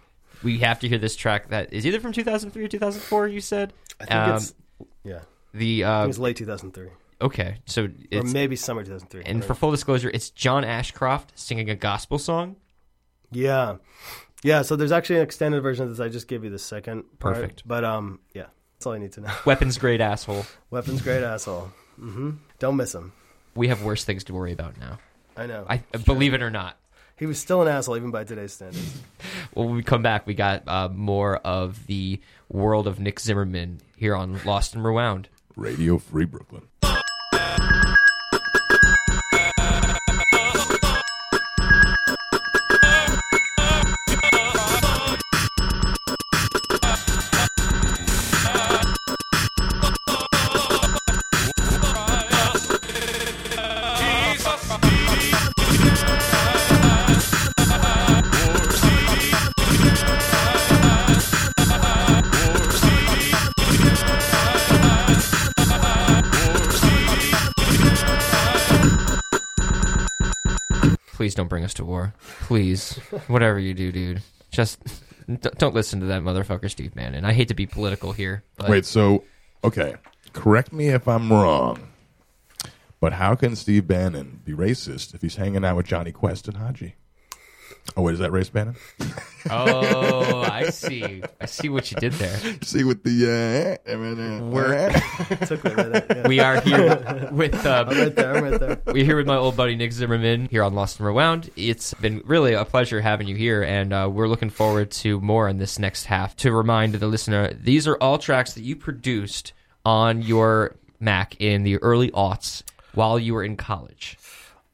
We 0.45 0.59
have 0.59 0.79
to 0.81 0.89
hear 0.89 0.99
this 0.99 1.17
track 1.17 1.49
that 1.49 1.73
is 1.73 1.87
either 1.87 1.99
from 2.01 2.13
2003 2.13 2.65
or 2.65 2.69
2004. 2.69 3.29
You 3.29 3.41
said. 3.41 3.73
I 4.01 4.05
think 4.05 4.15
Um, 4.15 4.37
it's 4.37 4.55
yeah. 5.03 5.21
the 5.53 5.85
I 5.85 5.91
uh, 5.91 6.03
think 6.03 6.11
it's 6.11 6.19
late 6.19 6.37
2003 6.37 6.89
okay. 7.23 7.57
So 7.65 7.89
or 8.13 8.23
maybe 8.25 8.55
summer 8.57 8.83
2003. 8.83 9.23
and 9.25 9.43
Or- 9.43 9.47
for 9.47 9.55
full 9.55 9.71
disclosure, 9.71 10.11
it's 10.13 10.31
John 10.31 10.65
Ashcroft 10.65 11.33
singing 11.39 11.71
a 11.71 11.75
gospel 11.77 12.19
song. 12.19 12.57
yeah, 13.31 13.77
yeah. 14.43 14.63
So 14.63 14.77
there's 14.77 14.93
actually 14.93 15.17
an 15.17 15.23
extended 15.23 15.63
version 15.63 15.85
of 15.85 15.91
this. 15.91 16.01
I 16.01 16.09
just 16.09 16.29
gave 16.29 16.45
you 16.45 16.51
the 16.51 16.59
second 16.59 17.05
part. 17.19 17.37
Perfect. 17.37 17.63
But 17.67 17.85
um, 17.85 18.19
yeah, 18.35 18.47
that's 18.77 18.87
all 18.87 18.95
you 18.95 19.01
need 19.01 19.13
to 19.13 19.21
know. 19.23 19.33
Weapons 19.47 19.79
grade 19.83 20.01
asshole. 20.01 20.45
Weapons 20.71 21.01
great 21.03 21.23
asshole. 21.23 21.71
Mm-hmm. 22.01 22.31
Don't 22.59 22.77
miss 22.77 22.95
him. 22.95 23.13
We 23.55 23.69
have 23.69 23.83
worse 23.85 24.05
things 24.05 24.25
to 24.25 24.35
worry 24.35 24.53
about 24.53 24.79
now. 24.79 24.99
I 25.37 25.47
know. 25.47 25.65
I 25.69 25.79
believe 26.05 26.35
it 26.35 26.43
or 26.43 26.51
not. 26.51 26.77
He 27.17 27.27
was 27.27 27.39
still 27.39 27.63
an 27.63 27.69
asshole 27.69 27.97
even 27.97 28.11
by 28.11 28.25
today's 28.25 28.53
standards. 28.53 29.01
Well, 29.55 29.67
when 29.67 29.77
we 29.77 29.85
come 29.85 30.03
back, 30.03 30.27
we 30.27 30.35
got 30.35 30.65
uh, 30.67 30.89
more 30.89 31.37
of 31.37 31.87
the 31.87 32.21
world 32.49 32.89
of 32.89 32.99
Nick 32.99 33.21
Zimmerman 33.21 33.81
here 33.97 34.17
on 34.17 34.41
Lost 34.45 34.75
and 34.75 34.85
Rewound. 34.85 35.29
Radio 35.55 35.99
Free 35.99 36.25
Brooklyn. 36.25 36.63
Please 71.35 71.39
don't 71.41 71.49
bring 71.49 71.65
us 71.65 71.75
to 71.75 71.85
war. 71.85 72.15
Please, 72.43 72.93
whatever 73.27 73.59
you 73.59 73.75
do, 73.75 73.91
dude, 73.91 74.23
just 74.53 74.79
don't 75.59 75.75
listen 75.75 75.99
to 75.99 76.07
that 76.07 76.23
motherfucker, 76.23 76.71
Steve 76.71 76.95
Bannon. 76.95 77.25
I 77.25 77.33
hate 77.33 77.49
to 77.49 77.55
be 77.55 77.67
political 77.67 78.13
here, 78.13 78.45
but 78.57 78.71
Wait, 78.71 78.85
so 78.85 79.25
okay, 79.65 79.97
correct 80.33 80.73
me 80.73 80.91
if 80.91 81.09
I'm 81.09 81.33
wrong, 81.33 81.89
but 83.01 83.15
how 83.15 83.35
can 83.35 83.57
Steve 83.57 83.89
Bannon 83.89 84.43
be 84.45 84.53
racist 84.53 85.13
if 85.13 85.23
he's 85.23 85.35
hanging 85.35 85.65
out 85.65 85.75
with 85.75 85.87
Jonny 85.87 86.13
Quest 86.13 86.47
and 86.47 86.57
Hadji? 86.57 86.95
Oh 87.97 88.03
wait, 88.03 88.15
is 88.15 88.19
that 88.19 88.33
race 88.33 88.49
Bannon? 88.49 88.75
oh, 89.51 90.43
I 90.43 90.71
see. 90.71 91.23
I 91.41 91.47
see 91.47 91.69
what 91.69 91.91
you 91.93 91.99
did 91.99 92.13
there. 92.15 92.37
See 92.63 92.83
with 92.83 93.03
the 93.05 93.79
uh, 93.87 94.43
We're- 94.45 94.91
Took 95.47 95.65
me 95.65 95.73
a 95.73 95.77
minute. 95.77 96.07
Yeah. 96.09 96.29
We 96.29 96.41
are 96.41 96.61
here 96.61 97.29
with 97.33 97.55
uh, 97.67 97.85
I'm 97.87 97.97
right 97.97 98.15
there. 98.17 98.35
I'm 98.37 98.45
right 98.45 98.59
there. 98.61 98.83
We're 98.87 99.05
here 99.05 99.17
with 99.17 99.27
my 99.27 99.37
old 99.37 99.57
buddy 99.57 99.77
Nick 99.77 99.93
Zimmerman 99.93 100.47
here 100.51 100.63
on 100.63 100.75
Lost 100.75 100.99
and 100.99 101.07
Rewound. 101.07 101.51
It's 101.57 101.95
been 101.95 102.23
really 102.25 102.55
a 102.55 102.65
pleasure 102.65 103.01
having 103.01 103.29
you 103.29 103.37
here, 103.37 103.63
and 103.63 103.93
uh, 103.93 104.09
we're 104.11 104.29
looking 104.29 104.51
forward 104.51 104.91
to 104.93 105.21
more 105.21 105.49
in 105.49 105.59
this 105.59 105.79
next 105.79 106.05
half. 106.07 106.35
To 106.37 106.53
remind 106.53 106.95
the 106.95 107.07
listener, 107.07 107.53
these 107.53 107.87
are 107.87 107.97
all 107.97 108.19
tracks 108.19 108.55
that 108.55 108.63
you 108.63 108.77
produced 108.77 109.53
on 109.85 110.23
your 110.23 110.75
Mac 110.99 111.37
in 111.41 111.63
the 111.65 111.77
early 111.77 112.11
aughts 112.13 112.63
while 112.95 113.19
you 113.19 113.35
were 113.35 113.45
in 113.45 113.57
college. 113.57 114.17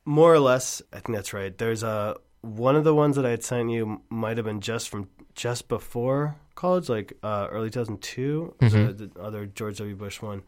More 0.05 0.33
or 0.33 0.39
less, 0.41 0.81
I 0.93 1.01
think 1.01 1.17
that's 1.17 1.33
right. 1.33 1.57
There's 1.57 1.83
a 1.83 2.17
one 2.43 2.77
of 2.77 2.85
the 2.85 2.95
ones 2.95 3.17
that 3.17 3.27
I 3.27 3.31
had 3.31 3.45
sent 3.45 3.71
you 3.71 4.01
might 4.09 4.37
have 4.37 4.47
been 4.47 4.61
just 4.61 4.89
from 4.89 5.09
just 5.35 5.69
before 5.69 6.37
college, 6.55 6.89
like 6.89 7.13
uh, 7.23 7.49
early 7.51 7.71
2002. 7.71 8.55
Mm-hmm. 8.61 8.87
The, 8.87 8.93
the 9.07 9.21
other 9.21 9.47
George 9.47 9.79
W. 9.79 9.95
Bush 9.95 10.23
one. 10.23 10.43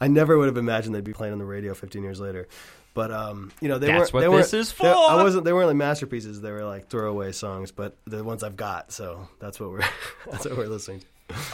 I 0.00 0.08
never 0.08 0.36
would 0.36 0.46
have 0.46 0.58
imagined 0.58 0.94
they'd 0.94 1.04
be 1.04 1.14
playing 1.14 1.32
on 1.32 1.38
the 1.38 1.44
radio 1.44 1.72
15 1.72 2.02
years 2.02 2.20
later. 2.20 2.48
But 2.92 3.10
um, 3.10 3.52
you 3.60 3.68
know, 3.68 3.78
they 3.78 3.88
That's 3.88 3.98
weren't. 3.98 4.14
what 4.14 4.20
they 4.20 4.28
weren't, 4.28 4.54
is 4.54 4.72
they- 4.72 4.88
I 4.88 5.22
wasn't. 5.22 5.44
They 5.44 5.52
weren't 5.52 5.68
like 5.68 5.76
masterpieces. 5.76 6.40
They 6.40 6.50
were 6.50 6.64
like 6.64 6.88
throwaway 6.88 7.32
songs. 7.32 7.70
But 7.70 7.96
the 8.06 8.24
ones 8.24 8.42
I've 8.42 8.56
got, 8.56 8.90
so 8.90 9.28
that's 9.38 9.60
what 9.60 9.70
we're. 9.70 9.84
that's 10.30 10.46
what 10.46 10.56
we're 10.56 10.66
listening 10.68 11.00
to. 11.00 11.06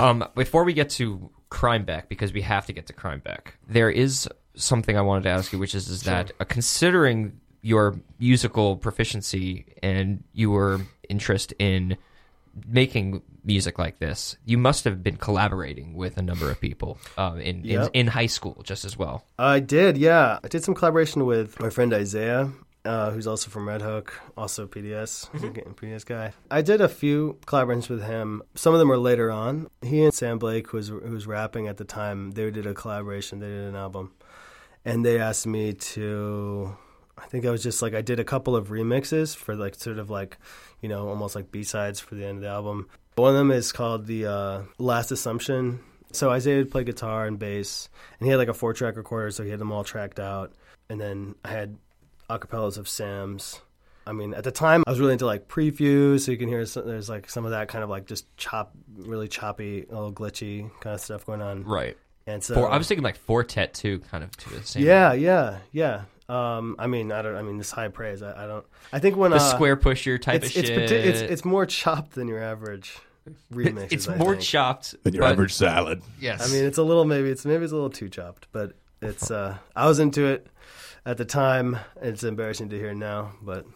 Um, 0.05 0.25
before 0.35 0.65
we 0.65 0.73
get 0.73 0.91
to 0.91 1.31
Crimeback, 1.51 2.09
because 2.09 2.33
we 2.33 2.43
have 2.43 2.67
to 2.67 2.73
get 2.73 2.87
to 2.87 2.93
Crimeback, 2.93 3.55
there 3.69 3.91
is 3.91 4.29
something 4.55 4.97
I 4.97 5.01
wanted 5.01 5.25
to 5.25 5.31
ask 5.31 5.53
you, 5.53 5.59
which 5.59 5.75
is, 5.75 5.89
is 5.89 6.03
that 6.03 6.31
uh, 6.39 6.45
considering 6.45 7.41
your 7.63 7.95
musical 8.19 8.77
proficiency 8.77 9.65
and 9.83 10.23
your 10.33 10.81
interest 11.09 11.55
in 11.59 11.97
making 12.67 13.23
music 13.45 13.79
like 13.79 13.99
this, 13.99 14.37
you 14.45 14.59
must 14.59 14.85
have 14.85 15.03
been 15.03 15.17
collaborating 15.17 15.95
with 15.95 16.17
a 16.19 16.23
number 16.23 16.51
of 16.51 16.61
people 16.61 16.99
um, 17.17 17.41
in, 17.41 17.65
Yep. 17.65 17.91
in 17.95 18.01
in 18.01 18.07
high 18.09 18.27
school 18.27 18.61
just 18.65 18.85
as 18.85 18.97
well. 18.99 19.25
I 19.39 19.61
did, 19.61 19.97
yeah. 19.97 20.39
I 20.45 20.49
did 20.49 20.63
some 20.65 20.75
collaboration 20.75 21.25
with 21.25 21.59
my 21.61 21.71
friend 21.71 21.95
Isaiah, 21.95 22.51
uh, 22.85 23.11
who's 23.13 23.27
also 23.27 23.49
from 23.51 23.69
Red 23.69 23.81
Hook, 23.81 24.13
also 24.37 24.67
PDS, 24.67 25.33
a 25.35 25.39
PDS 25.75 26.05
guy. 26.05 26.33
I 26.51 26.63
did 26.63 26.81
a 26.81 26.89
few 26.89 27.39
collaborations 27.47 27.89
with 27.89 28.03
him. 28.03 28.43
Some 28.55 28.75
of 28.75 28.81
them 28.81 28.89
were 28.89 28.99
later 28.99 29.31
on. 29.31 29.69
He 29.83 30.03
and 30.05 30.13
Sam 30.13 30.39
Blake, 30.39 30.69
who 30.69 30.77
was 30.79 30.89
who 30.89 31.01
was 31.01 31.27
rapping 31.27 31.69
at 31.69 31.77
the 31.79 31.85
time, 31.85 32.33
they 32.33 32.51
did 32.51 32.67
a 32.67 32.75
collaboration. 32.75 33.39
They 33.39 33.47
did 33.47 33.69
an 33.69 33.77
album, 33.77 34.13
and 34.85 35.05
they 35.07 35.19
asked 35.21 35.47
me 35.47 35.73
to. 35.95 36.77
I 37.23 37.27
think 37.27 37.47
I 37.47 37.51
was 37.51 37.63
just 37.63 37.81
like 37.81 37.95
I 37.95 38.03
did 38.03 38.21
a 38.21 38.25
couple 38.25 38.57
of 38.57 38.69
remixes 38.69 39.37
for 39.37 39.55
like 39.55 39.75
sort 39.77 39.99
of 39.99 40.11
like, 40.11 40.39
you 40.81 40.89
know, 40.89 41.09
almost 41.09 41.35
like 41.35 41.53
B 41.53 41.63
sides 41.63 42.01
for 42.01 42.15
the 42.15 42.27
end 42.27 42.39
of 42.39 42.43
the 42.43 42.49
album. 42.49 42.89
One 43.15 43.31
of 43.31 43.37
them 43.37 43.51
is 43.51 43.73
called 43.73 44.07
the 44.07 44.27
uh, 44.27 44.63
Last 44.79 45.13
Assumption. 45.13 45.81
So 46.13 46.31
Isaiah 46.31 46.59
would 46.59 46.71
play 46.71 46.85
guitar 46.85 47.27
and 47.27 47.39
bass, 47.39 47.89
and 48.19 48.27
he 48.27 48.31
had 48.31 48.37
like 48.37 48.49
a 48.49 48.55
four 48.55 48.75
track 48.75 48.97
recorder, 48.97 49.31
so 49.31 49.45
he 49.45 49.51
had 49.51 49.59
them 49.59 49.73
all 49.73 49.85
tracked 49.85 50.21
out. 50.21 50.53
And 50.91 51.01
then 51.01 51.35
I 51.45 51.49
had 51.49 51.79
acapellas 52.29 52.77
of 52.77 52.89
Sam's. 52.89 53.61
I 54.07 54.13
mean, 54.13 54.35
at 54.35 54.45
the 54.45 54.51
time, 54.51 54.83
I 54.87 54.91
was 54.91 55.01
really 55.01 55.13
into 55.13 55.27
like 55.27 55.49
Prefuse, 55.49 56.25
so 56.25 56.33
you 56.33 56.39
can 56.39 56.49
hear 56.49 56.67
some, 56.67 56.87
there's 56.87 57.09
like 57.09 57.31
some 57.31 57.45
of 57.45 57.53
that 57.53 57.69
kind 57.69 57.85
of 57.85 57.89
like 57.89 58.07
just 58.07 58.35
chop, 58.37 58.73
really 58.95 59.29
choppy, 59.29 59.87
a 59.89 59.95
little 59.95 60.13
glitchy 60.13 60.71
kind 60.81 60.95
of 60.95 61.01
stuff 61.01 61.25
going 61.25 61.41
on. 61.41 61.65
Right. 61.65 61.97
And 62.27 62.43
so 62.43 62.55
For, 62.55 62.71
I 62.71 62.77
was 62.77 62.89
thinking 62.89 63.05
like 63.05 63.17
Four 63.17 63.45
Tet 63.45 63.75
too, 63.75 64.01
kind 64.11 64.23
of 64.25 64.37
to 64.37 64.51
the 64.51 64.63
same. 64.65 64.85
yeah, 64.85 65.13
yeah, 65.13 65.59
yeah. 65.71 66.03
Um, 66.29 66.77
I 66.79 66.87
mean, 66.87 67.11
I 67.13 67.23
don't. 67.23 67.35
I 67.37 67.43
mean, 67.43 67.59
this 67.59 67.71
high 67.71 67.89
praise. 67.89 68.23
I, 68.23 68.45
I 68.45 68.47
don't. 68.47 68.65
I 68.93 68.99
think 68.99 69.17
when 69.17 69.33
The 69.33 69.39
uh, 69.39 69.59
Squarepusher 69.59 70.21
type 70.21 70.43
it's 70.45 70.57
of 70.57 70.65
it's, 70.65 70.69
shit. 70.69 70.91
it's 70.93 71.21
it's 71.21 71.45
more 71.45 71.67
chopped 71.67 72.13
than 72.13 72.29
your 72.29 72.43
average 72.43 72.97
remix. 73.53 73.93
It's 73.93 74.09
more 74.09 74.35
chopped 74.37 74.95
Than 75.05 75.15
your 75.15 75.23
but- 75.23 75.33
average 75.33 75.53
salad. 75.55 76.03
Yes. 76.21 76.49
I 76.49 76.53
mean, 76.55 76.65
it's 76.65 76.79
a 76.79 76.83
little 76.83 77.05
maybe 77.05 77.29
it's 77.31 77.45
maybe 77.45 77.65
it's 77.65 77.73
a 77.73 77.77
little 77.77 77.91
too 77.91 78.09
chopped, 78.09 78.47
but 78.53 78.73
it's. 79.01 79.31
uh 79.31 79.57
I 79.77 79.87
was 79.87 79.99
into 79.99 80.27
it 80.27 80.47
at 81.05 81.17
the 81.19 81.25
time. 81.25 81.77
It's 82.01 82.23
embarrassing 82.25 82.69
to 82.71 82.79
hear 82.79 82.95
now, 82.95 83.33
but 83.43 83.67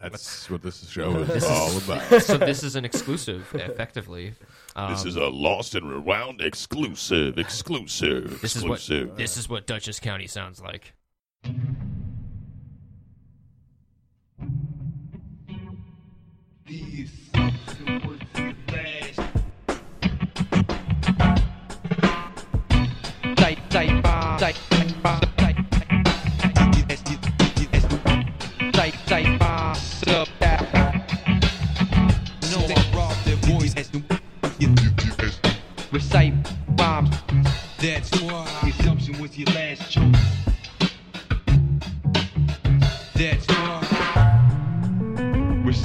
That's 0.00 0.48
what 0.50 0.62
this 0.62 0.86
show 0.88 1.16
is 1.20 1.44
all 1.44 1.76
about. 1.78 2.22
so 2.22 2.36
this 2.36 2.62
is 2.62 2.76
an 2.76 2.84
exclusive, 2.84 3.48
effectively. 3.54 4.34
Um, 4.76 4.90
This 4.92 5.04
is 5.06 5.16
a 5.16 5.24
Lost 5.26 5.74
and 5.74 5.88
Rewound 5.90 6.40
exclusive, 6.42 7.38
exclusive, 7.38 8.40
This 8.42 8.56
is 8.56 8.62
what 8.64 8.74
exclusive. 8.78 9.16
this 9.16 9.36
is 9.38 9.48
what 9.48 9.66
Dutchess 9.66 10.00
County 10.00 10.26
sounds 10.26 10.60
like. 10.60 10.92
Tight, 16.66 17.08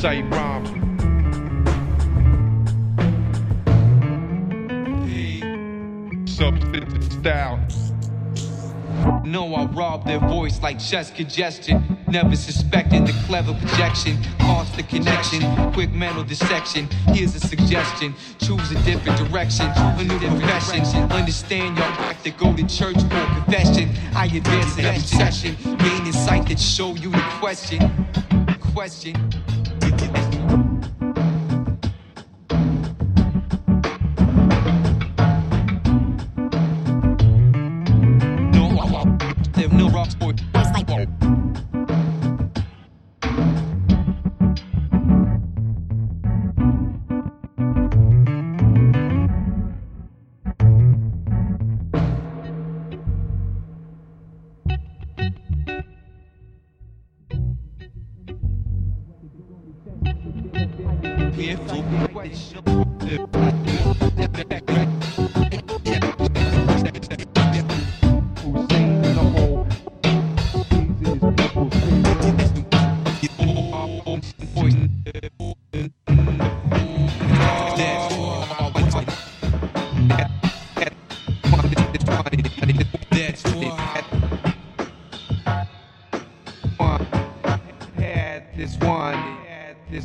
Rhymes. 0.09 0.69
Substance 6.25 7.13
style. 7.13 7.59
No, 9.23 9.53
I 9.53 9.65
robbed 9.65 10.07
their 10.07 10.17
voice 10.19 10.63
like 10.63 10.79
chest 10.79 11.13
congestion. 11.13 11.95
Never 12.07 12.35
suspected 12.35 13.05
the 13.05 13.13
clever 13.27 13.53
projection. 13.53 14.17
Lost 14.39 14.75
the 14.75 14.81
connection. 14.81 15.43
Quick 15.73 15.91
mental 15.91 16.23
dissection. 16.23 16.89
Here's 17.09 17.35
a 17.35 17.39
suggestion. 17.39 18.15
Choose 18.39 18.71
a 18.71 18.81
different 18.81 19.19
direction. 19.19 19.67
A 19.75 20.03
new 20.03 20.17
profession. 20.17 20.81
Understand 21.11 21.77
your 21.77 21.85
act 21.85 22.23
to 22.23 22.31
go 22.31 22.55
to 22.55 22.63
church 22.67 22.95
for 22.95 23.25
confession. 23.43 23.91
I 24.15 24.25
advance 24.25 24.75
in 24.79 24.85
every 24.85 25.01
session. 25.01 25.55
Gain 25.77 26.07
insight 26.07 26.47
that 26.47 26.59
show 26.59 26.95
you 26.95 27.11
the 27.11 27.23
question. 27.39 27.91
Question. 28.73 29.48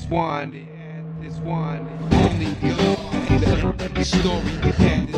This 0.04 0.10
one, 0.10 0.50
this 1.22 1.38
one. 1.38 1.88
Only 2.12 2.46
the 3.94 4.04
story 4.04 4.50
had 4.72 5.14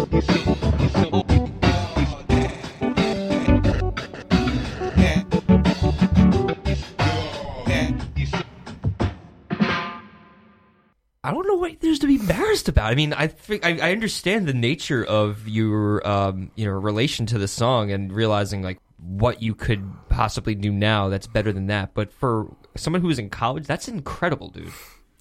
I 11.25 11.33
don't 11.33 11.49
know 11.49 11.57
what 11.57 11.81
there's 11.81 11.99
to 11.99 12.07
be 12.07 12.15
embarrassed 12.15 12.69
about. 12.69 12.93
I 12.93 12.95
mean, 12.95 13.13
I 13.13 13.27
think 13.27 13.67
I, 13.67 13.79
I 13.83 13.91
understand 13.91 14.47
the 14.47 14.55
nature 14.55 15.05
of 15.05 15.49
your 15.49 16.07
um, 16.07 16.53
you 16.55 16.67
know 16.67 16.73
relation 16.73 17.27
to 17.27 17.39
the 17.39 17.49
song 17.49 17.91
and 17.91 18.13
realizing 18.13 18.63
like 18.63 18.79
what 18.99 19.43
you 19.43 19.57
could 19.57 19.85
possibly 20.09 20.55
do 20.55 20.71
now 20.71 21.09
that's 21.09 21.27
better 21.27 21.53
than 21.53 21.67
that. 21.67 21.95
But 21.95 22.13
for 22.13 22.55
someone 22.77 23.03
who's 23.03 23.19
in 23.19 23.31
college, 23.31 23.67
that's 23.67 23.89
incredible, 23.89 24.49
dude. 24.49 24.73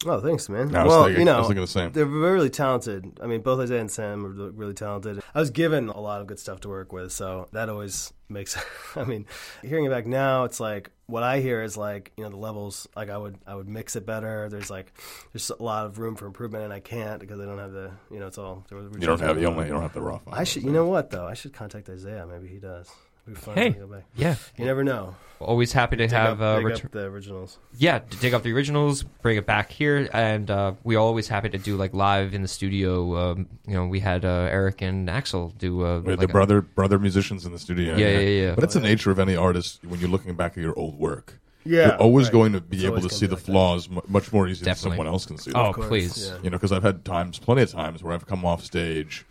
Oh, 0.05 0.19
thanks, 0.19 0.49
man. 0.49 0.75
I 0.75 0.83
was 0.83 0.89
well, 0.91 1.03
thinking- 1.05 1.19
you 1.21 1.25
know, 1.25 1.35
I 1.35 1.37
was 1.39 1.47
thinking 1.47 1.61
the 1.61 1.67
same. 1.67 1.91
They're 1.91 2.05
really 2.05 2.49
talented. 2.49 3.17
I 3.23 3.27
mean, 3.27 3.41
both 3.41 3.59
Isaiah 3.59 3.79
and 3.79 3.89
Sam 3.89 4.25
are 4.25 4.29
really- 4.29 4.51
really 4.51 4.73
talented. 4.73 5.21
I 5.33 5.39
was 5.39 5.49
given 5.49 5.89
a 5.89 5.99
lot 5.99 6.21
of 6.21 6.27
good 6.27 6.37
stuff 6.39 6.59
to 6.61 6.69
work 6.69 6.91
with, 6.93 7.11
so 7.11 7.47
that 7.53 7.69
always 7.69 8.13
makes. 8.29 8.57
I 8.95 9.03
mean, 9.05 9.25
hearing 9.63 9.85
it 9.85 9.89
back 9.89 10.05
now, 10.05 10.43
it's 10.43 10.59
like 10.59 10.91
what 11.07 11.23
I 11.23 11.39
hear 11.39 11.63
is 11.63 11.77
like 11.77 12.11
you 12.17 12.23
know 12.23 12.29
the 12.29 12.37
levels. 12.37 12.87
Like 12.95 13.09
I 13.09 13.17
would 13.17 13.37
I 13.47 13.55
would 13.55 13.69
mix 13.69 13.95
it 13.95 14.05
better. 14.05 14.47
There's 14.49 14.69
like 14.69 14.93
there's 15.33 15.49
a 15.49 15.63
lot 15.63 15.85
of 15.85 15.97
room 15.97 16.15
for 16.15 16.25
improvement, 16.27 16.65
and 16.65 16.73
I 16.73 16.81
can't 16.81 17.19
because 17.19 17.39
I 17.39 17.45
don't 17.45 17.59
have 17.59 17.71
the 17.71 17.91
you 18.11 18.19
know 18.19 18.27
it's 18.27 18.37
all. 18.37 18.65
You 18.71 18.89
don't 18.99 19.19
have 19.21 19.39
you 19.41 19.47
only 19.47 19.65
you 19.65 19.71
don't 19.71 19.81
have 19.81 19.93
the 19.93 20.01
raw. 20.01 20.19
I 20.31 20.43
should. 20.43 20.63
You 20.63 20.71
know 20.71 20.85
what 20.87 21.09
though? 21.09 21.25
I 21.25 21.33
should 21.33 21.53
contact 21.53 21.89
Isaiah. 21.89 22.27
Maybe 22.29 22.47
he 22.47 22.59
does. 22.59 22.89
It'd 23.27 23.35
be 23.35 23.41
fun 23.41 23.55
Hey. 23.57 23.69
go 23.71 23.87
back. 23.87 24.03
Yeah, 24.15 24.35
You 24.57 24.65
never 24.65 24.83
know. 24.83 25.15
always 25.39 25.73
happy 25.73 25.95
to 25.97 26.03
Dig 26.03 26.11
have 26.11 26.41
up, 26.41 26.41
uh, 26.41 26.55
dig 26.57 26.65
return. 26.65 26.85
up 26.85 26.91
the 26.91 26.99
originals. 27.05 27.57
Yeah, 27.77 27.99
to 27.99 28.17
dig 28.17 28.33
up 28.33 28.43
the 28.43 28.53
originals, 28.53 29.03
bring 29.03 29.37
it 29.37 29.45
back 29.45 29.71
here, 29.71 30.07
and 30.13 30.49
uh, 30.51 30.73
we 30.83 30.95
always 30.95 31.27
happy 31.27 31.49
to 31.49 31.57
do 31.57 31.75
like 31.75 31.93
live 31.93 32.33
in 32.33 32.41
the 32.41 32.47
studio. 32.47 33.15
Um, 33.31 33.47
you 33.67 33.73
know, 33.73 33.87
we 33.87 33.99
had 33.99 34.23
uh, 34.25 34.47
Eric 34.51 34.81
and 34.81 35.09
Axel 35.09 35.53
do 35.57 35.83
uh, 35.85 35.99
We 36.01 36.11
like 36.11 36.19
the 36.19 36.25
a- 36.25 36.27
brother 36.29 36.61
brother 36.61 36.99
musicians 36.99 37.45
in 37.45 37.51
the 37.51 37.59
studio. 37.59 37.95
Yeah, 37.95 38.09
yeah, 38.11 38.19
yeah. 38.19 38.55
But 38.55 38.63
it's 38.63 38.75
the 38.75 38.79
nature 38.79 39.09
of 39.11 39.19
any 39.19 39.35
artist 39.35 39.83
when 39.83 39.99
you're 39.99 40.09
looking 40.09 40.35
back 40.35 40.51
at 40.53 40.57
your 40.63 40.77
old 40.77 40.97
work. 40.99 41.39
Yeah, 41.67 41.87
you're 41.87 41.95
always 41.97 42.27
right. 42.27 42.33
going 42.33 42.53
to 42.53 42.61
be 42.61 42.77
It's 42.77 42.85
able 42.85 43.01
to 43.01 43.09
see 43.09 43.25
the 43.25 43.33
like 43.35 43.43
flaws 43.43 43.89
mu 43.89 44.01
much 44.07 44.31
more 44.31 44.47
easily 44.47 44.65
Definitely. 44.65 44.91
than 44.91 44.97
someone 44.97 45.07
else 45.07 45.25
can 45.25 45.37
see 45.39 45.49
them. 45.51 45.61
Oh, 45.61 45.73
please. 45.73 46.27
yeah. 46.29 46.37
You 46.43 46.51
know, 46.51 46.57
because 46.57 46.71
I've 46.71 46.83
had 46.83 47.03
times, 47.03 47.39
plenty 47.39 47.63
of 47.63 47.71
times, 47.71 48.03
where 48.03 48.13
I've 48.13 48.27
come 48.27 48.45
off 48.45 48.63
stage 48.63 49.25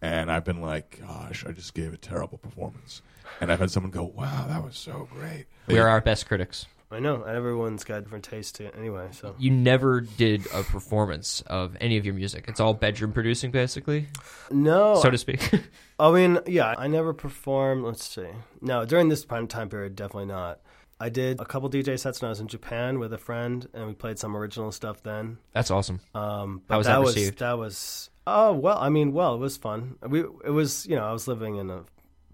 and 0.00 0.30
I've 0.30 0.44
been 0.44 0.60
like, 0.62 1.00
"Gosh, 1.06 1.44
I 1.44 1.50
just 1.50 1.74
gave 1.74 1.92
a 1.92 1.96
terrible 1.96 2.38
performance," 2.38 3.02
and 3.40 3.50
I've 3.52 3.58
had 3.60 3.70
someone 3.70 3.90
go, 3.90 4.04
"Wow, 4.04 4.46
that 4.48 4.62
was 4.64 4.76
so 4.76 5.08
great." 5.12 5.46
We 5.66 5.78
are 5.78 5.88
our 5.88 6.00
best 6.00 6.26
critics. 6.26 6.66
I 6.92 6.98
know, 6.98 7.22
everyone's 7.22 7.84
got 7.84 8.02
different 8.02 8.24
tastes 8.24 8.50
to 8.58 8.64
it 8.64 8.74
anyway. 8.76 9.10
So 9.12 9.36
You 9.38 9.52
never 9.52 10.00
did 10.00 10.46
a 10.52 10.64
performance 10.64 11.40
of 11.46 11.76
any 11.80 11.96
of 11.98 12.04
your 12.04 12.14
music. 12.14 12.46
It's 12.48 12.58
all 12.58 12.74
bedroom 12.74 13.12
producing, 13.12 13.52
basically, 13.52 14.08
no, 14.50 14.96
so 15.00 15.08
to 15.08 15.16
speak. 15.18 15.50
I 16.00 16.10
mean, 16.10 16.40
yeah, 16.46 16.74
I 16.76 16.88
never 16.88 17.12
performed. 17.14 17.84
Let's 17.84 18.04
see. 18.04 18.26
No, 18.60 18.84
during 18.84 19.08
this 19.08 19.24
prime 19.24 19.46
time 19.46 19.68
period, 19.68 19.94
definitely 19.94 20.26
not. 20.26 20.60
I 20.98 21.08
did 21.10 21.40
a 21.40 21.44
couple 21.44 21.70
DJ 21.70 21.98
sets 21.98 22.20
when 22.20 22.26
I 22.26 22.30
was 22.30 22.40
in 22.40 22.48
Japan 22.48 22.98
with 22.98 23.12
a 23.12 23.18
friend, 23.18 23.66
and 23.72 23.86
we 23.86 23.94
played 23.94 24.18
some 24.18 24.36
original 24.36 24.70
stuff 24.72 25.02
then. 25.02 25.38
That's 25.52 25.70
awesome. 25.70 26.00
Um, 26.14 26.60
but 26.66 26.74
How 26.74 26.78
was 26.78 26.86
that 26.88 26.92
that 26.94 27.00
was 27.00 27.14
received? 27.16 27.38
that 27.38 27.56
was 27.56 28.10
oh 28.26 28.52
well. 28.52 28.78
I 28.78 28.88
mean, 28.88 29.12
well, 29.12 29.34
it 29.36 29.38
was 29.38 29.56
fun. 29.56 29.96
We 30.06 30.20
it 30.20 30.50
was 30.52 30.86
you 30.86 30.96
know 30.96 31.04
I 31.04 31.12
was 31.12 31.28
living 31.28 31.54
in 31.56 31.70
a 31.70 31.84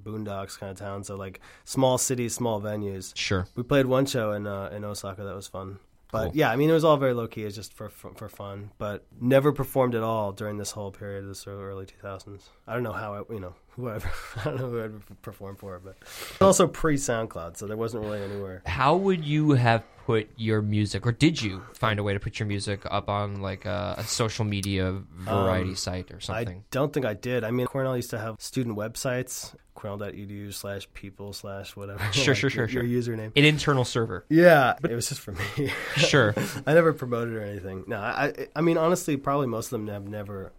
boondocks 0.07 0.59
kind 0.59 0.71
of 0.71 0.79
town, 0.79 1.03
so 1.05 1.17
like 1.17 1.41
small 1.65 1.99
cities, 1.99 2.35
small 2.35 2.61
venues. 2.61 3.13
Sure. 3.17 3.47
We 3.57 3.63
played 3.63 3.87
one 3.87 4.07
show 4.07 4.33
in 4.33 4.47
uh, 4.47 4.71
in 4.73 4.85
Osaka 4.85 5.25
that 5.25 5.35
was 5.35 5.49
fun. 5.49 5.79
But 6.13 6.27
Cool. 6.27 6.33
yeah, 6.37 6.51
I 6.53 6.57
mean 6.57 6.71
it 6.71 6.73
was 6.73 6.85
all 6.85 6.97
very 6.97 7.13
low 7.15 7.27
key. 7.27 7.43
It's 7.43 7.57
just 7.57 7.73
for, 7.73 7.89
for 7.89 8.15
for 8.15 8.29
fun. 8.29 8.71
But 8.79 9.05
never 9.21 9.53
performed 9.53 9.95
at 9.97 10.05
all 10.05 10.31
during 10.33 10.57
this 10.57 10.71
whole 10.71 10.93
period 10.93 11.25
of 11.25 11.31
of 11.31 11.61
early 11.61 11.85
2000s. 11.87 12.43
I 12.67 12.75
don't 12.75 12.85
know 12.85 12.93
how 12.93 13.15
I 13.15 13.33
you 13.33 13.41
know 13.41 13.55
whoever 13.71 14.09
I 14.37 14.45
don't 14.45 14.57
know 14.61 14.69
who 14.71 14.85
I'd 14.85 15.23
perform 15.23 15.57
for, 15.57 15.81
but 15.81 15.97
also 16.41 16.69
pre 16.69 16.97
SoundCloud, 16.97 17.57
so 17.57 17.67
there 17.67 17.77
wasn't 17.77 18.05
really 18.05 18.23
anywhere. 18.23 18.63
How 18.67 18.95
would 18.97 19.25
you 19.25 19.51
have 19.53 19.83
put 20.07 20.29
your 20.37 20.63
music, 20.63 21.05
or 21.05 21.11
did 21.11 21.43
you 21.43 21.61
find 21.75 21.99
a 21.99 22.03
way 22.05 22.15
to 22.15 22.21
put 22.21 22.39
your 22.39 22.47
music 22.47 22.83
up 22.89 23.09
on 23.09 23.41
like 23.41 23.65
a, 23.65 23.97
a 23.99 24.05
social 24.05 24.45
media 24.45 25.03
variety 25.17 25.71
um, 25.71 25.77
site 25.77 26.13
or 26.13 26.21
something? 26.21 26.59
I 26.59 26.63
don't 26.71 26.93
think 26.93 27.05
I 27.05 27.15
did. 27.15 27.43
I 27.43 27.51
mean, 27.51 27.67
Cornell 27.67 27.97
used 27.97 28.11
to 28.11 28.19
have 28.19 28.37
student 28.39 28.77
websites, 28.77 29.53
cornell.edu 29.75 30.55
slash 30.55 30.87
people 30.95 31.33
slash 31.33 31.75
whatever. 31.75 31.99
Sure, 32.13 32.35
like 32.35 32.37
sure, 32.41 32.51
sure, 32.51 32.63
your, 32.63 32.69
sure. 32.69 32.85
Your 32.85 33.03
username. 33.03 33.33
An 33.37 33.45
internal 33.45 33.85
server. 33.85 34.25
Yeah, 34.29 34.75
but 34.81 34.93
it 34.93 34.95
was 34.95 35.09
just 35.09 35.21
for 35.21 35.33
me. 35.33 35.73
Sure. 35.97 36.35
I 36.67 36.75
never 36.75 36.93
promoted 36.93 37.35
or 37.35 37.43
anything. 37.43 37.83
No, 37.89 37.97
I, 37.99 38.27
I- 38.27 38.47
I 38.55 38.61
mean, 38.61 38.79
honestly, 38.79 39.17
probably 39.17 39.49
most 39.49 39.67
of 39.67 39.71
them 39.73 39.89
have 39.89 40.07
never 40.09 40.53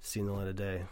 seen 0.00 0.24
the 0.24 0.32
light 0.32 0.48
of 0.48 0.56
day. 0.56 0.84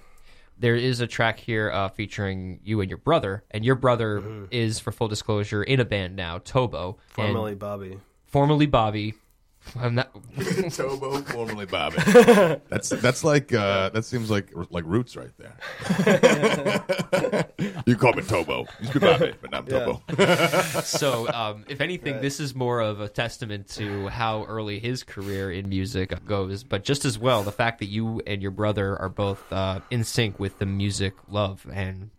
There 0.59 0.75
is 0.75 1.01
a 1.01 1.07
track 1.07 1.39
here 1.39 1.71
uh, 1.71 1.89
featuring 1.89 2.61
you 2.63 2.81
and 2.81 2.91
your 2.91 2.99
brother, 2.99 3.45
and 3.51 3.65
your 3.65 3.75
brother 3.77 4.47
is, 4.51 4.79
for 4.79 4.93
full 4.93 5.09
disclosure, 5.09 5.63
in 5.63 5.81
a 5.81 5.85
band 5.85 6.17
now, 6.17 6.39
Tobo, 6.39 6.97
Formerly 7.09 7.55
Bobby. 7.55 7.99
formerly 8.27 8.67
Bobby. 8.67 9.15
I'm 9.77 9.95
not. 9.95 10.13
Tobo, 10.37 11.25
formerly 11.27 11.67
Bobby. 11.67 11.97
that's 12.69 12.89
that's 12.91 13.25
like 13.25 13.53
uh, 13.53 13.91
that 13.91 14.05
seems 14.05 14.31
like 14.31 14.51
like 14.71 14.85
roots 14.87 15.17
right 15.17 15.31
there. 15.39 15.55
you 17.87 17.97
call 17.97 18.13
me 18.13 18.23
Tobo. 18.23 18.67
You 18.81 18.81
used 18.81 18.93
to 18.93 19.01
be 19.01 19.07
Bobby, 19.07 19.35
but 19.41 19.51
now 19.51 19.59
I'm 19.59 19.67
Tobo. 19.67 20.83
so, 20.83 21.29
um, 21.33 21.65
if 21.69 21.81
anything, 21.81 22.21
this 22.21 22.41
is 22.41 22.55
more 22.55 22.81
of 22.81 23.01
a 23.01 23.09
testament 23.09 23.69
to 23.71 24.09
how 24.09 24.45
early 24.45 24.79
his 24.79 25.03
career 25.03 25.51
in 25.51 25.69
music 25.69 26.15
goes. 26.25 26.65
But 26.65 26.85
just 26.85 27.05
as 27.05 27.19
well, 27.19 27.43
the 27.43 27.53
fact 27.53 27.79
that 27.81 27.87
you 27.87 28.21
and 28.27 28.43
your 28.43 28.51
brother 28.51 28.97
are 28.99 29.09
both 29.09 29.53
uh, 29.53 29.81
in 29.91 30.05
sync 30.05 30.39
with 30.39 30.59
the 30.59 30.67
music 30.67 31.15
love 31.29 31.67
and 31.73 32.11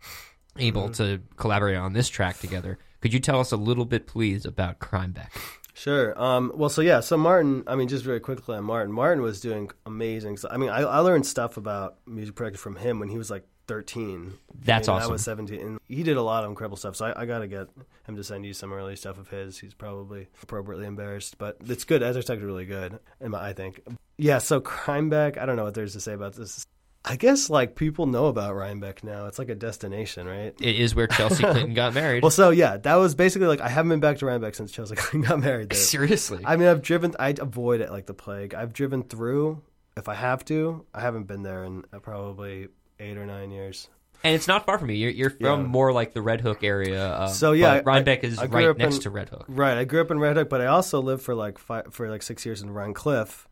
able 0.58 0.88
to 0.90 1.20
collaborate 1.36 1.76
on 1.76 1.92
this 1.92 2.08
track 2.08 2.38
together. 2.38 2.78
Could 3.00 3.14
you 3.14 3.20
tell 3.20 3.40
us 3.40 3.50
a 3.50 3.56
little 3.56 3.86
bit, 3.86 4.06
please, 4.06 4.44
about 4.44 4.78
Crimeback? 4.78 5.30
Sure. 5.74 6.20
Um, 6.20 6.52
well, 6.54 6.68
so 6.70 6.82
yeah, 6.82 7.00
so 7.00 7.16
Martin, 7.16 7.64
I 7.66 7.74
mean, 7.76 7.88
just 7.88 8.04
very 8.04 8.20
quickly 8.20 8.56
on 8.56 8.64
Martin. 8.64 8.92
Martin 8.92 9.22
was 9.22 9.40
doing 9.40 9.70
amazing. 9.86 10.36
So, 10.36 10.48
I 10.50 10.56
mean, 10.56 10.70
I, 10.70 10.80
I 10.80 10.98
learned 10.98 11.26
stuff 11.26 11.56
about 11.56 11.96
music 12.06 12.34
production 12.34 12.58
from 12.58 12.76
him 12.76 12.98
when 12.98 13.08
he 13.08 13.18
was 13.18 13.30
like 13.30 13.46
13. 13.68 14.32
That's 14.64 14.88
I 14.88 14.92
mean, 14.92 14.98
awesome. 14.98 15.10
I 15.10 15.12
was 15.12 15.22
17. 15.24 15.60
And 15.60 15.78
he 15.88 16.02
did 16.02 16.16
a 16.16 16.22
lot 16.22 16.42
of 16.44 16.50
incredible 16.50 16.76
stuff. 16.76 16.96
So 16.96 17.06
I, 17.06 17.22
I 17.22 17.26
got 17.26 17.38
to 17.38 17.46
get 17.46 17.68
him 18.06 18.16
to 18.16 18.24
send 18.24 18.44
you 18.44 18.52
some 18.52 18.72
early 18.72 18.96
stuff 18.96 19.18
of 19.18 19.28
his. 19.28 19.58
He's 19.58 19.74
probably 19.74 20.28
appropriately 20.42 20.86
embarrassed, 20.86 21.38
but 21.38 21.56
it's 21.66 21.84
good. 21.84 22.02
As 22.02 22.16
expected, 22.16 22.44
really 22.44 22.66
good, 22.66 22.98
in 23.20 23.30
my- 23.30 23.48
I 23.48 23.52
think. 23.52 23.80
Yeah, 24.18 24.38
so 24.38 24.60
Crimeback, 24.60 25.38
I 25.38 25.46
don't 25.46 25.56
know 25.56 25.64
what 25.64 25.74
there's 25.74 25.92
to 25.94 26.00
say 26.00 26.12
about 26.12 26.34
this. 26.34 26.66
I 27.04 27.16
guess 27.16 27.48
like 27.48 27.76
people 27.76 28.06
know 28.06 28.26
about 28.26 28.54
Rhinebeck 28.54 29.02
now. 29.02 29.26
It's 29.26 29.38
like 29.38 29.48
a 29.48 29.54
destination, 29.54 30.26
right? 30.26 30.54
It 30.60 30.76
is 30.78 30.94
where 30.94 31.06
Chelsea 31.06 31.42
Clinton 31.44 31.72
got 31.74 31.94
married. 31.94 32.22
Well, 32.22 32.30
so 32.30 32.50
yeah, 32.50 32.76
that 32.76 32.94
was 32.96 33.14
basically 33.14 33.48
like 33.48 33.60
I 33.60 33.68
haven't 33.68 33.88
been 33.88 34.00
back 34.00 34.18
to 34.18 34.26
Rhinebeck 34.26 34.54
since 34.54 34.70
Chelsea 34.70 34.94
Clinton 34.96 35.22
got 35.28 35.40
married 35.40 35.70
there. 35.70 35.78
Seriously. 35.78 36.42
I 36.44 36.56
mean, 36.56 36.68
I've 36.68 36.82
driven. 36.82 37.14
I 37.18 37.34
avoid 37.38 37.80
it 37.80 37.90
like 37.90 38.06
the 38.06 38.14
plague. 38.14 38.54
I've 38.54 38.72
driven 38.74 39.02
through 39.02 39.62
if 39.96 40.08
I 40.08 40.14
have 40.14 40.44
to. 40.46 40.84
I 40.94 41.00
haven't 41.00 41.24
been 41.24 41.42
there 41.42 41.64
in 41.64 41.84
uh, 41.92 42.00
probably 42.00 42.68
eight 42.98 43.16
or 43.16 43.24
nine 43.24 43.50
years. 43.50 43.88
and 44.22 44.34
it's 44.34 44.46
not 44.46 44.66
far 44.66 44.78
from 44.78 44.90
you. 44.90 44.96
You're, 44.96 45.10
you're 45.10 45.30
from 45.30 45.62
Yeah. 45.62 45.66
more 45.66 45.92
like 45.94 46.12
the 46.12 46.20
Red 46.20 46.42
Hook 46.42 46.62
area. 46.62 47.16
Um, 47.16 47.28
So, 47.30 47.52
yeah, 47.52 47.76
but 47.76 47.86
Rhinebeck 47.86 48.22
I- 48.22 48.26
is 48.26 48.38
I 48.38 48.44
right 48.44 48.76
next 48.76 48.96
in- 48.96 49.00
to 49.02 49.10
Red 49.10 49.30
Hook. 49.30 49.46
Right. 49.48 49.78
I 49.78 49.84
grew 49.84 50.02
up 50.02 50.10
in 50.10 50.18
Red 50.18 50.36
Hook, 50.36 50.50
but 50.50 50.60
I 50.60 50.66
also 50.66 51.00
lived 51.00 51.22
for 51.22 51.34
like 51.34 51.56
five, 51.58 51.94
for 51.94 52.10
like 52.10 52.20
six 52.22 52.44
years 52.44 52.60
in 52.60 52.68
Rhinecliff, 52.68 53.46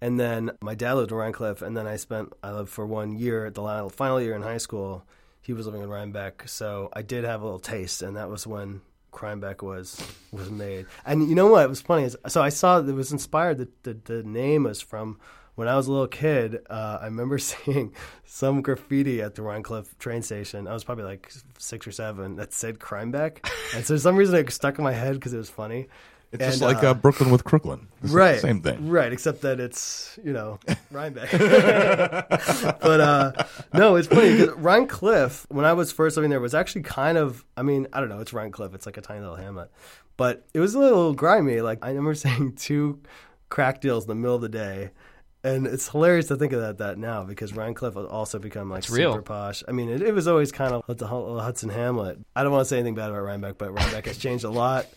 and 0.00 0.18
then 0.18 0.52
my 0.60 0.74
dad 0.74 0.94
lived 0.94 1.10
in 1.10 1.16
Rhinecliff, 1.16 1.62
and 1.62 1.76
then 1.76 1.86
I 1.86 1.96
spent 1.96 2.32
I 2.42 2.52
lived 2.52 2.70
for 2.70 2.86
one 2.86 3.12
year 3.12 3.50
the 3.50 3.90
final 3.92 4.20
year 4.20 4.34
in 4.34 4.42
high 4.42 4.58
school. 4.58 5.04
He 5.42 5.52
was 5.52 5.66
living 5.66 5.82
in 5.82 5.90
Rhinebeck, 5.90 6.48
so 6.48 6.90
I 6.92 7.02
did 7.02 7.24
have 7.24 7.42
a 7.42 7.44
little 7.44 7.60
taste, 7.60 8.02
and 8.02 8.16
that 8.16 8.28
was 8.28 8.46
when 8.46 8.82
Crimeback 9.12 9.62
was 9.62 10.00
was 10.32 10.50
made. 10.50 10.86
And 11.04 11.28
you 11.28 11.34
know 11.34 11.48
what 11.48 11.64
It 11.64 11.68
was 11.68 11.80
funny 11.80 12.08
so 12.28 12.42
I 12.42 12.48
saw 12.48 12.78
it 12.78 12.92
was 12.92 13.12
inspired. 13.12 13.58
The 13.58 13.68
the, 13.82 13.94
the 13.94 14.22
name 14.22 14.64
was 14.64 14.80
from. 14.80 15.18
When 15.56 15.68
I 15.68 15.76
was 15.76 15.88
a 15.88 15.92
little 15.92 16.06
kid, 16.06 16.60
uh, 16.70 16.98
I 17.02 17.06
remember 17.06 17.36
seeing 17.50 17.92
some 18.24 18.62
graffiti 18.62 19.20
at 19.20 19.34
the 19.34 19.42
Rhinecliff 19.42 19.98
train 19.98 20.22
station. 20.22 20.66
I 20.66 20.72
was 20.72 20.84
probably 20.84 21.04
like 21.04 21.30
six 21.58 21.86
or 21.86 21.92
seven 21.92 22.36
that 22.36 22.54
said 22.54 22.78
"Crimeback," 22.78 23.46
and 23.74 23.84
so 23.84 23.94
for 23.94 23.98
some 23.98 24.16
reason 24.16 24.36
it 24.36 24.50
stuck 24.52 24.78
in 24.78 24.84
my 24.84 24.92
head 24.92 25.14
because 25.14 25.34
it 25.34 25.38
was 25.38 25.50
funny. 25.50 25.88
It's 26.32 26.44
just 26.44 26.62
like 26.62 26.84
uh, 26.84 26.90
uh, 26.90 26.94
Brooklyn 26.94 27.30
with 27.30 27.42
Crooklyn. 27.44 27.88
It's 28.02 28.12
the 28.12 28.18
right 28.18 28.40
Same 28.40 28.62
thing. 28.62 28.88
right 28.88 29.12
except 29.12 29.40
that 29.42 29.58
it's 29.60 30.18
you 30.24 30.32
know 30.32 30.58
rhinebeck 30.92 31.30
but 32.80 33.00
uh 33.00 33.32
no 33.74 33.96
it's 33.96 34.08
funny 34.08 34.32
because 34.36 34.54
rhinecliff 34.56 35.44
when 35.48 35.64
i 35.64 35.72
was 35.72 35.92
first 35.92 36.16
living 36.16 36.30
there 36.30 36.40
was 36.40 36.54
actually 36.54 36.82
kind 36.82 37.18
of 37.18 37.44
i 37.56 37.62
mean 37.62 37.86
i 37.92 38.00
don't 38.00 38.08
know 38.08 38.20
it's 38.20 38.32
rhinecliff 38.32 38.74
it's 38.74 38.86
like 38.86 38.96
a 38.96 39.00
tiny 39.00 39.20
little 39.20 39.36
hamlet 39.36 39.70
but 40.16 40.46
it 40.54 40.60
was 40.60 40.74
a 40.74 40.78
little 40.78 41.12
grimy 41.12 41.60
like 41.60 41.78
i 41.82 41.88
remember 41.88 42.14
seeing 42.24 42.52
two 42.54 43.00
crack 43.48 43.80
deals 43.80 44.04
in 44.04 44.08
the 44.08 44.14
middle 44.14 44.36
of 44.36 44.42
the 44.42 44.48
day 44.48 44.90
and 45.42 45.66
it's 45.66 45.88
hilarious 45.88 46.26
to 46.28 46.36
think 46.36 46.52
of 46.52 46.60
that, 46.60 46.78
that 46.78 46.98
now 46.98 47.24
because 47.24 47.52
Rhinecliff 47.52 47.94
has 47.94 48.06
also 48.06 48.38
become 48.38 48.68
like 48.70 48.80
It's 48.80 48.90
real. 48.90 49.12
super 49.12 49.22
posh. 49.22 49.62
I 49.66 49.72
mean, 49.72 49.88
it, 49.88 50.02
it 50.02 50.12
was 50.14 50.28
always 50.28 50.52
kind 50.52 50.74
of 50.74 50.82
like 50.86 50.98
the 50.98 51.06
uh, 51.06 51.40
Hudson 51.42 51.70
Hamlet. 51.70 52.18
I 52.36 52.42
don't 52.42 52.52
want 52.52 52.62
to 52.62 52.68
say 52.68 52.76
anything 52.78 52.94
bad 52.94 53.10
about 53.10 53.22
Rhinebeck, 53.22 53.56
but 53.58 53.72
Rhinebeck 53.72 54.06
has 54.06 54.18
changed 54.18 54.44
a 54.44 54.50
lot. 54.50 54.86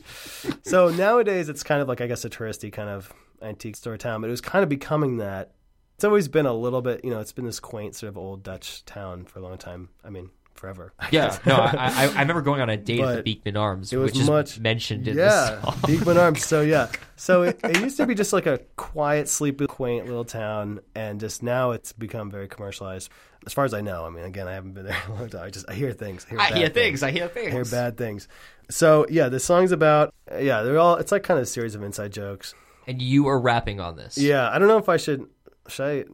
So 0.66 0.90
nowadays, 0.90 1.50
it's 1.50 1.62
kind 1.64 1.82
of 1.82 1.88
like 1.88 2.02
I 2.02 2.08
guess 2.08 2.26
a 2.26 2.30
touristy 2.30 2.72
kind 2.72 2.90
of 2.90 3.12
antique 3.42 3.76
store 3.76 3.98
town, 3.98 4.22
but 4.22 4.28
it 4.28 4.32
was 4.32 4.42
kind 4.42 4.64
of 4.64 4.70
becoming 4.70 5.18
that. 5.18 5.52
It's 5.96 6.04
always 6.04 6.28
been 6.28 6.46
a 6.46 6.54
little 6.54 6.82
bit, 6.82 7.04
you 7.04 7.12
know, 7.12 7.20
it's 7.20 7.32
been 7.34 7.46
this 7.46 7.60
quaint 7.60 7.96
sort 7.96 8.10
of 8.10 8.18
old 8.18 8.44
Dutch 8.44 8.84
town 8.86 9.26
for 9.26 9.40
a 9.40 9.42
long 9.42 9.58
time. 9.58 9.90
I 10.04 10.10
mean, 10.10 10.32
forever. 10.64 10.94
I 10.98 11.10
Yeah, 11.12 11.38
no, 11.46 11.56
I, 11.56 11.74
I, 11.74 12.04
I 12.06 12.22
remember 12.22 12.42
going 12.42 12.62
on 12.62 12.70
a 12.70 12.78
date 12.78 13.02
at 13.02 13.18
the 13.18 13.22
Beekman 13.22 13.58
Arms, 13.58 13.92
it 13.92 13.98
was 13.98 14.14
which 14.14 14.22
is 14.22 14.30
much- 14.30 14.60
mentioned 14.60 15.10
in 15.10 15.18
yeah, 15.18 15.60
the 15.62 15.62
song. 15.62 15.80
Beekman 15.88 16.18
Arms. 16.18 16.46
So 16.46 16.62
yeah, 16.62 16.90
so 17.18 17.44
it, 17.44 17.60
it 17.66 17.82
used 17.82 17.98
to 17.98 18.06
be 18.06 18.16
just 18.16 18.32
like 18.32 18.46
a 18.46 18.60
quiet, 18.78 19.28
sleepy, 19.28 19.68
quaint 19.68 20.06
little 20.06 20.24
town, 20.24 20.80
and 20.96 21.20
just 21.20 21.44
now 21.44 21.72
it's 21.72 21.92
become 21.92 22.32
very 22.32 22.48
commercialized. 22.48 23.10
As 23.46 23.52
far 23.52 23.66
as 23.66 23.74
I 23.74 23.82
know, 23.82 24.06
I 24.06 24.10
mean, 24.10 24.24
again, 24.24 24.48
I 24.48 24.54
haven't 24.54 24.72
been 24.72 24.86
there 24.86 24.98
a 25.10 25.12
long 25.12 25.30
time. 25.30 25.44
I 25.44 25.50
just 25.50 25.70
I 25.70 25.74
hear 25.74 25.92
things. 25.92 26.26
I 26.28 26.30
hear, 26.30 26.40
I 26.40 26.52
hear 26.52 26.70
things. 26.70 27.04
I 27.04 27.12
hear 27.12 27.28
things. 27.28 27.48
I 27.48 27.52
hear 27.52 27.66
bad 27.66 27.98
things. 27.98 28.30
So 28.70 29.06
yeah, 29.10 29.28
the 29.28 29.42
song's 29.42 29.74
about 29.74 30.14
yeah, 30.32 30.62
they're 30.62 30.80
all. 30.80 30.96
It's 30.96 31.12
like 31.12 31.24
kind 31.24 31.38
of 31.38 31.44
a 31.44 31.48
series 31.48 31.76
of 31.76 31.84
inside 31.84 32.14
jokes. 32.14 32.56
And 32.88 33.02
you 33.02 33.28
are 33.28 33.40
rapping 33.40 33.82
on 33.82 33.98
this. 33.98 34.18
Yeah, 34.18 34.50
I 34.50 34.60
don't 34.60 34.70
know 34.70 34.78
if 34.78 34.88
I 34.88 34.96
should. 34.96 35.28
Should 35.68 35.86
I 35.86 36.06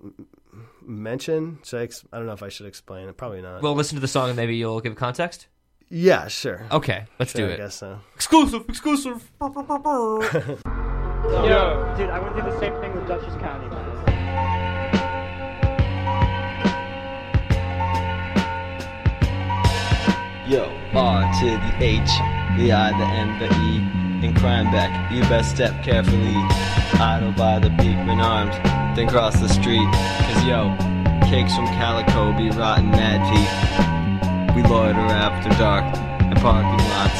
mention? 0.89 1.59
Should 1.63 1.79
I? 1.79 1.83
Ex- 1.83 2.03
I 2.11 2.17
don't 2.17 2.25
know 2.25 2.33
if 2.33 2.43
I 2.43 2.49
should 2.49 2.65
explain 2.65 3.07
it. 3.07 3.15
Probably 3.17 3.41
not. 3.41 3.61
Well, 3.61 3.75
listen 3.75 3.95
to 3.95 4.01
the 4.01 4.07
song 4.07 4.29
and 4.29 4.35
maybe 4.35 4.55
you'll 4.57 4.81
give 4.81 4.95
context. 4.95 5.47
yeah, 5.89 6.27
sure. 6.27 6.65
Okay, 6.71 7.05
let's 7.19 7.31
Sure, 7.31 7.45
do 7.47 7.51
I 7.51 7.53
it. 7.53 7.57
guess 7.57 7.75
so. 7.75 7.99
Exclusive, 8.15 8.65
exclusive. 8.67 9.31
Yo, 9.41 9.53
dude, 11.97 12.09
I 12.09 12.19
want 12.19 12.35
to 12.35 12.41
do 12.41 12.49
the 12.49 12.59
same 12.59 12.73
thing 12.81 12.93
with 12.95 13.07
Dutchess 13.07 13.35
County. 13.41 13.67
Yo, 20.47 20.63
R 20.95 21.21
to 21.39 21.45
the 21.45 21.73
H, 21.77 22.09
the 22.57 22.71
I, 22.73 22.89
the 22.97 23.05
N, 23.05 23.37
the 23.37 23.45
E, 23.69 23.85
in 24.23 24.33
Crimeback. 24.33 25.11
You 25.11 25.21
best 25.23 25.55
step 25.55 25.83
carefully. 25.83 26.35
Idle 26.99 27.31
by 27.33 27.59
the 27.59 27.69
Beekman 27.69 28.19
Arms, 28.19 28.55
then 28.95 29.07
cross 29.07 29.39
the 29.39 29.47
street. 29.47 29.87
Cause 30.27 30.43
yo, 30.45 30.75
cakes 31.29 31.55
from 31.55 31.67
Calico 31.67 32.35
be 32.37 32.49
rotten 32.49 32.91
mad 32.91 33.21
teeth. 33.31 34.55
We 34.55 34.63
loiter 34.63 34.99
after 34.99 35.49
dark 35.57 35.85
in 36.23 36.35
parking 36.41 36.85
lots. 36.89 37.19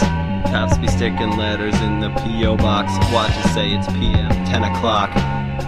Cops 0.51 0.77
be 0.77 0.87
sticking 0.87 1.37
letters 1.37 1.79
in 1.81 1.99
the 1.99 2.09
P.O. 2.23 2.57
box. 2.57 2.91
Watch 3.13 3.31
it 3.37 3.49
say 3.53 3.71
it's 3.71 3.87
PM, 3.93 4.29
10 4.45 4.63
o'clock. 4.63 5.13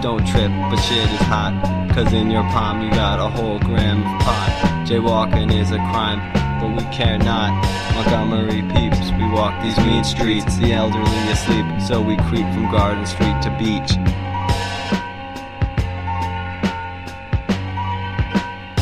Don't 0.02 0.26
trip, 0.26 0.50
but 0.50 0.76
shit 0.76 1.08
is 1.08 1.20
hot. 1.20 1.81
Cause 1.94 2.10
in 2.14 2.30
your 2.30 2.42
palm 2.44 2.80
you 2.80 2.90
got 2.90 3.18
a 3.18 3.28
whole 3.28 3.58
gram 3.58 3.98
of 3.98 4.22
pot. 4.22 4.86
Jaywalking 4.88 5.52
is 5.52 5.70
a 5.72 5.76
crime, 5.76 6.20
but 6.58 6.70
we 6.70 6.90
care 6.90 7.18
not. 7.18 7.52
Montgomery 7.94 8.62
peeps, 8.72 9.10
we 9.12 9.30
walk 9.30 9.62
these 9.62 9.76
mean 9.76 10.02
streets. 10.02 10.56
The 10.56 10.72
elderly 10.72 11.28
asleep, 11.28 11.66
so 11.86 12.00
we 12.00 12.16
creep 12.28 12.46
from 12.54 12.70
Garden 12.70 13.04
Street 13.04 13.36
to 13.42 13.50
Beach. 13.58 14.31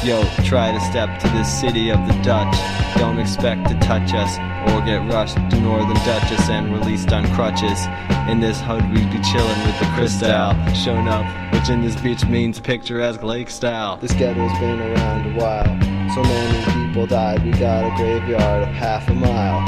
Yo, 0.02 0.24
try 0.44 0.72
to 0.72 0.80
step 0.80 1.20
to 1.20 1.28
the 1.28 1.44
city 1.44 1.90
of 1.90 1.98
the 2.08 2.14
Dutch. 2.22 2.56
Don't 2.96 3.18
expect 3.18 3.68
to 3.68 3.78
touch 3.80 4.14
us 4.14 4.38
or 4.70 4.80
get 4.80 5.06
rushed 5.12 5.36
to 5.50 5.60
Northern 5.60 5.94
Dutchess 6.06 6.48
and 6.48 6.72
released 6.72 7.12
on 7.12 7.30
crutches. 7.34 7.84
In 8.26 8.40
this 8.40 8.62
hood, 8.62 8.82
we'd 8.92 9.10
be 9.10 9.18
chillin' 9.18 9.66
with 9.66 9.78
the 9.78 9.84
crystal. 9.94 10.54
Shown 10.72 11.06
up, 11.06 11.26
which 11.52 11.68
in 11.68 11.82
this 11.82 12.00
beach 12.00 12.24
means 12.24 12.58
picturesque 12.58 13.22
lake 13.22 13.50
style. 13.50 13.98
This 13.98 14.14
ghetto's 14.14 14.58
been 14.58 14.80
around 14.80 15.34
a 15.34 15.38
while. 15.38 16.14
So 16.14 16.22
many 16.22 16.88
people 16.88 17.06
died, 17.06 17.44
we 17.44 17.50
got 17.50 17.84
a 17.84 17.94
graveyard 17.98 18.62
of 18.62 18.68
half 18.70 19.06
a 19.10 19.14
mile. 19.14 19.58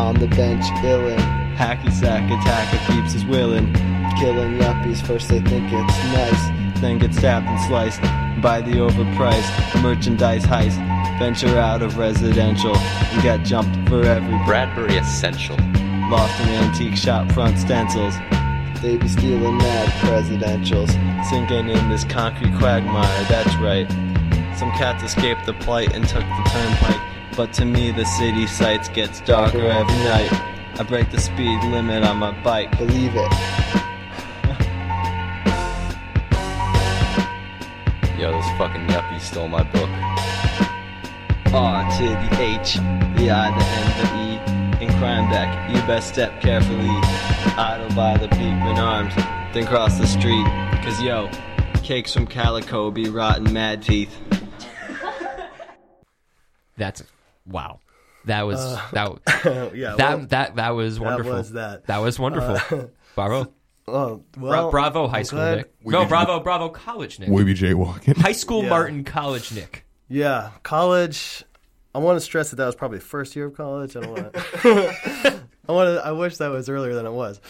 On 0.00 0.14
the 0.14 0.28
bench, 0.28 0.64
illin'. 0.82 1.18
Hacky 1.56 1.92
sack 1.92 2.24
attack 2.24 2.72
of 2.72 2.94
peeps 2.94 3.14
is 3.14 3.26
willin'. 3.26 3.70
Killing 4.18 4.58
yuppies, 4.58 5.06
first 5.06 5.28
they 5.28 5.40
think 5.40 5.70
it's 5.70 6.04
nice, 6.14 6.80
then 6.80 6.98
get 6.98 7.12
stabbed 7.12 7.46
and 7.46 7.60
sliced 7.60 8.00
by 8.40 8.60
the 8.60 8.72
overpriced 8.72 9.82
merchandise 9.82 10.44
heist. 10.44 10.78
Venture 11.18 11.58
out 11.58 11.82
of 11.82 11.96
residential 11.96 12.76
and 12.76 13.22
get 13.22 13.42
jumped 13.44 13.88
for 13.88 14.02
every 14.04 14.38
Bradbury 14.44 14.96
Essential. 14.96 15.56
lost 16.10 16.38
in 16.40 16.48
antique 16.48 16.96
shop 16.96 17.30
front 17.32 17.58
stencils. 17.58 18.14
They 18.82 18.96
be 18.96 19.08
stealing 19.08 19.56
mad 19.56 19.88
presidentials, 20.04 20.90
sinking 21.30 21.68
in 21.68 21.88
this 21.88 22.04
concrete 22.04 22.54
quagmire, 22.58 23.24
that's 23.24 23.56
right. 23.56 23.90
Some 24.56 24.70
cats 24.72 25.02
escaped 25.02 25.46
the 25.46 25.54
plight 25.54 25.94
and 25.94 26.06
took 26.06 26.22
the 26.22 26.50
turnpike, 26.50 27.36
but 27.36 27.52
to 27.54 27.64
me 27.64 27.90
the 27.90 28.04
city 28.04 28.46
sights 28.46 28.88
gets 28.90 29.20
darker 29.22 29.66
every 29.66 29.96
night. 30.04 30.32
I 30.78 30.84
break 30.86 31.10
the 31.10 31.20
speed 31.20 31.62
limit 31.64 32.04
on 32.04 32.18
my 32.18 32.32
bike, 32.42 32.76
believe 32.78 33.12
it. 33.14 33.32
Yo, 38.18 38.32
this 38.32 38.48
fucking 38.56 38.86
yuppie 38.86 39.20
stole 39.20 39.46
my 39.46 39.62
book. 39.62 39.90
R 41.52 41.90
to 41.98 42.02
the 42.02 42.40
H, 42.40 42.76
the 43.18 43.30
I, 43.30 43.50
the 43.50 43.64
N, 43.66 43.88
the 44.00 44.06
E, 44.80 44.84
in 44.84 44.88
Crimeback. 44.94 45.68
You 45.68 45.74
best 45.86 46.08
step 46.14 46.40
carefully. 46.40 46.88
Idle 47.58 47.94
by 47.94 48.16
the 48.16 48.28
Beekman 48.28 48.78
Arms, 48.78 49.14
then 49.52 49.66
cross 49.66 49.98
the 49.98 50.06
street. 50.06 50.46
Cause 50.82 50.98
yo, 51.02 51.28
cakes 51.82 52.14
from 52.14 52.26
Calico 52.26 52.90
be 52.90 53.10
rotten 53.10 53.52
mad 53.52 53.82
teeth. 53.82 54.16
That's 56.78 57.02
wow. 57.44 57.80
That 58.24 58.46
was 58.46 58.58
uh, 58.58 58.80
that 58.92 59.12
yeah, 59.74 59.94
that 59.96 60.18
well, 60.18 60.26
that 60.28 60.56
that 60.56 60.70
was 60.70 60.98
wonderful. 60.98 61.32
was 61.32 61.52
that. 61.52 61.86
That 61.86 61.98
was 61.98 62.18
wonderful. 62.18 62.78
Uh, 62.78 62.86
bravo. 63.14 63.52
Oh, 63.88 64.22
Bra- 64.32 64.50
well, 64.50 64.70
bravo, 64.70 65.08
high 65.08 65.22
school 65.22 65.38
glad- 65.40 65.56
Nick. 65.58 65.72
No, 65.84 66.04
bravo, 66.04 66.40
bravo, 66.40 66.68
college 66.68 67.18
Nick. 67.20 67.28
We 67.28 67.44
be 67.44 67.54
jaywalking. 67.54 68.16
High 68.16 68.32
school 68.32 68.62
Yeah. 68.64 68.68
Martin, 68.70 69.04
college 69.04 69.52
Nick. 69.52 69.84
Yeah, 70.08 70.50
college. 70.62 71.44
I 71.94 71.98
want 71.98 72.16
to 72.16 72.20
stress 72.20 72.50
that 72.50 72.56
that 72.56 72.66
was 72.66 72.74
probably 72.74 72.98
the 72.98 73.04
first 73.04 73.34
year 73.34 73.46
of 73.46 73.56
college. 73.56 73.96
I 73.96 74.00
don't 74.00 74.10
want 74.10 74.32
to. 74.34 75.42
I 75.68 75.72
want 75.72 75.96
to. 75.96 76.02
I 76.06 76.12
wish 76.12 76.36
that 76.36 76.48
was 76.48 76.68
earlier 76.68 76.94
than 76.94 77.06
it 77.06 77.12
was. 77.12 77.40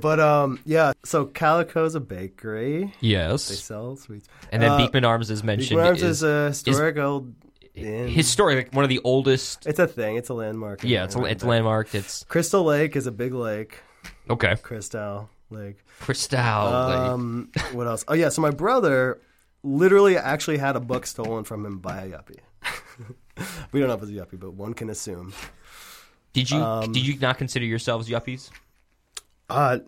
But 0.00 0.20
um, 0.20 0.60
yeah. 0.64 0.92
So 1.04 1.24
Calico's 1.24 1.94
a 1.94 2.00
bakery. 2.00 2.92
Yes. 3.00 3.48
They 3.48 3.54
Yes. 3.54 3.62
sell 3.64 3.96
sweets. 3.96 4.28
And 4.52 4.62
then 4.62 4.72
Uh, 4.72 4.76
Beekman 4.78 5.04
Arms 5.04 5.30
is 5.30 5.42
mentioned. 5.42 5.70
Beekman 5.70 5.86
Arms 5.86 6.02
is, 6.02 6.18
is, 6.18 6.22
a 6.22 6.48
historic 6.48 6.96
old 6.98 7.34
inn. 7.74 8.08
historic, 8.08 8.66
like 8.66 8.74
one 8.74 8.84
of 8.84 8.88
the 8.90 9.00
oldest. 9.02 9.66
It's 9.66 9.78
a 9.80 9.86
thing. 9.88 10.16
It's 10.16 10.28
a 10.28 10.34
landmark. 10.34 10.84
in 10.84 10.90
Yeah, 10.90 11.04
it's 11.04 11.16
a, 11.16 11.18
it's 11.20 11.42
Rhinebeck. 11.42 11.44
landmarked. 11.48 11.94
It's 11.94 12.22
Crystal 12.24 12.62
Lake 12.64 12.94
is 12.96 13.06
a 13.06 13.12
big 13.12 13.32
lake. 13.34 13.80
okay. 14.30 14.56
Crystal 14.62 15.28
Lake. 15.50 15.84
Cristal. 16.00 16.38
Um, 16.38 17.50
what 17.72 17.86
else? 17.86 18.04
Oh 18.08 18.14
yeah. 18.14 18.28
So 18.28 18.42
my 18.42 18.50
brother 18.50 19.20
literally 19.62 20.16
actually 20.16 20.58
had 20.58 20.76
a 20.76 20.80
book 20.80 21.06
stolen 21.06 21.44
from 21.44 21.64
him 21.64 21.78
by 21.78 22.02
a 22.02 22.08
yuppie. 22.08 22.38
we 23.72 23.80
don't 23.80 23.88
know 23.88 23.94
if 23.94 24.02
it's 24.02 24.10
a 24.10 24.14
yuppie, 24.14 24.38
but 24.38 24.54
one 24.54 24.74
can 24.74 24.90
assume. 24.90 25.32
did 26.32 26.50
you 26.50 26.58
um, 26.58 26.92
did 26.92 27.06
you 27.06 27.18
not 27.18 27.38
consider 27.38 27.64
yourselves 27.64 28.08
yuppies? 28.08 28.50
Uh, 29.48 29.78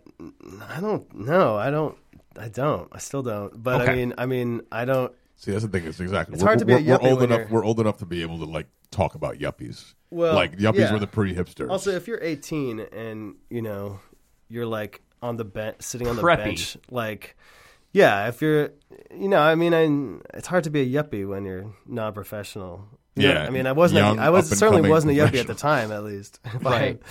I 0.69 0.79
don't 0.79 1.13
know. 1.13 1.57
I 1.57 1.69
don't. 1.69 1.97
I 2.37 2.47
don't. 2.47 2.87
I 2.91 2.99
still 2.99 3.23
don't. 3.23 3.61
But 3.61 3.87
I 3.87 3.95
mean, 3.95 4.13
I 4.17 4.25
mean, 4.25 4.61
I 4.71 4.85
don't. 4.85 5.13
See, 5.35 5.51
that's 5.51 5.63
the 5.63 5.69
thing. 5.69 5.85
It's 5.85 5.99
exactly. 5.99 6.35
It's 6.35 6.43
we're, 6.43 6.47
hard 6.47 6.59
to 6.59 6.65
be 6.65 6.73
a 6.73 6.77
we're, 6.77 6.99
we're 6.99 7.09
old 7.09 7.23
enough. 7.23 7.39
you're- 7.39 7.51
We're 7.51 7.65
old 7.65 7.79
enough 7.79 7.97
to 7.97 8.05
be 8.05 8.21
able 8.21 8.39
to 8.39 8.45
like 8.45 8.67
talk 8.91 9.15
about 9.15 9.37
yuppies. 9.39 9.93
Well, 10.11 10.33
like 10.33 10.57
yuppies 10.57 10.79
yeah. 10.79 10.93
were 10.93 10.99
the 10.99 11.07
pre-hipsters. 11.07 11.69
Also, 11.69 11.91
if 11.91 12.07
you're 12.07 12.21
18 12.21 12.79
and 12.79 13.35
you 13.49 13.61
know 13.61 13.99
you're 14.47 14.65
like 14.65 15.01
on 15.21 15.37
the 15.37 15.45
bench, 15.45 15.77
sitting 15.81 16.07
on 16.07 16.15
the 16.15 16.21
Preppy. 16.21 16.37
bench, 16.45 16.77
like, 16.89 17.35
yeah, 17.91 18.27
if 18.27 18.41
you're, 18.41 18.71
you 19.15 19.27
know, 19.27 19.39
I 19.39 19.55
mean, 19.55 19.73
I, 19.73 20.37
it's 20.37 20.47
hard 20.47 20.63
to 20.65 20.69
be 20.69 20.81
a 20.81 21.03
yuppie 21.03 21.27
when 21.27 21.45
you're 21.45 21.73
not 21.85 22.13
professional. 22.13 22.87
You 23.15 23.27
know, 23.27 23.33
Yeah, 23.33 23.43
I 23.45 23.49
mean, 23.49 23.65
I 23.67 23.71
wasn't. 23.73 23.97
young, 23.99 24.19
a, 24.19 24.21
I 24.21 24.29
was 24.29 24.47
certainly 24.57 24.89
wasn't 24.89 25.13
a 25.13 25.15
yuppie 25.21 25.39
at 25.39 25.47
the 25.47 25.55
time, 25.55 25.91
at 25.91 26.03
least. 26.03 26.39
If 26.45 26.63
Right. 26.63 27.01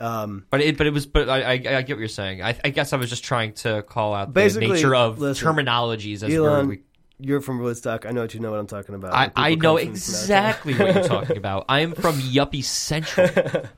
um, 0.00 0.44
But 0.50 0.60
it 0.60 0.76
but 0.78 0.86
it 0.86 0.92
was 0.92 1.06
but 1.06 1.28
I 1.28 1.40
I, 1.42 1.52
I 1.52 1.56
get 1.56 1.90
what 1.90 1.98
you're 1.98 2.08
saying. 2.08 2.42
I, 2.42 2.56
I 2.62 2.70
guess 2.70 2.92
I 2.92 2.96
was 2.96 3.08
just 3.10 3.24
trying 3.24 3.54
to 3.54 3.82
call 3.82 4.14
out 4.14 4.32
the 4.32 4.40
nature 4.60 4.94
of 4.94 5.18
listen, 5.18 5.48
terminologies 5.48 6.22
as 6.22 6.32
Elon, 6.32 6.68
we 6.68 6.80
You're 7.20 7.40
from 7.40 7.58
Woodstock. 7.58 8.06
I 8.06 8.10
know 8.12 8.20
what 8.22 8.32
you 8.34 8.38
know 8.40 8.50
what 8.52 8.60
I'm 8.60 8.68
talking 8.68 8.94
about. 8.94 9.12
I, 9.12 9.30
I 9.34 9.54
know 9.56 9.76
exactly 9.76 10.72
what 10.74 10.94
you're 10.94 11.04
talking 11.04 11.36
about. 11.44 11.64
I 11.68 11.80
am 11.80 11.92
from 11.92 12.14
Yuppie 12.20 12.62
Central. 12.62 13.28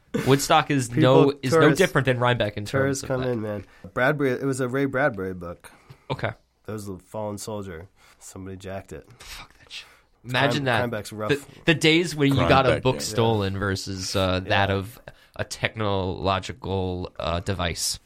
Woodstock 0.27 0.71
is 0.71 0.89
People- 0.89 1.03
no 1.27 1.33
is 1.43 1.53
no 1.55 1.75
different 1.75 2.05
than 2.05 2.19
Rhinebeck 2.19 2.57
in 2.59 2.65
terms 2.65 2.71
Tourists 3.01 3.03
of 3.05 3.09
come 3.09 3.23
that. 3.23 3.29
in, 3.31 3.41
man. 3.41 3.65
Bradbury. 3.95 4.33
It 4.33 4.45
was 4.45 4.61
a 4.61 4.69
Ray 4.69 4.85
Bradbury 4.85 5.33
book. 5.33 5.73
Okay. 6.11 6.33
That 6.67 6.73
was 6.73 6.85
the 6.87 6.99
Fallen 6.99 7.39
Soldier. 7.39 7.89
Somebody 8.19 8.59
jacked 8.59 8.93
it. 8.93 9.09
Fuck 9.21 9.57
that 9.59 9.73
shit. 9.73 9.87
Imagine 10.25 10.65
Crime- 10.65 10.65
that. 10.65 10.79
Crimeback's 10.81 11.13
rough. 11.13 11.31
The, 11.31 11.41
the 11.65 11.75
days 11.75 12.15
when 12.15 12.29
you 12.35 12.47
got 12.47 12.69
a 12.69 12.81
book 12.81 12.97
yeah. 12.97 13.01
stolen 13.01 13.59
versus 13.59 14.15
uh, 14.15 14.41
that 14.41 14.71
of 14.71 15.01
a 15.37 15.45
technological 15.45 17.11
uh, 17.19 17.41
device, 17.41 17.99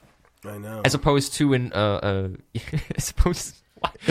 I 0.45 0.59
know. 0.59 0.83
as 0.85 0.95
opposed 0.95 1.35
to 1.35 1.55
an 1.55 1.73
uh, 1.73 1.77
uh, 1.77 2.29
as 2.97 3.11
opposed. 3.11 3.57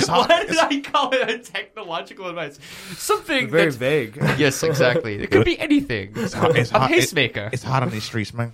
Why, 0.06 0.26
why 0.28 0.46
did 0.46 0.58
I 0.58 0.80
call 0.82 1.14
it 1.14 1.30
a 1.30 1.40
technological 1.40 2.28
device? 2.28 2.60
Something 2.98 3.50
Very 3.50 3.72
that's- 3.72 3.76
vague. 3.76 4.18
Yes, 4.40 4.62
exactly. 4.64 5.16
It 5.22 5.32
could 5.32 5.46
be 5.46 5.60
anything. 5.60 6.14
it's 6.16 6.34
a 6.34 6.38
hot- 6.38 6.56
it- 6.56 6.70
pacemaker. 6.72 7.50
It's 7.52 7.64
hot 7.64 7.84
on 7.84 7.90
these 7.90 8.04
streets, 8.04 8.34
man. 8.34 8.52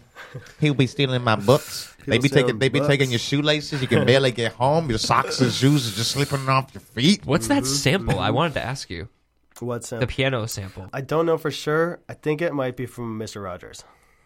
He'll 0.59 0.73
be 0.73 0.87
stealing 0.87 1.23
my 1.23 1.35
books. 1.35 1.95
They 2.05 2.15
He'll 2.15 2.21
be 2.23 2.29
taking, 2.29 2.57
they 2.59 2.69
be 2.69 2.79
books. 2.79 2.87
taking 2.89 3.09
your 3.11 3.19
shoelaces. 3.19 3.81
You 3.81 3.87
can 3.87 4.03
barely 4.05 4.31
get 4.31 4.53
home. 4.53 4.89
Your 4.89 4.97
socks 4.97 5.41
and 5.41 5.51
shoes 5.51 5.91
are 5.91 5.95
just 5.95 6.11
slipping 6.11 6.49
off 6.49 6.73
your 6.73 6.81
feet. 6.81 7.23
What's 7.23 7.49
that 7.49 7.63
mm-hmm. 7.63 7.73
sample? 7.73 8.19
I 8.19 8.31
wanted 8.31 8.53
to 8.55 8.63
ask 8.63 8.89
you. 8.89 9.09
What's 9.59 9.89
The 9.89 10.07
piano 10.07 10.47
sample. 10.47 10.89
I 10.91 11.01
don't 11.01 11.25
know 11.25 11.37
for 11.37 11.51
sure. 11.51 11.99
I 12.07 12.13
think 12.13 12.41
it 12.41 12.53
might 12.53 12.77
be 12.77 12.85
from 12.87 13.19
Mr. 13.19 13.43
Rogers. 13.43 13.83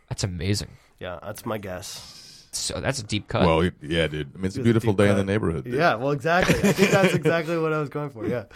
That's 0.08 0.24
amazing. 0.24 0.70
Yeah, 1.00 1.20
that's 1.22 1.46
my 1.46 1.58
guess. 1.58 2.23
So 2.56 2.80
that's 2.80 3.00
a 3.00 3.04
deep 3.04 3.28
cut. 3.28 3.46
Well, 3.46 3.70
yeah, 3.82 4.08
dude. 4.08 4.32
I 4.34 4.38
mean, 4.38 4.46
it's 4.46 4.56
a 4.56 4.60
It 4.60 4.62
a 4.62 4.64
beautiful 4.64 4.94
deep 4.94 5.06
day 5.06 5.10
in 5.12 5.18
the 5.18 5.24
neighborhood. 5.24 5.64
dude, 5.66 5.74
Yeah, 5.74 5.96
well, 5.96 6.12
exactly. 6.12 6.56
I 6.56 6.74
think 6.74 6.92
that's 6.92 7.14
exactly 7.22 7.58
what 7.58 7.74
I 7.74 7.80
was 7.80 7.90
going 7.90 8.10
for. 8.10 8.26
Yeah. 8.28 8.46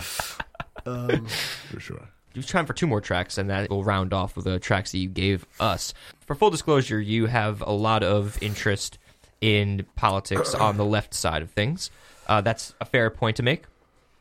Um, 0.85 1.25
for 1.69 1.81
sure. 1.81 2.07
It's 2.33 2.47
time 2.47 2.65
for 2.65 2.71
two 2.71 2.87
more 2.87 3.01
tracks, 3.01 3.37
and 3.37 3.49
that 3.49 3.69
will 3.69 3.83
round 3.83 4.13
off 4.13 4.37
with 4.37 4.45
the 4.45 4.57
tracks 4.57 4.93
that 4.93 4.99
you 4.99 5.09
gave 5.09 5.45
us. 5.59 5.93
For 6.25 6.33
full 6.33 6.49
disclosure, 6.49 7.01
you 7.01 7.25
have 7.25 7.61
a 7.61 7.71
lot 7.71 8.03
of 8.03 8.41
interest 8.41 8.97
in 9.41 9.85
politics 9.95 10.53
on 10.53 10.77
the 10.77 10.85
left 10.85 11.13
side 11.13 11.41
of 11.41 11.51
things. 11.51 11.91
Uh, 12.27 12.39
that's 12.39 12.73
a 12.79 12.85
fair 12.85 13.09
point 13.09 13.35
to 13.37 13.43
make. 13.43 13.63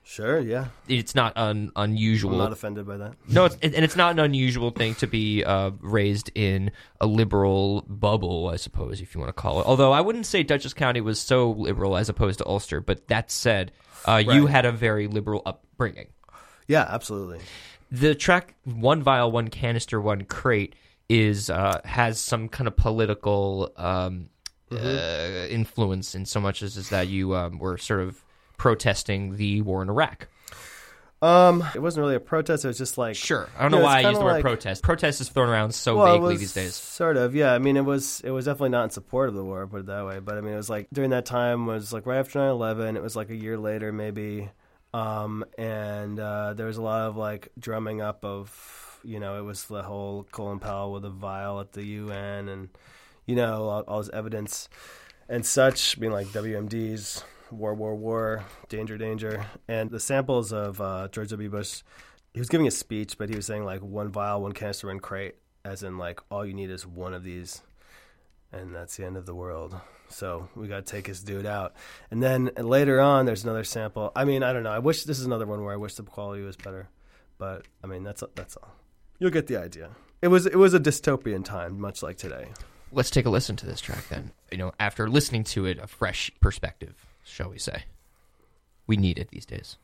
Sure. 0.07 0.39
Yeah. 0.39 0.67
It's 0.89 1.15
not 1.15 1.37
un- 1.37 1.73
unusual. 1.77 2.33
I'm 2.33 2.39
not 2.39 2.53
offended 2.53 2.87
by 2.87 2.97
that. 2.97 3.15
No, 3.29 3.45
it's, 3.45 3.57
and 3.63 3.75
it's 3.75 3.97
not 3.97 4.13
an 4.13 4.21
unusual 4.21 4.71
thing 4.71 4.95
to 4.97 5.07
be 5.07 5.45
uh, 5.45 5.73
raised 5.81 6.31
in 6.35 6.71
a 7.01 7.07
liberal 7.07 7.85
bubble, 7.89 8.49
I 8.49 8.57
suppose, 8.57 9.01
if 9.01 9.15
you 9.15 9.21
want 9.21 9.29
to 9.29 9.41
call 9.41 9.61
it. 9.61 9.67
Although 9.67 9.93
I 9.93 10.01
wouldn't 10.01 10.27
say 10.27 10.43
Dutchess 10.43 10.73
County 10.75 11.01
was 11.01 11.21
so 11.21 11.51
liberal 11.51 11.97
as 11.97 12.09
opposed 12.09 12.39
to 12.39 12.47
Ulster. 12.47 12.81
But 12.81 13.09
that 13.09 13.31
said, 13.31 13.73
uh, 14.07 14.23
you 14.25 14.47
had 14.47 14.65
a 14.65 14.73
very 14.73 15.09
liberal 15.09 15.43
upbringing. 15.45 16.09
Yeah, 16.69 16.87
absolutely. 16.89 17.41
The 17.91 18.15
track 18.15 18.55
"One 18.65 19.03
Vial, 19.03 19.31
One 19.31 19.49
Canister, 19.49 20.01
One 20.01 20.25
Crate" 20.25 20.75
is 21.09 21.51
uh, 21.51 21.81
has 21.85 22.19
some 22.19 22.49
kind 22.49 22.67
of 22.67 22.77
political 22.77 23.73
um, 23.77 24.29
uh, 24.73 25.47
influence 25.49 26.15
in 26.15 26.27
so 26.27 26.41
much 26.41 26.63
as 26.63 26.77
is 26.77 26.89
that 26.89 27.07
you 27.09 27.37
um, 27.37 27.59
were 27.59 27.79
sort 27.79 28.01
of 28.01 28.25
protesting 28.57 29.37
the 29.37 29.63
war 29.63 29.83
in 29.83 29.89
Iraq. 29.89 30.29
Um, 31.23 31.65
it 31.75 31.81
wasn't 31.81 32.03
really 32.03 32.15
a 32.15 32.21
protest. 32.21 32.65
It 32.65 32.69
was 32.69 32.77
just 32.77 32.99
like 32.99 33.17
Sure, 33.17 33.49
I 33.57 33.63
don't 33.63 33.71
know 33.71 33.79
know, 33.79 33.85
why 33.85 34.03
I 34.03 34.11
use 34.11 34.19
the 34.19 34.25
word 34.25 34.33
like- 34.33 34.43
protest. 34.43 34.83
Protest 34.83 35.21
is 35.23 35.31
thrown 35.31 35.49
around 35.49 35.75
so 35.75 35.97
Well, 35.97 36.13
vaguely 36.15 36.35
was 36.35 36.41
these 36.41 36.53
days. 36.53 36.75
Sort 36.75 37.17
of, 37.17 37.35
yeah. 37.35 37.55
I 37.55 37.59
mean, 37.59 37.79
it 37.79 37.85
was 37.87 38.21
it 38.23 38.31
was 38.31 38.45
definitely 38.45 38.69
not 38.69 38.85
in 38.85 38.91
support 38.91 39.31
of 39.31 39.35
the 39.35 39.43
war, 39.43 39.67
put 39.67 39.81
it 39.81 39.87
that 39.87 40.05
way. 40.07 40.19
But 40.19 40.37
I 40.37 40.43
mean, 40.43 40.53
it 40.53 40.59
was 40.59 40.69
like 40.69 40.89
during 40.93 41.11
that 41.11 41.25
time 41.25 41.65
was 41.67 41.91
like 41.93 42.05
right 42.05 42.19
after 42.19 42.39
9-11. 42.39 42.97
It 42.97 43.03
was 43.03 43.17
like 43.17 43.31
a 43.31 43.35
year 43.35 43.57
later, 43.57 43.93
maybe, 43.93 44.51
um, 44.93 45.45
and 45.57 46.21
uh, 46.21 46.53
there 46.53 46.67
was 46.67 46.77
a 46.77 46.83
lot 46.83 47.09
of 47.09 47.17
like 47.17 47.49
drumming 47.59 48.03
up 48.03 48.23
of 48.25 49.01
you 49.03 49.19
know 49.19 49.39
it 49.39 49.43
was 49.43 49.65
the 49.65 49.83
whole 49.83 50.25
Colin 50.33 50.59
Powell 50.59 50.93
with 50.93 51.05
a 51.07 51.11
vial 51.11 51.61
at 51.61 51.73
the 51.73 51.83
UN, 51.85 52.49
and 52.51 52.69
you 53.25 53.37
know 53.37 53.65
all, 53.71 53.81
all 53.89 53.99
this 54.01 54.11
evidence 54.13 54.69
and 55.31 55.47
such, 55.47 55.99
being 55.99 56.13
like 56.13 56.27
WMDs, 56.29 57.25
war, 57.51 57.75
war, 57.75 57.95
war, 57.95 58.45
danger, 58.69 58.99
danger, 58.99 59.45
and 59.69 59.91
the 59.91 60.01
samples 60.01 60.53
of 60.53 60.81
uh, 60.81 61.09
George 61.09 61.31
W. 61.31 61.49
Bush. 61.51 61.83
He 62.33 62.41
was 62.41 62.49
giving 62.49 62.67
a 62.67 62.71
speech, 62.71 63.17
but 63.19 63.31
he 63.31 63.37
was 63.37 63.47
saying 63.47 63.65
like 63.65 63.81
one 63.81 64.11
vial, 64.11 64.43
one 64.43 64.53
canister, 64.53 64.89
one 64.89 65.01
crate, 65.01 65.37
as 65.65 65.83
in 65.83 65.99
like 65.99 66.21
all 66.31 66.45
you 66.45 66.55
need 66.55 66.71
is 66.71 66.87
one 66.87 67.15
of 67.15 67.23
these, 67.23 67.63
and 68.53 68.75
that's 68.75 68.97
the 68.97 69.07
end 69.07 69.17
of 69.17 69.27
the 69.27 69.35
world. 69.35 69.75
So 70.09 70.49
we 70.55 70.69
got 70.69 70.87
to 70.87 70.93
take 70.93 71.07
this 71.07 71.21
dude 71.21 71.47
out. 71.47 71.75
And 72.11 72.23
then 72.23 72.51
later 72.57 73.01
on, 73.01 73.27
there's 73.27 73.45
another 73.45 73.65
sample. 73.65 74.13
I 74.15 74.25
mean, 74.25 74.43
I 74.43 74.53
don't 74.53 74.63
know. 74.63 74.71
I 74.71 74.79
wish 74.79 75.05
this 75.05 75.19
is 75.19 75.27
another 75.27 75.47
one 75.47 75.65
where 75.65 75.73
I 75.73 75.77
wish 75.77 75.95
the 75.95 76.03
quality 76.03 76.43
was 76.43 76.57
better, 76.57 76.89
but 77.39 77.67
I 77.83 77.87
mean 77.87 78.03
that's 78.03 78.23
that's 78.35 78.57
all. 78.57 78.73
You'll 79.19 79.31
get 79.31 79.47
the 79.47 79.57
idea. 79.57 79.91
It 80.23 80.29
was 80.29 80.47
it 80.47 80.57
was 80.57 80.75
a 80.75 80.81
dystopian 80.81 81.45
time, 81.45 81.81
much 81.81 82.03
like 82.03 82.17
today. 82.17 82.49
Let's 82.93 83.11
take 83.11 83.27
a 83.27 83.31
listen 83.31 83.57
to 83.57 83.67
this 83.67 83.81
track 83.81 84.09
then. 84.09 84.33
You 84.53 84.59
know, 84.59 84.73
after 84.79 85.09
listening 85.09 85.45
to 85.45 85.67
it, 85.67 85.79
a 85.79 85.87
fresh 85.87 86.31
perspective, 86.41 86.95
shall 87.27 87.51
we 87.51 87.59
say? 87.59 87.85
We 88.87 88.97
need 88.97 89.18
it 89.18 89.29
these 89.31 89.45
days. 89.45 89.77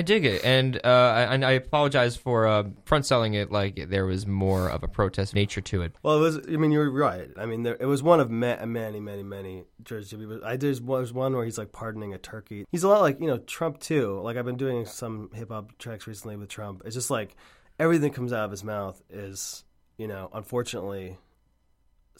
I 0.00 0.02
dig 0.02 0.24
it, 0.24 0.42
and 0.44 0.76
uh, 0.82 0.88
I- 0.88 1.34
I 1.34 1.50
apologize 1.52 2.16
for 2.16 2.46
uh, 2.46 2.64
front 2.86 3.04
selling 3.04 3.34
it 3.34 3.52
like 3.52 3.90
there 3.90 4.06
was 4.06 4.26
more 4.26 4.70
of 4.70 4.82
a 4.82 4.88
protest 4.88 5.34
nature 5.34 5.60
to 5.60 5.82
it. 5.82 5.92
Well, 6.02 6.16
it 6.16 6.20
was. 6.20 6.36
I 6.48 6.56
mean, 6.56 6.72
you're 6.72 6.90
right. 6.90 7.28
I 7.36 7.44
mean, 7.44 7.64
there, 7.64 7.76
it 7.78 7.84
was 7.84 8.02
one 8.02 8.18
of 8.18 8.30
ma- 8.30 8.64
many, 8.64 8.98
many, 8.98 9.22
many 9.22 9.64
George. 9.84 10.10
But 10.16 10.42
I 10.42 10.56
did 10.56 10.86
was 10.86 11.12
one 11.12 11.34
where 11.36 11.44
he's 11.44 11.58
like 11.58 11.72
pardoning 11.72 12.14
a 12.14 12.18
turkey. 12.18 12.64
He's 12.72 12.82
a 12.82 12.88
lot 12.88 13.02
like 13.02 13.20
you 13.20 13.26
know 13.26 13.36
Trump 13.38 13.78
too. 13.80 14.18
Like 14.22 14.38
I've 14.38 14.46
been 14.46 14.56
doing 14.56 14.86
some 14.86 15.30
hip 15.34 15.50
hop 15.50 15.76
tracks 15.76 16.06
recently 16.06 16.36
with 16.36 16.48
Trump. 16.48 16.80
It's 16.86 16.94
just 16.94 17.10
like 17.10 17.36
everything 17.78 18.10
comes 18.12 18.32
out 18.32 18.46
of 18.46 18.50
his 18.50 18.64
mouth 18.64 19.02
is 19.10 19.64
you 19.98 20.08
know 20.08 20.30
unfortunately 20.32 21.18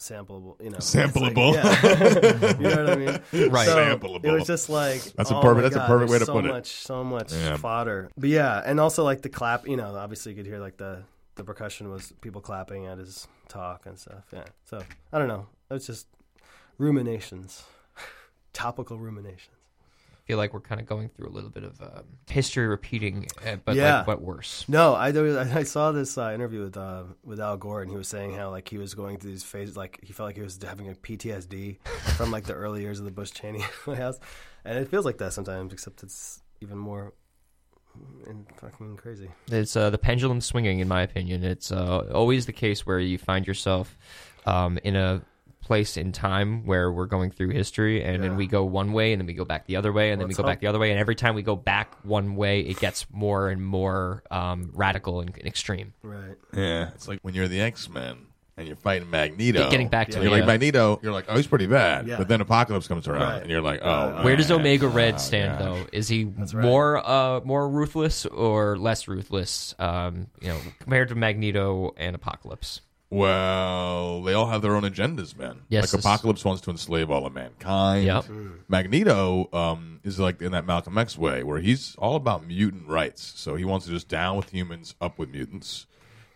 sampleable. 0.01 0.61
You 0.63 0.69
know, 0.71 0.77
It's 0.77 0.93
like- 0.95 1.11
Sampleable. 1.13 1.53
yeah. 1.53 2.57
you 2.59 2.75
know 2.75 2.83
what 2.83 2.89
I 2.89 2.95
mean? 2.95 3.49
Right. 3.51 3.65
So 3.67 3.75
Sampleable. 3.77 4.25
It 4.25 4.31
was 4.31 4.47
just 4.47 4.69
like 4.69 5.01
That's 5.13 5.31
a 5.31 5.35
oh 5.37 5.41
perfect- 5.41 5.55
my 5.57 5.61
that's 5.63 5.75
a 5.75 5.87
perfect 5.87 6.11
way 6.11 6.19
to 6.19 6.25
so 6.25 6.33
put 6.33 6.45
it. 6.45 6.47
So 6.47 6.53
Much, 6.53 6.67
so 6.71 7.03
much 7.03 7.33
Yeah. 7.33 7.57
fodder. 7.57 8.09
But 8.17 8.29
yeah, 8.29 8.61
and 8.65 8.79
also 8.79 9.03
like 9.03 9.21
the 9.21 9.29
clap. 9.29 9.67
You 9.67 9.77
know, 9.77 9.95
obviously 9.95 10.31
you 10.31 10.37
could 10.37 10.45
hear 10.47 10.59
like 10.59 10.77
the 10.77 11.03
the 11.35 11.43
percussion 11.43 11.89
was 11.89 12.11
people 12.21 12.41
clapping 12.41 12.85
at 12.87 12.97
his 12.97 13.27
talk 13.47 13.85
and 13.85 13.97
stuff. 13.97 14.25
Yeah. 14.33 14.43
So 14.65 14.81
I 15.13 15.17
don't 15.19 15.27
know. 15.29 15.47
It 15.69 15.73
was 15.75 15.87
just 15.87 16.07
ruminations, 16.77 17.63
topical 18.53 18.97
ruminations. 18.99 19.55
Feel 20.31 20.37
like 20.37 20.53
we're 20.53 20.61
kind 20.61 20.79
of 20.79 20.87
going 20.87 21.09
through 21.09 21.27
a 21.27 21.33
little 21.35 21.49
bit 21.49 21.65
of 21.65 21.81
um, 21.81 22.05
history 22.29 22.65
repeating, 22.65 23.27
uh, 23.45 23.57
but 23.65 23.75
yeah, 23.75 23.97
like, 23.97 24.05
but 24.05 24.21
worse. 24.21 24.63
No, 24.69 24.93
I 24.93 25.09
I 25.09 25.63
saw 25.63 25.91
this 25.91 26.17
uh, 26.17 26.31
interview 26.33 26.61
with 26.61 26.77
uh, 26.77 27.03
with 27.25 27.41
Al 27.41 27.57
Gore, 27.57 27.81
and 27.81 27.91
he 27.91 27.97
was 27.97 28.07
saying 28.07 28.35
how 28.35 28.49
like 28.49 28.69
he 28.69 28.77
was 28.77 28.93
going 28.93 29.17
through 29.17 29.31
these 29.31 29.43
phases, 29.43 29.75
like 29.75 29.99
he 30.01 30.13
felt 30.13 30.29
like 30.29 30.37
he 30.37 30.41
was 30.41 30.57
having 30.63 30.87
a 30.87 30.93
PTSD 30.93 31.85
from 32.15 32.31
like 32.31 32.45
the 32.45 32.53
early 32.53 32.79
years 32.79 32.97
of 32.97 33.03
the 33.03 33.11
Bush 33.11 33.31
Cheney 33.31 33.59
House, 33.85 34.21
and 34.63 34.77
it 34.77 34.87
feels 34.87 35.03
like 35.03 35.17
that 35.17 35.33
sometimes, 35.33 35.73
except 35.73 36.01
it's 36.01 36.41
even 36.61 36.77
more 36.77 37.11
and 38.25 38.47
fucking 38.55 38.95
crazy. 38.95 39.29
It's 39.47 39.75
uh, 39.75 39.89
the 39.89 39.97
pendulum 39.97 40.39
swinging, 40.39 40.79
in 40.79 40.87
my 40.87 41.01
opinion. 41.01 41.43
It's 41.43 41.73
uh, 41.73 42.09
always 42.13 42.45
the 42.45 42.53
case 42.53 42.85
where 42.85 42.99
you 42.99 43.17
find 43.17 43.45
yourself 43.45 43.97
um, 44.45 44.79
in 44.85 44.95
a 44.95 45.23
place 45.71 45.95
in 45.95 46.11
time 46.11 46.65
where 46.65 46.91
we're 46.91 47.05
going 47.05 47.31
through 47.31 47.47
history, 47.47 48.03
and 48.03 48.21
then 48.21 48.35
we 48.35 48.45
go 48.45 48.65
one 48.65 48.91
way, 48.91 49.13
and 49.13 49.21
then 49.21 49.25
we 49.25 49.31
go 49.31 49.45
back 49.45 49.65
the 49.67 49.77
other 49.77 49.93
way, 49.93 50.11
and 50.11 50.19
then 50.19 50.27
we 50.27 50.33
Let's 50.33 50.37
go 50.39 50.43
back 50.43 50.59
the 50.59 50.67
other 50.67 50.79
way, 50.79 50.91
and 50.91 50.99
every 50.99 51.15
time 51.15 51.33
we 51.33 51.43
go 51.43 51.55
back 51.55 51.95
one 52.03 52.35
way, 52.35 52.59
it 52.59 52.77
gets 52.77 53.05
more 53.09 53.47
and 53.47 53.65
more 53.65 54.21
um, 54.29 54.71
radical 54.73 55.21
and, 55.21 55.29
and 55.37 55.47
extreme. 55.47 55.93
Right. 56.03 56.35
Yeah, 56.53 56.89
it's 56.89 57.07
like 57.07 57.19
when 57.21 57.35
you're 57.35 57.47
the 57.47 57.61
X 57.61 57.87
Men 57.87 58.17
and 58.57 58.67
you're 58.67 58.75
fighting 58.75 59.09
Magneto. 59.09 59.69
Getting 59.69 59.87
back 59.87 60.09
to 60.09 60.21
you're 60.21 60.29
like 60.29 60.41
yeah. 60.41 60.45
Magneto. 60.45 60.99
You're 61.01 61.13
like, 61.13 61.25
oh, 61.29 61.37
he's 61.37 61.47
pretty 61.47 61.67
bad. 61.67 62.05
Yeah. 62.05 62.17
But 62.17 62.27
then 62.27 62.41
Apocalypse 62.41 62.89
comes 62.89 63.07
around, 63.07 63.21
Right. 63.21 63.41
and 63.41 63.49
you're 63.49 63.61
like, 63.61 63.79
oh, 63.81 64.23
Where 64.25 64.35
does 64.35 64.49
man. 64.49 64.59
Omega 64.59 64.89
Red 64.89 65.21
stand, 65.21 65.57
gosh. 65.57 65.61
though? 65.61 65.87
Is 65.93 66.09
he 66.09 66.25
right. 66.25 66.53
more 66.55 66.97
uh, 66.97 67.39
more 67.45 67.69
ruthless 67.69 68.25
or 68.25 68.77
less 68.77 69.07
ruthless? 69.07 69.73
Um, 69.79 70.27
you 70.41 70.49
know, 70.49 70.59
compared 70.79 71.07
to 71.09 71.15
Magneto 71.15 71.93
and 71.95 72.13
Apocalypse. 72.13 72.81
Well, 73.11 74.23
they 74.23 74.33
all 74.33 74.47
have 74.47 74.61
their 74.61 74.73
own 74.73 74.83
agendas, 74.83 75.37
man. 75.37 75.59
Yes, 75.67 75.93
like 75.93 76.01
Apocalypse 76.01 76.45
wants 76.45 76.61
to 76.61 76.71
enslave 76.71 77.11
all 77.11 77.25
of 77.25 77.33
mankind. 77.33 78.05
Yep. 78.05 78.25
Magneto 78.69 79.49
um, 79.51 79.99
is 80.05 80.17
like 80.17 80.41
in 80.41 80.53
that 80.53 80.65
Malcolm 80.65 80.97
X 80.97 81.17
way, 81.17 81.43
where 81.43 81.59
he's 81.59 81.93
all 81.97 82.15
about 82.15 82.47
mutant 82.47 82.87
rights. 82.87 83.33
So 83.35 83.55
he 83.55 83.65
wants 83.65 83.85
to 83.85 83.91
just 83.91 84.07
down 84.07 84.37
with 84.37 84.49
humans, 84.49 84.95
up 85.01 85.19
with 85.19 85.29
mutants. 85.29 85.87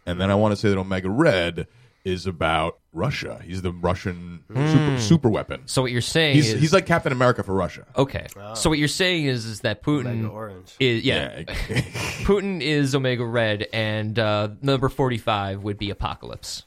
And 0.06 0.20
then 0.20 0.30
I 0.30 0.36
want 0.36 0.52
to 0.52 0.58
say 0.58 0.68
that 0.68 0.78
Omega 0.78 1.10
Red 1.10 1.68
is 2.06 2.28
about 2.28 2.80
Russia. 2.94 3.42
He's 3.44 3.62
the 3.62 3.74
Russian 3.74 4.44
super, 4.48 5.00
super 5.02 5.30
weapon. 5.30 5.64
So 5.66 5.82
what 5.82 5.92
you're 5.92 6.02
saying 6.02 6.36
He's 6.36 6.54
is 6.54 6.62
he's 6.62 6.72
like 6.74 6.86
Captain 6.86 7.12
America 7.12 7.44
for 7.44 7.54
Russia. 7.54 7.86
Okay. 7.98 8.28
So 8.54 8.70
what 8.70 8.80
you're 8.80 8.88
saying 8.88 9.26
is 9.26 9.46
is 9.46 9.62
that 9.62 9.84
Putin 9.84 10.06
Omega 10.08 10.28
Orange. 10.30 10.76
is 10.80 11.04
yeah, 11.04 11.42
Putin 12.24 12.62
is 12.62 12.96
Omega 12.96 13.26
Red 13.26 13.68
and 13.74 14.18
uh, 14.18 14.50
number 14.62 14.88
45 14.88 15.64
would 15.64 15.78
be 15.78 15.90
Apocalypse. 15.90 16.64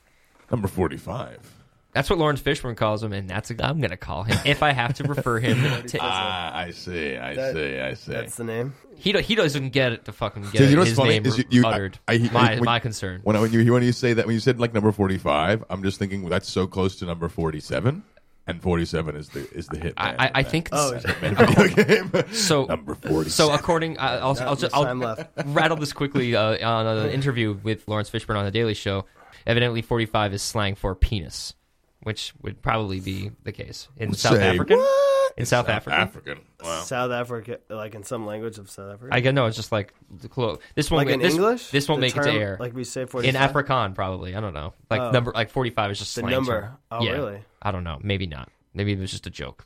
Number 0.50 0.66
forty-five. 0.68 1.57
That's 1.98 2.08
what 2.10 2.20
Laurence 2.20 2.40
Fishburne 2.40 2.76
calls 2.76 3.02
him 3.02 3.12
and 3.12 3.28
that's 3.28 3.50
what 3.50 3.64
I'm 3.64 3.78
going 3.80 3.90
to 3.90 3.96
call 3.96 4.22
him 4.22 4.38
if 4.44 4.62
I 4.62 4.70
have 4.70 4.94
to 4.94 5.02
refer 5.02 5.40
him 5.40 5.60
to 5.88 5.98
Ah, 6.00 6.56
I 6.56 6.70
see. 6.70 7.16
I 7.16 7.34
That- 7.34 7.54
see. 7.54 7.78
I 7.80 7.94
see. 7.94 8.12
That's 8.12 8.36
the 8.36 8.44
name. 8.44 8.72
he 8.96 9.10
do, 9.10 9.18
he 9.18 9.34
doesn't 9.34 9.70
get 9.70 9.90
it 9.92 10.04
to 10.04 10.12
fucking 10.12 10.42
get 10.44 10.52
Dude, 10.52 10.70
you 10.70 10.76
know 10.76 10.82
what's 10.82 10.90
his 10.90 10.98
funny 10.98 11.10
name 11.10 11.26
is 11.26 11.38
you, 11.38 11.44
you 11.50 11.66
I- 11.66 11.72
uttered. 11.72 11.98
I, 12.06 12.12
I, 12.14 12.18
my 12.32 12.54
when, 12.54 12.64
my 12.64 12.78
concern. 12.78 13.20
When, 13.24 13.34
I- 13.34 13.40
when 13.40 13.52
you 13.52 13.72
when 13.72 13.82
you 13.82 13.90
say 13.90 14.12
that 14.12 14.26
when 14.26 14.34
you 14.34 14.38
said 14.40 14.60
like 14.60 14.72
number 14.74 14.92
forty 14.92 15.18
five, 15.18 15.64
I'm 15.68 15.82
just 15.82 15.98
thinking 15.98 16.22
well, 16.22 16.30
that's 16.30 16.48
so 16.48 16.68
close 16.68 16.94
to 17.00 17.04
number 17.04 17.28
forty 17.28 17.58
seven, 17.58 18.04
and 18.46 18.62
forty 18.62 18.84
seven 18.84 19.16
is 19.16 19.30
the 19.30 19.50
is 19.52 19.66
the 19.66 19.78
hit. 19.78 19.94
I, 19.96 20.26
I, 20.26 20.30
I 20.36 20.42
think 20.44 20.68
Oh, 20.70 20.94
it's- 20.94 21.14
video 21.20 21.84
game. 22.12 22.32
so 22.32 22.66
number 22.66 22.94
forty. 22.94 23.30
So 23.30 23.52
according, 23.52 23.98
I- 23.98 24.18
I'll, 24.18 24.38
I'll, 24.40 24.50
much 24.50 24.60
just, 24.60 24.72
I'll 24.72 24.84
time 24.84 25.00
left. 25.00 25.30
rattle 25.46 25.76
this 25.76 25.92
quickly 25.92 26.36
uh, 26.36 26.64
on 26.68 26.86
an 26.86 27.10
interview 27.10 27.58
with 27.60 27.88
Laurence 27.88 28.08
Fishburne 28.08 28.36
on 28.38 28.44
the 28.44 28.52
Daily 28.52 28.74
Show. 28.74 29.04
Evidently, 29.48 29.82
45 29.82 30.34
is 30.34 30.42
slang 30.42 30.74
for 30.74 30.94
penis, 30.94 31.54
which 32.02 32.32
would 32.42 32.62
probably 32.62 33.00
be 33.00 33.30
the 33.44 33.52
case 33.52 33.88
in 33.96 34.14
South 34.14 34.36
Say 34.36 34.48
African. 34.54 34.78
what? 34.78 35.32
In 35.36 35.46
South, 35.46 35.68
Africa, 35.68 35.96
African. 35.96 36.40
Wow. 36.64 36.80
South 36.80 37.10
Africa, 37.12 37.60
like 37.68 37.94
in 37.94 38.02
some 38.02 38.26
language 38.26 38.58
of 38.58 38.68
South 38.70 38.92
Africa. 38.94 39.14
I 39.14 39.20
get 39.20 39.34
no. 39.34 39.46
It's 39.46 39.56
just 39.56 39.70
like 39.70 39.94
the 40.10 40.28
clo- 40.28 40.58
this 40.74 40.90
won't 40.90 41.06
like 41.06 41.14
in 41.14 41.20
this, 41.20 41.34
English. 41.34 41.70
This 41.70 41.88
won't 41.88 42.00
The 42.00 42.06
make 42.08 42.16
it 42.16 42.22
to 42.24 42.32
air. 42.32 42.56
Like 42.58 42.74
we 42.74 42.82
say, 42.82 43.04
for 43.04 43.22
in 43.22 43.36
Afrikaan, 43.36 43.94
probably. 43.94 44.34
I 44.34 44.40
don't 44.40 44.54
know. 44.54 44.74
Like 44.90 45.00
Oh. 45.00 45.10
number 45.12 45.30
like 45.32 45.50
45 45.50 45.92
is 45.92 45.98
just 46.00 46.14
The 46.16 46.22
slang 46.22 46.32
number. 46.32 46.60
term. 46.62 46.76
Oh, 46.90 47.02
Yeah. 47.04 47.12
really? 47.12 47.40
I 47.62 47.70
don't 47.70 47.84
know. 47.84 47.98
Maybe 48.02 48.26
not. 48.26 48.48
Maybe 48.74 48.92
it 48.92 48.98
was 48.98 49.10
just 49.12 49.26
a 49.28 49.30
joke. 49.30 49.64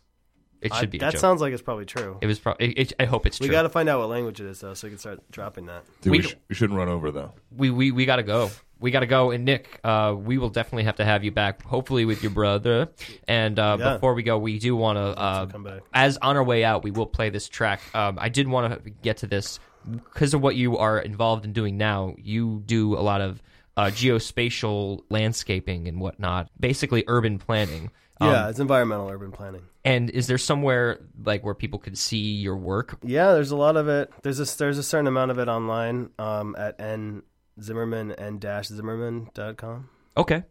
It 0.61 0.73
I- 0.73 0.81
should 0.81 0.91
be. 0.91 0.99
a 0.99 1.01
that 1.01 1.13
joke. 1.13 1.21
sounds 1.23 1.41
like 1.41 1.53
it's 1.55 1.63
probably 1.63 1.87
true. 1.87 2.19
It 2.21 2.27
was. 2.27 2.39
Pro- 2.39 2.57
it, 2.61 2.67
it, 2.79 2.93
I 3.01 3.07
hope 3.07 3.25
it's 3.27 3.41
we 3.41 3.47
true. 3.47 3.53
We 3.53 3.57
got 3.57 3.63
to 3.63 3.69
find 3.71 3.89
out 3.89 3.99
what 4.01 4.11
language 4.11 4.41
it 4.43 4.47
is 4.47 4.61
though, 4.61 4.75
so 4.75 4.87
we 4.87 4.91
can 4.91 4.99
start 4.99 5.21
dropping 5.31 5.67
that. 5.67 5.85
Dude, 6.03 6.11
we, 6.11 6.19
We- 6.19 6.25
sh- 6.25 6.37
we 6.51 6.55
shouldn't 6.55 6.79
run 6.79 6.89
over 6.89 7.11
though. 7.11 7.33
we 7.57 7.71
we, 7.71 7.93
we 7.93 8.05
got 8.05 8.17
to 8.17 8.23
go. 8.23 8.51
We 8.83 8.91
got 8.91 9.01
to 9.01 9.07
go. 9.07 9.31
And 9.31 9.45
Nick, 9.45 9.81
uh, 9.85 10.15
we 10.17 10.37
will 10.37 10.51
definitely 10.51 10.85
have 10.85 10.97
to 10.97 11.05
have 11.05 11.25
you 11.25 11.31
back, 11.31 11.63
hopefully 11.63 12.05
with 12.05 12.23
your 12.23 12.33
brother. 12.33 12.91
And 13.27 13.59
uh, 13.59 13.77
Yeah. 13.81 13.95
before 13.95 14.13
we 14.15 14.23
go, 14.23 14.39
we 14.39 14.59
do 14.59 14.77
want 14.77 14.97
to, 14.99 15.03
uh, 15.19 15.47
come 15.47 15.63
back. 15.65 15.81
as 15.95 16.19
on 16.19 16.37
our 16.37 16.45
way 16.45 16.65
out, 16.65 16.83
we 16.83 16.91
will 16.91 17.07
play 17.07 17.31
this 17.31 17.49
track. 17.49 17.81
Um, 17.95 18.19
I 18.21 18.29
did 18.29 18.49
want 18.49 18.85
to 18.85 18.91
get 18.91 19.19
to 19.19 19.27
this 19.27 19.59
because 19.91 20.35
of 20.35 20.43
what 20.43 20.57
you 20.57 20.77
are 20.79 20.99
involved 20.99 21.45
in 21.45 21.53
doing 21.53 21.77
now. 21.79 22.15
You 22.19 22.63
do 22.67 22.95
a 22.95 23.01
lot 23.01 23.21
of 23.21 23.41
uh, 23.77 23.87
geospatial 23.87 25.01
landscaping 25.11 25.89
and 25.89 26.01
whatnot, 26.01 26.51
basically 26.59 27.05
urban 27.07 27.39
planning. 27.39 27.91
Um, 28.21 28.29
yeah, 28.31 28.49
it's 28.49 28.59
environmental 28.61 29.09
urban 29.09 29.33
planning. 29.33 29.63
And 29.85 30.11
is 30.11 30.27
there 30.29 30.39
somewhere 30.39 31.01
like 31.25 31.45
where 31.45 31.55
people 31.55 31.79
could 31.79 31.99
see 31.99 32.19
your 32.35 32.57
work? 32.57 32.99
Yeah, 33.03 33.33
there's 33.33 33.51
a 33.51 33.57
lot 33.57 33.77
of 33.77 33.89
it. 33.89 34.13
There's 34.23 34.39
a 34.39 34.57
there's 34.59 34.79
a 34.79 34.83
certain 34.83 35.07
amount 35.09 35.31
of 35.33 35.39
it 35.39 35.49
online 35.49 36.11
um, 36.19 36.55
at 36.57 36.81
n 36.81 37.23
zimmerman 37.61 38.13
and 38.13 38.41
dash 38.41 38.69
zimmerman.com. 38.69 39.89
Okay, 40.17 40.43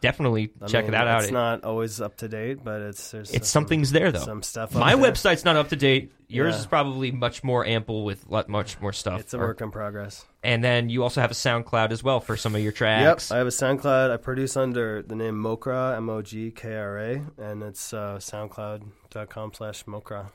definitely 0.00 0.52
I 0.60 0.66
check 0.66 0.84
mean, 0.84 0.92
that 0.92 1.06
out. 1.06 1.22
It's 1.22 1.32
not 1.32 1.64
always 1.64 2.00
up 2.00 2.16
to 2.18 2.28
date, 2.28 2.62
but 2.64 2.80
it's 2.82 3.10
there's 3.10 3.30
It's 3.30 3.48
some- 3.48 3.62
something's 3.62 3.92
there 3.92 4.12
though. 4.12 4.20
Some 4.20 4.42
stuff. 4.42 4.74
My 4.74 4.94
there. 4.94 5.10
website's 5.12 5.44
not 5.44 5.56
up 5.56 5.68
to 5.70 5.76
date. 5.76 6.12
Yours 6.28 6.54
Yeah. 6.54 6.60
is 6.60 6.66
probably 6.66 7.10
much 7.10 7.42
more 7.42 7.66
ample 7.66 8.04
with 8.04 8.28
much 8.48 8.80
more 8.80 8.92
stuff. 8.92 9.20
It's 9.20 9.34
a 9.34 9.38
Or- 9.38 9.48
work 9.48 9.60
in 9.60 9.70
progress. 9.70 10.24
And 10.42 10.62
then 10.64 10.88
you 10.88 11.02
also 11.02 11.20
have 11.20 11.30
a 11.30 11.34
SoundCloud 11.34 11.90
as 11.90 12.02
well 12.04 12.20
for 12.20 12.36
some 12.36 12.54
of 12.54 12.60
your 12.62 12.72
tracks. 12.72 13.30
Yep, 13.30 13.34
I 13.34 13.38
have 13.38 13.46
a 13.46 13.50
SoundCloud. 13.50 14.10
I 14.10 14.16
produce 14.16 14.56
under 14.56 15.02
the 15.02 15.14
name 15.16 15.34
Mogkra, 15.34 15.96
M 15.96 16.08
O 16.08 16.22
G 16.22 16.50
K 16.50 16.76
R 16.76 16.98
A, 16.98 17.22
and 17.36 17.62
it's 17.62 17.92
uh, 17.92 18.16
soundcloud.com 18.18 19.52
slash 19.54 19.84
Mogkra. 19.84 20.26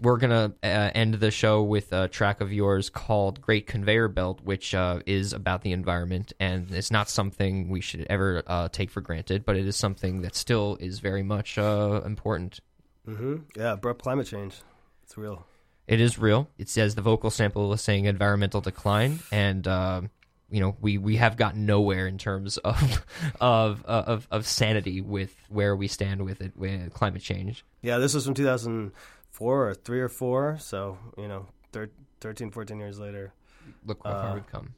We're 0.00 0.18
gonna 0.18 0.52
uh, 0.62 0.90
end 0.94 1.14
the 1.14 1.32
show 1.32 1.62
with 1.62 1.92
a 1.92 2.06
track 2.06 2.40
of 2.40 2.52
yours 2.52 2.88
called 2.88 3.40
"Great 3.40 3.66
Conveyor 3.66 4.08
Belt," 4.08 4.40
which 4.42 4.72
uh, 4.74 5.00
is 5.06 5.32
about 5.32 5.62
the 5.62 5.72
environment, 5.72 6.32
and 6.38 6.70
it's 6.70 6.92
not 6.92 7.08
something 7.08 7.68
we 7.68 7.80
should 7.80 8.06
ever 8.08 8.42
uh, 8.46 8.68
take 8.68 8.90
for 8.90 9.00
granted, 9.00 9.44
but 9.44 9.56
it 9.56 9.66
is 9.66 9.76
something 9.76 10.22
that 10.22 10.36
still 10.36 10.76
is 10.78 11.00
very 11.00 11.24
much 11.24 11.58
uh, 11.58 12.00
important. 12.06 12.60
hmm 13.04 13.38
Yeah, 13.56 13.72
abrupt 13.72 14.02
climate 14.02 14.28
change. 14.28 14.60
It's 15.02 15.18
real. 15.18 15.46
It 15.88 16.00
is 16.00 16.18
real. 16.18 16.48
It 16.58 16.68
says 16.68 16.94
the 16.94 17.02
vocal 17.02 17.30
sample 17.30 17.72
is 17.72 17.80
saying 17.80 18.04
environmental 18.04 18.60
decline, 18.60 19.18
and 19.32 19.66
um, 19.66 20.10
you 20.48 20.60
know 20.60 20.76
we, 20.80 20.98
we 20.98 21.16
have 21.16 21.36
gotten 21.36 21.66
nowhere 21.66 22.06
in 22.06 22.18
terms 22.18 22.56
of 22.58 23.04
of 23.40 23.84
of 23.84 24.28
of 24.30 24.46
sanity 24.46 25.00
with 25.00 25.34
where 25.48 25.74
we 25.74 25.88
stand 25.88 26.24
with 26.24 26.40
it 26.40 26.56
with 26.56 26.92
climate 26.92 27.22
change. 27.22 27.64
Yeah, 27.82 27.98
this 27.98 28.14
was 28.14 28.24
from 28.24 28.34
2004 29.38 29.68
or 29.68 29.74
3 29.74 30.00
or 30.00 30.08
4, 30.08 30.58
so, 30.60 30.98
you 31.16 31.28
know, 31.28 31.46
thir- 31.72 31.90
13, 32.20 32.50
14 32.50 32.78
years 32.78 32.98
later. 32.98 33.32
Look 33.86 34.00
how 34.04 34.12
far 34.12 34.34
we've 34.34 34.46
come. 34.46 34.74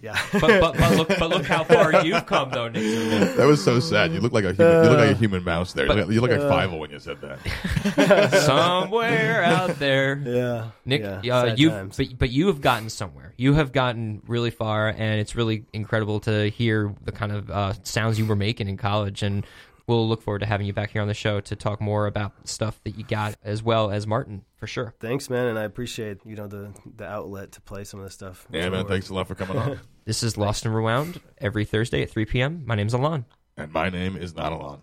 Yeah. 0.00 0.16
But, 0.32 0.60
but, 0.62 0.78
but 0.78 0.96
look 0.96 1.08
but 1.08 1.28
look 1.28 1.44
how 1.44 1.62
far 1.62 2.02
you've 2.02 2.24
come 2.24 2.48
though, 2.50 2.68
Nick. 2.68 3.36
That 3.36 3.46
was 3.46 3.62
so 3.62 3.80
sad. 3.80 4.12
You 4.12 4.20
look 4.20 4.32
like 4.32 4.44
a 4.44 4.54
human. 4.54 4.84
you 4.84 4.88
look 4.90 4.98
like 4.98 5.08
a 5.10 5.12
Uh, 5.12 5.14
human 5.16 5.44
mouse 5.44 5.74
there. 5.74 5.84
You 5.86 5.92
look, 5.92 6.10
you 6.10 6.20
look 6.22 6.30
like 6.30 6.40
Fievel 6.40 6.78
when 6.78 6.90
you 6.90 6.98
said 6.98 7.18
that. 7.20 8.32
somewhere 8.46 9.42
out 9.44 9.78
there. 9.78 10.22
Yeah. 10.24 10.70
Nick, 10.86 11.02
Yeah, 11.22 11.36
uh, 11.36 11.54
you 11.54 11.68
times. 11.68 11.98
but 11.98 12.06
but 12.18 12.30
you 12.30 12.46
have 12.46 12.62
gotten 12.62 12.88
somewhere. 12.88 13.34
You 13.36 13.52
have 13.54 13.72
gotten 13.72 14.22
really 14.26 14.50
far, 14.50 14.88
and 14.88 15.20
it's 15.20 15.36
really 15.36 15.64
incredible 15.74 16.20
to 16.20 16.48
hear 16.48 16.94
the 17.04 17.12
kind 17.12 17.32
of 17.32 17.50
uh, 17.50 17.72
sounds 17.82 18.18
you 18.18 18.24
were 18.24 18.36
making 18.36 18.68
in 18.68 18.78
college. 18.78 19.22
And 19.22 19.44
we'll 19.88 20.06
look 20.08 20.22
forward 20.22 20.40
to 20.40 20.46
having 20.46 20.66
you 20.66 20.72
back 20.72 20.90
here 20.90 21.02
on 21.02 21.08
the 21.08 21.14
show 21.14 21.40
to 21.40 21.56
talk 21.56 21.80
more 21.80 22.06
about 22.06 22.32
stuff 22.46 22.80
that 22.84 22.96
you 22.96 23.04
got 23.04 23.34
as 23.42 23.62
well 23.62 23.90
as 23.90 24.06
Martin 24.06 24.44
for 24.56 24.66
sure. 24.66 24.94
Thanks, 25.00 25.28
man, 25.30 25.46
and 25.46 25.58
I 25.58 25.64
appreciate 25.64 26.18
you 26.24 26.36
know 26.36 26.46
the 26.46 26.72
the 26.96 27.06
outlet 27.06 27.52
to 27.52 27.60
play 27.60 27.84
some 27.84 27.98
of 28.00 28.06
this 28.06 28.14
stuff. 28.14 28.46
Yeah, 28.52 28.68
man. 28.68 28.86
Thanks 28.86 29.08
a 29.08 29.14
lot 29.14 29.26
for 29.26 29.34
coming 29.34 29.56
on. 29.56 29.80
This 30.04 30.22
is 30.22 30.38
Lost 30.38 30.64
and 30.64 30.74
Rewound 30.74 31.20
every 31.36 31.66
Thursday 31.66 32.02
at 32.02 32.08
3 32.08 32.24
p.m. 32.24 32.62
My 32.64 32.74
name's 32.74 32.94
Alon. 32.94 33.26
and 33.58 33.70
my 33.70 33.90
name 33.90 34.16
is 34.16 34.34
not 34.34 34.52
Alon. 34.52 34.80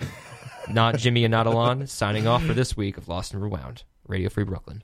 Not 0.70 0.96
Jimmy 0.98 1.24
and 1.24 1.32
not 1.32 1.46
Alon, 1.46 1.86
signing 1.88 2.26
off 2.28 2.44
for 2.44 2.54
this 2.54 2.74
week 2.76 2.96
of 2.96 3.08
Lost 3.08 3.34
and 3.34 3.42
Rewound, 3.42 3.82
Radio 4.06 4.28
Free 4.30 4.44
Brooklyn. 4.44 4.82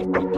Oh, 0.00 0.28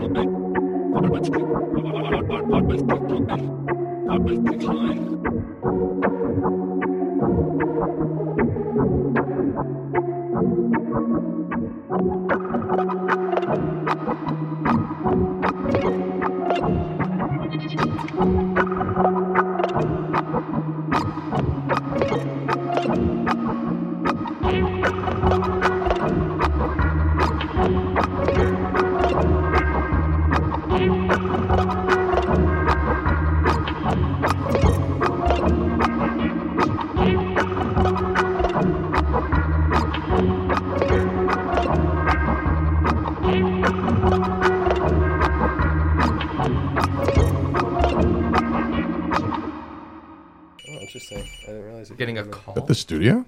studio? 53.00 53.24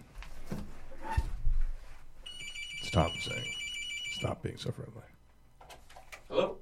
Stop 2.83 3.11
saying. 3.23 3.55
Stop 4.19 4.43
being 4.43 4.59
so 4.59 4.71
friendly. 4.71 5.01
Hello? 6.29 6.59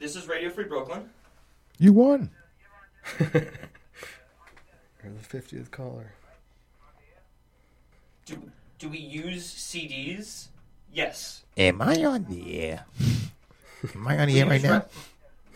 This 0.00 0.16
is 0.16 0.26
Radio 0.26 0.50
Free 0.50 0.64
Brooklyn. 0.64 1.08
You 1.78 1.92
won. 1.92 2.30
You're 3.20 3.30
the 5.00 5.20
fiftieth 5.20 5.70
caller. 5.70 6.12
Do, 8.26 8.42
do 8.80 8.88
we 8.88 8.98
use 8.98 9.46
CDs? 9.46 10.48
Yes. 10.92 11.44
Am 11.56 11.80
I 11.80 12.04
on 12.04 12.24
the 12.24 12.58
air? 12.58 12.86
Am 13.94 14.08
I 14.08 14.18
on 14.18 14.26
the 14.26 14.40
air 14.40 14.46
right 14.46 14.62
now? 14.62 14.86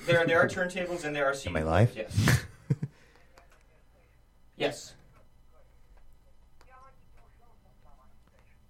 There, 0.07 0.25
there 0.25 0.41
are 0.41 0.49
turntables 0.49 1.05
and 1.05 1.17
there 1.17 1.27
are 1.27 1.33
CDs. 1.33 1.47
Am 1.49 1.57
I 1.57 1.63
live? 1.65 1.93
Yes. 1.97 2.47
Yes. 4.57 4.95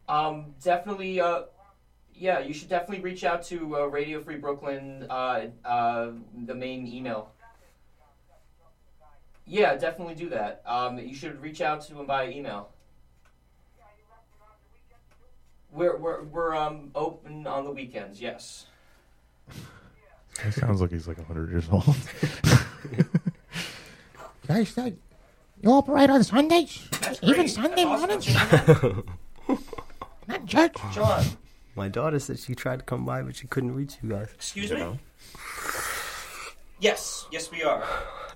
Um, 0.08 0.54
definitely. 0.62 1.20
Uh, 1.20 1.42
yeah, 2.14 2.38
you 2.38 2.54
should 2.54 2.68
definitely 2.68 3.02
reach 3.02 3.24
out 3.24 3.42
to 3.44 3.76
uh, 3.76 3.86
Radio 3.86 4.22
Free 4.22 4.36
Brooklyn, 4.36 5.06
uh, 5.10 5.46
uh, 5.64 6.12
the 6.46 6.54
main 6.54 6.86
email. 6.86 7.30
Yeah, 9.46 9.76
definitely 9.76 10.14
do 10.14 10.30
that. 10.30 10.62
Um, 10.66 10.98
you 10.98 11.14
should 11.14 11.40
reach 11.40 11.60
out 11.60 11.82
to 11.82 11.94
them 11.94 12.06
by 12.06 12.28
email. 12.30 12.70
We're 15.72 15.96
we're 15.98 16.22
we're 16.24 16.54
um 16.56 16.90
open 16.94 17.46
on 17.46 17.64
the 17.64 17.70
weekends. 17.70 18.20
Yes. 18.20 18.66
He 20.44 20.50
sounds 20.50 20.82
like 20.82 20.90
he's 20.90 21.08
like 21.08 21.16
100 21.16 21.50
years 21.50 21.66
old. 21.70 21.82
Guys, 24.46 24.74
that, 24.74 24.92
you 25.62 25.70
operate 25.70 26.10
on 26.10 26.22
Sundays? 26.24 26.88
Even 27.22 27.48
Sunday 27.48 27.84
mornings? 27.84 28.32
Not 30.28 30.46
church. 30.46 30.76
John. 30.92 31.24
My 31.74 31.88
daughter 31.88 32.18
said 32.18 32.38
she 32.38 32.54
tried 32.54 32.80
to 32.80 32.84
come 32.84 33.04
by, 33.04 33.22
but 33.22 33.36
she 33.36 33.46
couldn't 33.46 33.74
reach 33.74 33.96
you 34.02 34.10
guys. 34.10 34.28
Excuse 34.34 34.72
me. 34.72 34.98
Yes, 36.80 37.26
yes, 37.30 37.50
we 37.50 37.62
are. 37.62 37.84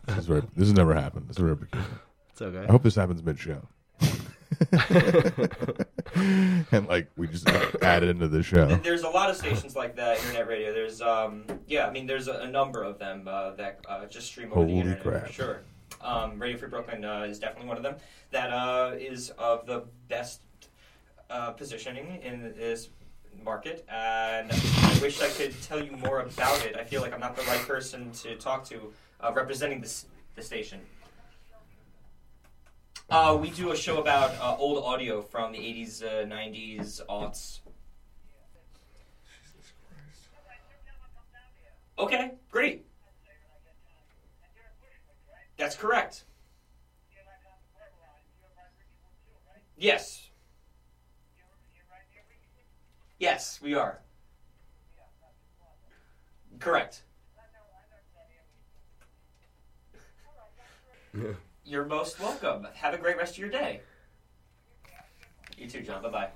This, 0.06 0.18
is 0.18 0.26
very, 0.26 0.40
this 0.56 0.68
has 0.68 0.72
never 0.74 0.94
happened. 0.94 1.28
This 1.28 1.36
is 1.36 1.42
very 1.42 1.56
peculiar. 1.56 1.86
It's 2.30 2.42
okay. 2.42 2.66
I 2.66 2.70
hope 2.70 2.82
this 2.82 2.94
happens 2.94 3.22
mid 3.22 3.38
show. 3.38 3.60
and 6.72 6.86
like 6.88 7.08
we 7.16 7.26
just 7.28 7.48
add 7.82 8.02
it 8.02 8.08
into 8.08 8.28
the 8.28 8.42
show. 8.42 8.66
There's 8.76 9.02
a 9.02 9.08
lot 9.08 9.30
of 9.30 9.36
stations 9.36 9.76
like 9.76 9.96
that, 9.96 10.18
internet 10.18 10.48
radio. 10.48 10.72
There's, 10.72 11.00
um, 11.00 11.44
yeah, 11.66 11.86
I 11.86 11.90
mean, 11.90 12.06
there's 12.06 12.28
a, 12.28 12.34
a 12.40 12.48
number 12.48 12.82
of 12.82 12.98
them 12.98 13.28
uh, 13.28 13.50
that 13.52 13.84
uh, 13.88 14.06
just 14.06 14.26
stream 14.26 14.52
over 14.52 14.60
the 14.64 14.66
Holy 14.66 14.78
internet. 14.80 15.02
crap. 15.02 15.26
For 15.26 15.32
sure. 15.32 15.60
Um, 16.02 16.38
radio 16.38 16.56
Free 16.56 16.68
Brooklyn 16.68 17.04
uh, 17.04 17.22
is 17.22 17.38
definitely 17.38 17.68
one 17.68 17.76
of 17.76 17.82
them. 17.82 17.96
That 18.30 18.50
uh, 18.50 18.92
is 18.98 19.30
of 19.30 19.66
the 19.66 19.84
best 20.08 20.40
uh, 21.28 21.50
positioning 21.52 22.20
in 22.22 22.54
this 22.56 22.88
market, 23.44 23.84
and 23.88 24.50
I 24.50 24.98
wish 25.00 25.20
I 25.20 25.28
could 25.28 25.60
tell 25.62 25.82
you 25.82 25.92
more 25.92 26.20
about 26.20 26.64
it. 26.64 26.76
I 26.76 26.84
feel 26.84 27.00
like 27.02 27.12
I'm 27.12 27.20
not 27.20 27.36
the 27.36 27.42
right 27.42 27.60
person 27.66 28.10
to 28.12 28.36
talk 28.36 28.64
to 28.66 28.92
uh, 29.20 29.32
representing 29.34 29.80
this 29.80 30.06
the 30.36 30.42
station. 30.42 30.80
Uh, 33.10 33.36
we 33.40 33.50
do 33.50 33.72
a 33.72 33.76
show 33.76 33.98
about 33.98 34.32
uh, 34.40 34.56
old 34.56 34.84
audio 34.84 35.20
from 35.20 35.50
the 35.50 35.58
80s, 35.58 36.02
uh, 36.02 36.24
90s, 36.26 37.00
aughts. 37.08 37.58
Okay, 41.98 42.32
great. 42.50 42.86
That's 45.60 45.76
correct. 45.76 46.24
Yes. 49.76 50.30
Yes, 53.18 53.60
we 53.62 53.74
are. 53.74 53.98
Correct. 56.60 57.02
You're 61.64 61.84
most 61.84 62.18
welcome. 62.18 62.66
Have 62.76 62.94
a 62.94 62.98
great 62.98 63.18
rest 63.18 63.34
of 63.34 63.38
your 63.38 63.50
day. 63.50 63.82
You 65.58 65.68
too, 65.68 65.82
John. 65.82 66.02
Bye 66.02 66.08
bye. 66.08 66.28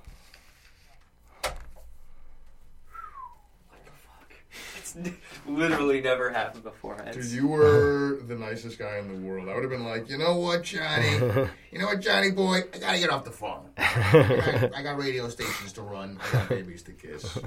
It's 4.95 5.09
literally 5.47 6.01
never 6.01 6.29
happened 6.29 6.63
before. 6.63 6.97
Dude, 7.11 7.25
you 7.25 7.47
were 7.47 8.19
the 8.27 8.35
nicest 8.35 8.79
guy 8.79 8.97
in 8.97 9.07
the 9.07 9.27
world. 9.27 9.49
I 9.49 9.53
would 9.53 9.63
have 9.63 9.71
been 9.71 9.85
like, 9.85 10.09
you 10.09 10.17
know 10.17 10.37
what, 10.37 10.63
Johnny? 10.63 11.47
You 11.75 11.81
know 11.81 11.87
what, 11.87 11.99
Johnny 11.99 12.31
boy? 12.31 12.59
I 12.73 12.77
gotta 12.77 12.99
get 12.99 13.09
off 13.09 13.25
the 13.25 13.31
phone. 13.31 13.69
I 13.75 14.61
got, 14.61 14.75
I 14.77 14.81
got 14.81 14.97
radio 14.97 15.27
stations 15.27 15.73
to 15.73 15.81
run. 15.81 16.17
I 16.23 16.31
got 16.31 16.47
babies 16.47 16.83
to 16.83 16.93
kiss. 16.93 17.37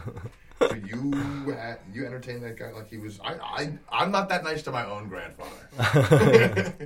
Dude, 0.60 0.86
you 0.86 1.50
had, 1.58 1.78
you 1.94 2.04
entertained 2.04 2.42
that 2.42 2.58
guy 2.58 2.70
like 2.72 2.90
he 2.90 2.98
was. 2.98 3.18
I 3.24 3.36
I 3.38 3.78
I'm 3.90 4.10
not 4.10 4.28
that 4.28 4.44
nice 4.44 4.62
to 4.64 4.70
my 4.70 4.84
own 4.84 5.08
grandfather. 5.08 6.76